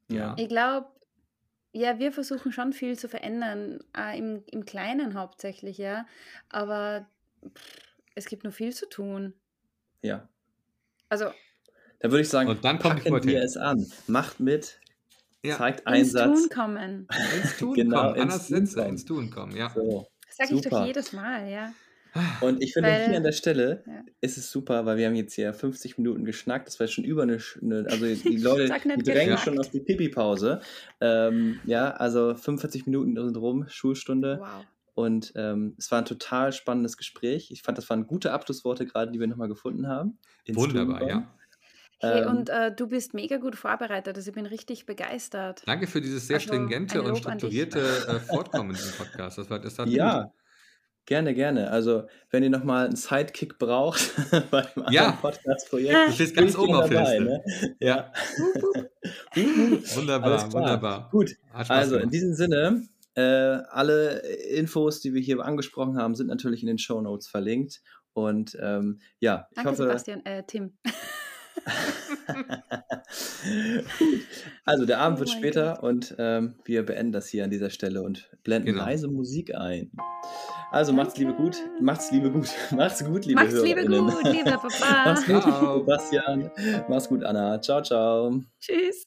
Ja. 0.08 0.34
Ich 0.36 0.48
glaube, 0.48 0.88
ja, 1.72 1.98
wir 1.98 2.12
versuchen 2.12 2.52
schon 2.52 2.72
viel 2.72 2.98
zu 2.98 3.08
verändern, 3.08 3.80
äh, 3.96 4.18
im, 4.18 4.42
im 4.46 4.64
Kleinen 4.64 5.14
hauptsächlich, 5.14 5.78
ja. 5.78 6.06
Aber 6.50 7.06
pff, 7.46 7.78
es 8.14 8.26
gibt 8.26 8.44
noch 8.44 8.52
viel 8.52 8.72
zu 8.74 8.88
tun. 8.88 9.34
Ja. 10.02 10.28
Also. 11.08 11.26
Da 12.00 12.10
würde 12.10 12.22
ich 12.22 12.28
sagen, 12.28 12.50
und 12.50 12.64
dann 12.64 12.78
kommt 12.78 13.04
packen 13.04 13.26
wir 13.26 13.42
es 13.42 13.56
an. 13.56 13.86
Macht 14.08 14.40
mit, 14.40 14.80
ja. 15.44 15.56
zeigt 15.56 15.86
Einsatz. 15.86 16.30
Ins 16.30 16.40
Tun 16.40 16.48
kommen. 16.50 17.08
Ins 17.36 17.56
Tun 17.56 17.74
genau, 17.74 18.02
kommen. 18.02 18.20
Anders 18.20 18.50
ins, 18.50 18.74
ins 18.74 19.04
Tun 19.04 19.30
kommen, 19.30 19.56
ja. 19.56 19.70
So. 19.70 20.08
Das 20.26 20.48
sage 20.48 20.54
ich 20.54 20.68
doch 20.68 20.84
jedes 20.84 21.12
Mal, 21.12 21.48
ja. 21.48 21.72
Und 22.40 22.62
ich 22.62 22.72
finde, 22.72 22.90
weil, 22.90 23.06
hier 23.06 23.16
an 23.16 23.22
der 23.22 23.32
Stelle 23.32 23.82
ja. 23.86 24.02
ist 24.20 24.36
es 24.36 24.50
super, 24.50 24.84
weil 24.84 24.96
wir 24.98 25.06
haben 25.06 25.14
jetzt 25.14 25.34
hier 25.34 25.52
50 25.52 25.98
Minuten 25.98 26.24
geschnackt. 26.24 26.66
Das 26.66 26.78
war 26.78 26.86
schon 26.86 27.04
über 27.04 27.22
eine, 27.22 27.38
eine 27.60 27.86
also 27.88 28.06
die 28.30 28.36
Leute 28.36 28.72
die 28.96 29.02
drängen 29.02 29.38
schon 29.38 29.58
auf 29.58 29.70
die 29.70 29.80
Pipi-Pause. 29.80 30.60
Ähm, 31.00 31.60
ja, 31.64 31.90
also 31.90 32.34
45 32.34 32.86
Minuten 32.86 33.16
sind 33.16 33.36
rum, 33.36 33.66
Schulstunde. 33.68 34.38
Wow. 34.40 34.66
Und 34.94 35.32
ähm, 35.36 35.74
es 35.78 35.90
war 35.90 36.00
ein 36.00 36.04
total 36.04 36.52
spannendes 36.52 36.98
Gespräch. 36.98 37.50
Ich 37.50 37.62
fand, 37.62 37.78
das 37.78 37.88
waren 37.88 38.06
gute 38.06 38.32
Abschlussworte 38.32 38.84
gerade, 38.84 39.10
die 39.10 39.18
wir 39.18 39.26
nochmal 39.26 39.48
gefunden 39.48 39.88
haben. 39.88 40.18
Wunderbar, 40.48 41.08
ja. 41.08 41.34
Hey, 42.00 42.22
ähm, 42.22 42.28
und 42.28 42.50
äh, 42.50 42.74
du 42.74 42.88
bist 42.88 43.14
mega 43.14 43.36
gut 43.36 43.54
vorbereitet, 43.54 44.16
also 44.16 44.28
ich 44.28 44.34
bin 44.34 44.44
richtig 44.44 44.86
begeistert. 44.86 45.62
Danke 45.66 45.86
für 45.86 46.00
dieses 46.00 46.26
sehr 46.26 46.36
also, 46.36 46.48
stringente 46.48 47.00
und 47.00 47.16
strukturierte 47.16 47.78
äh, 47.78 48.18
Fortkommen 48.18 48.74
im 48.74 48.92
Podcast. 48.98 49.38
Das 49.38 49.48
war, 49.48 49.60
das 49.60 49.78
war 49.78 49.86
ja, 49.86 50.22
gut. 50.24 50.32
Gerne, 51.04 51.34
gerne. 51.34 51.70
Also, 51.70 52.04
wenn 52.30 52.44
ihr 52.44 52.50
nochmal 52.50 52.86
einen 52.86 52.96
Sidekick 52.96 53.58
braucht 53.58 54.12
beim 54.50 54.66
ja. 54.90 55.12
Podcast-Projekt, 55.12 56.08
du 56.08 56.12
stehst 56.12 56.36
ganz 56.36 56.56
oben 56.56 56.74
auf 56.74 56.88
der 56.88 57.00
Liste. 57.00 57.24
Ne? 57.24 57.74
Ja. 57.80 58.12
wunderbar, 59.34 60.52
wunderbar. 60.52 61.08
Gut, 61.10 61.36
also 61.52 61.96
in 61.96 62.10
diesem 62.10 62.34
Sinne, 62.34 62.86
äh, 63.14 63.22
alle 63.22 64.20
Infos, 64.50 65.00
die 65.00 65.12
wir 65.12 65.20
hier 65.20 65.40
angesprochen 65.44 65.98
haben, 65.98 66.14
sind 66.14 66.28
natürlich 66.28 66.62
in 66.62 66.68
den 66.68 66.78
Show 66.78 67.00
Notes 67.00 67.28
verlinkt. 67.28 67.82
Und 68.14 68.56
ähm, 68.60 69.00
ja, 69.18 69.46
ich 69.50 69.56
Danke, 69.56 69.70
hoffe. 69.70 69.82
Sebastian, 69.84 70.24
äh, 70.24 70.44
Tim. 70.46 70.72
also 74.64 74.86
der 74.86 74.98
Abend 74.98 75.18
oh 75.18 75.20
wird 75.20 75.30
später 75.30 75.74
Gott. 75.74 75.82
und 75.82 76.14
ähm, 76.18 76.54
wir 76.64 76.84
beenden 76.84 77.12
das 77.12 77.28
hier 77.28 77.44
an 77.44 77.50
dieser 77.50 77.70
Stelle 77.70 78.02
und 78.02 78.30
blenden 78.42 78.66
genau. 78.72 78.84
leise 78.84 79.08
Musik 79.08 79.54
ein. 79.54 79.90
Also 80.70 80.92
macht's 80.92 81.16
liebe 81.18 81.34
gut, 81.34 81.56
macht's 81.80 82.10
liebe 82.10 82.30
gut, 82.30 82.48
macht's 82.70 83.04
gut, 83.04 83.26
liebe 83.26 83.42
Macht's 83.42 83.62
liebe 83.62 83.84
gut, 83.84 84.24
liebe 84.24 84.50
Papa. 84.50 84.68
macht's 85.04 85.26
gut, 85.26 85.42
Sebastian. 85.42 86.50
Mach's 86.88 87.08
gut, 87.08 87.22
Anna. 87.24 87.60
Ciao, 87.60 87.82
ciao. 87.82 88.40
Tschüss. 88.58 89.04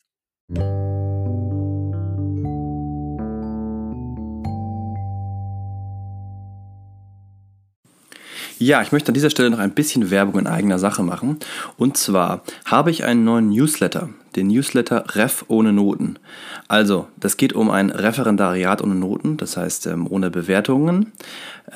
Ja, 8.57 8.81
ich 8.81 8.93
möchte 8.93 9.09
an 9.09 9.13
dieser 9.13 9.29
Stelle 9.29 9.49
noch 9.49 9.59
ein 9.59 9.73
bisschen 9.73 10.09
Werbung 10.11 10.39
in 10.39 10.47
eigener 10.47 10.79
Sache 10.79 11.03
machen. 11.03 11.39
Und 11.77 11.97
zwar 11.97 12.43
habe 12.63 12.89
ich 12.89 13.03
einen 13.03 13.25
neuen 13.25 13.49
Newsletter, 13.49 14.09
den 14.37 14.47
Newsletter 14.47 15.03
Ref 15.15 15.43
ohne 15.49 15.73
Noten. 15.73 16.17
Also, 16.69 17.07
das 17.19 17.35
geht 17.35 17.51
um 17.51 17.69
ein 17.69 17.89
Referendariat 17.89 18.81
ohne 18.81 18.95
Noten, 18.95 19.35
das 19.35 19.57
heißt 19.57 19.87
ähm, 19.87 20.07
ohne 20.09 20.31
Bewertungen. 20.31 21.11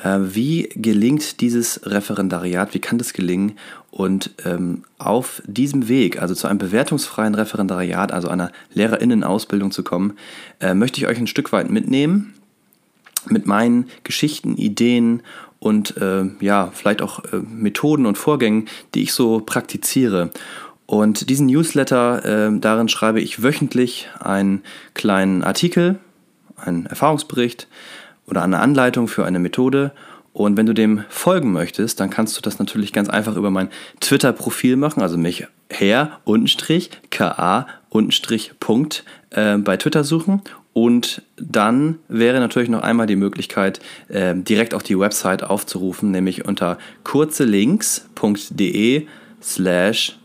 Äh, 0.02 0.20
wie 0.20 0.70
gelingt 0.74 1.42
dieses 1.42 1.82
Referendariat? 1.84 2.72
Wie 2.72 2.80
kann 2.80 2.96
das 2.96 3.12
gelingen? 3.12 3.58
Und 3.90 4.30
ähm, 4.46 4.84
auf 4.96 5.42
diesem 5.46 5.86
Weg, 5.86 6.22
also 6.22 6.34
zu 6.34 6.48
einem 6.48 6.58
bewertungsfreien 6.58 7.34
Referendariat, 7.34 8.10
also 8.10 8.28
einer 8.28 8.52
Lehrerinnenausbildung 8.72 9.70
zu 9.70 9.82
kommen, 9.82 10.14
äh, 10.60 10.72
möchte 10.72 10.98
ich 10.98 11.06
euch 11.06 11.18
ein 11.18 11.26
Stück 11.26 11.52
weit 11.52 11.70
mitnehmen 11.70 12.32
mit 13.28 13.46
meinen 13.46 13.88
Geschichten, 14.02 14.56
Ideen 14.56 15.22
und 15.60 15.96
äh, 15.98 16.24
ja, 16.40 16.70
vielleicht 16.72 17.02
auch 17.02 17.22
äh, 17.24 17.36
Methoden 17.36 18.06
und 18.06 18.18
Vorgängen, 18.18 18.66
die 18.94 19.02
ich 19.02 19.12
so 19.12 19.40
praktiziere. 19.40 20.30
Und 20.86 21.30
diesen 21.30 21.46
Newsletter, 21.46 22.24
äh, 22.48 22.58
darin 22.58 22.88
schreibe 22.88 23.20
ich 23.20 23.42
wöchentlich 23.42 24.08
einen 24.18 24.62
kleinen 24.94 25.44
Artikel, 25.44 26.00
einen 26.56 26.86
Erfahrungsbericht 26.86 27.68
oder 28.26 28.42
eine 28.42 28.58
Anleitung 28.58 29.06
für 29.06 29.24
eine 29.24 29.38
Methode. 29.38 29.92
Und 30.32 30.56
wenn 30.56 30.66
du 30.66 30.74
dem 30.74 31.04
folgen 31.08 31.52
möchtest, 31.52 32.00
dann 32.00 32.08
kannst 32.10 32.36
du 32.36 32.40
das 32.40 32.58
natürlich 32.58 32.92
ganz 32.92 33.08
einfach 33.08 33.36
über 33.36 33.50
mein 33.50 33.68
Twitter-Profil 34.00 34.76
machen, 34.76 35.02
also 35.02 35.18
mich 35.18 35.46
her 35.68 36.20
untenstrich 36.24 36.90
ka 37.10 37.66
untenstrich 37.90 38.52
Punkt 38.60 39.04
äh, 39.30 39.58
bei 39.58 39.76
Twitter 39.76 40.04
suchen 40.04 40.42
und 40.80 41.22
dann 41.36 41.98
wäre 42.08 42.40
natürlich 42.40 42.70
noch 42.70 42.80
einmal 42.80 43.06
die 43.06 43.16
Möglichkeit, 43.16 43.80
äh, 44.08 44.34
direkt 44.34 44.72
auch 44.72 44.80
die 44.80 44.98
Website 44.98 45.44
aufzurufen, 45.44 46.10
nämlich 46.10 46.46
unter 46.46 46.78
kurzelinks.de 47.04 49.06
slash 49.42 50.18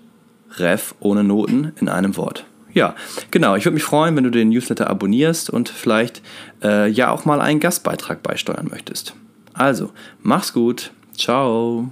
ref 0.57 0.95
ohne 1.01 1.25
Noten 1.25 1.73
in 1.81 1.89
einem 1.89 2.15
Wort. 2.15 2.45
Ja, 2.71 2.95
genau. 3.31 3.57
Ich 3.57 3.65
würde 3.65 3.73
mich 3.73 3.83
freuen, 3.83 4.15
wenn 4.15 4.23
du 4.23 4.29
den 4.29 4.47
Newsletter 4.47 4.89
abonnierst 4.89 5.49
und 5.49 5.67
vielleicht 5.67 6.21
äh, 6.63 6.89
ja 6.89 7.11
auch 7.11 7.25
mal 7.25 7.41
einen 7.41 7.59
Gastbeitrag 7.59 8.23
beisteuern 8.23 8.69
möchtest. 8.71 9.13
Also, 9.53 9.91
mach's 10.21 10.53
gut. 10.53 10.91
Ciao. 11.17 11.91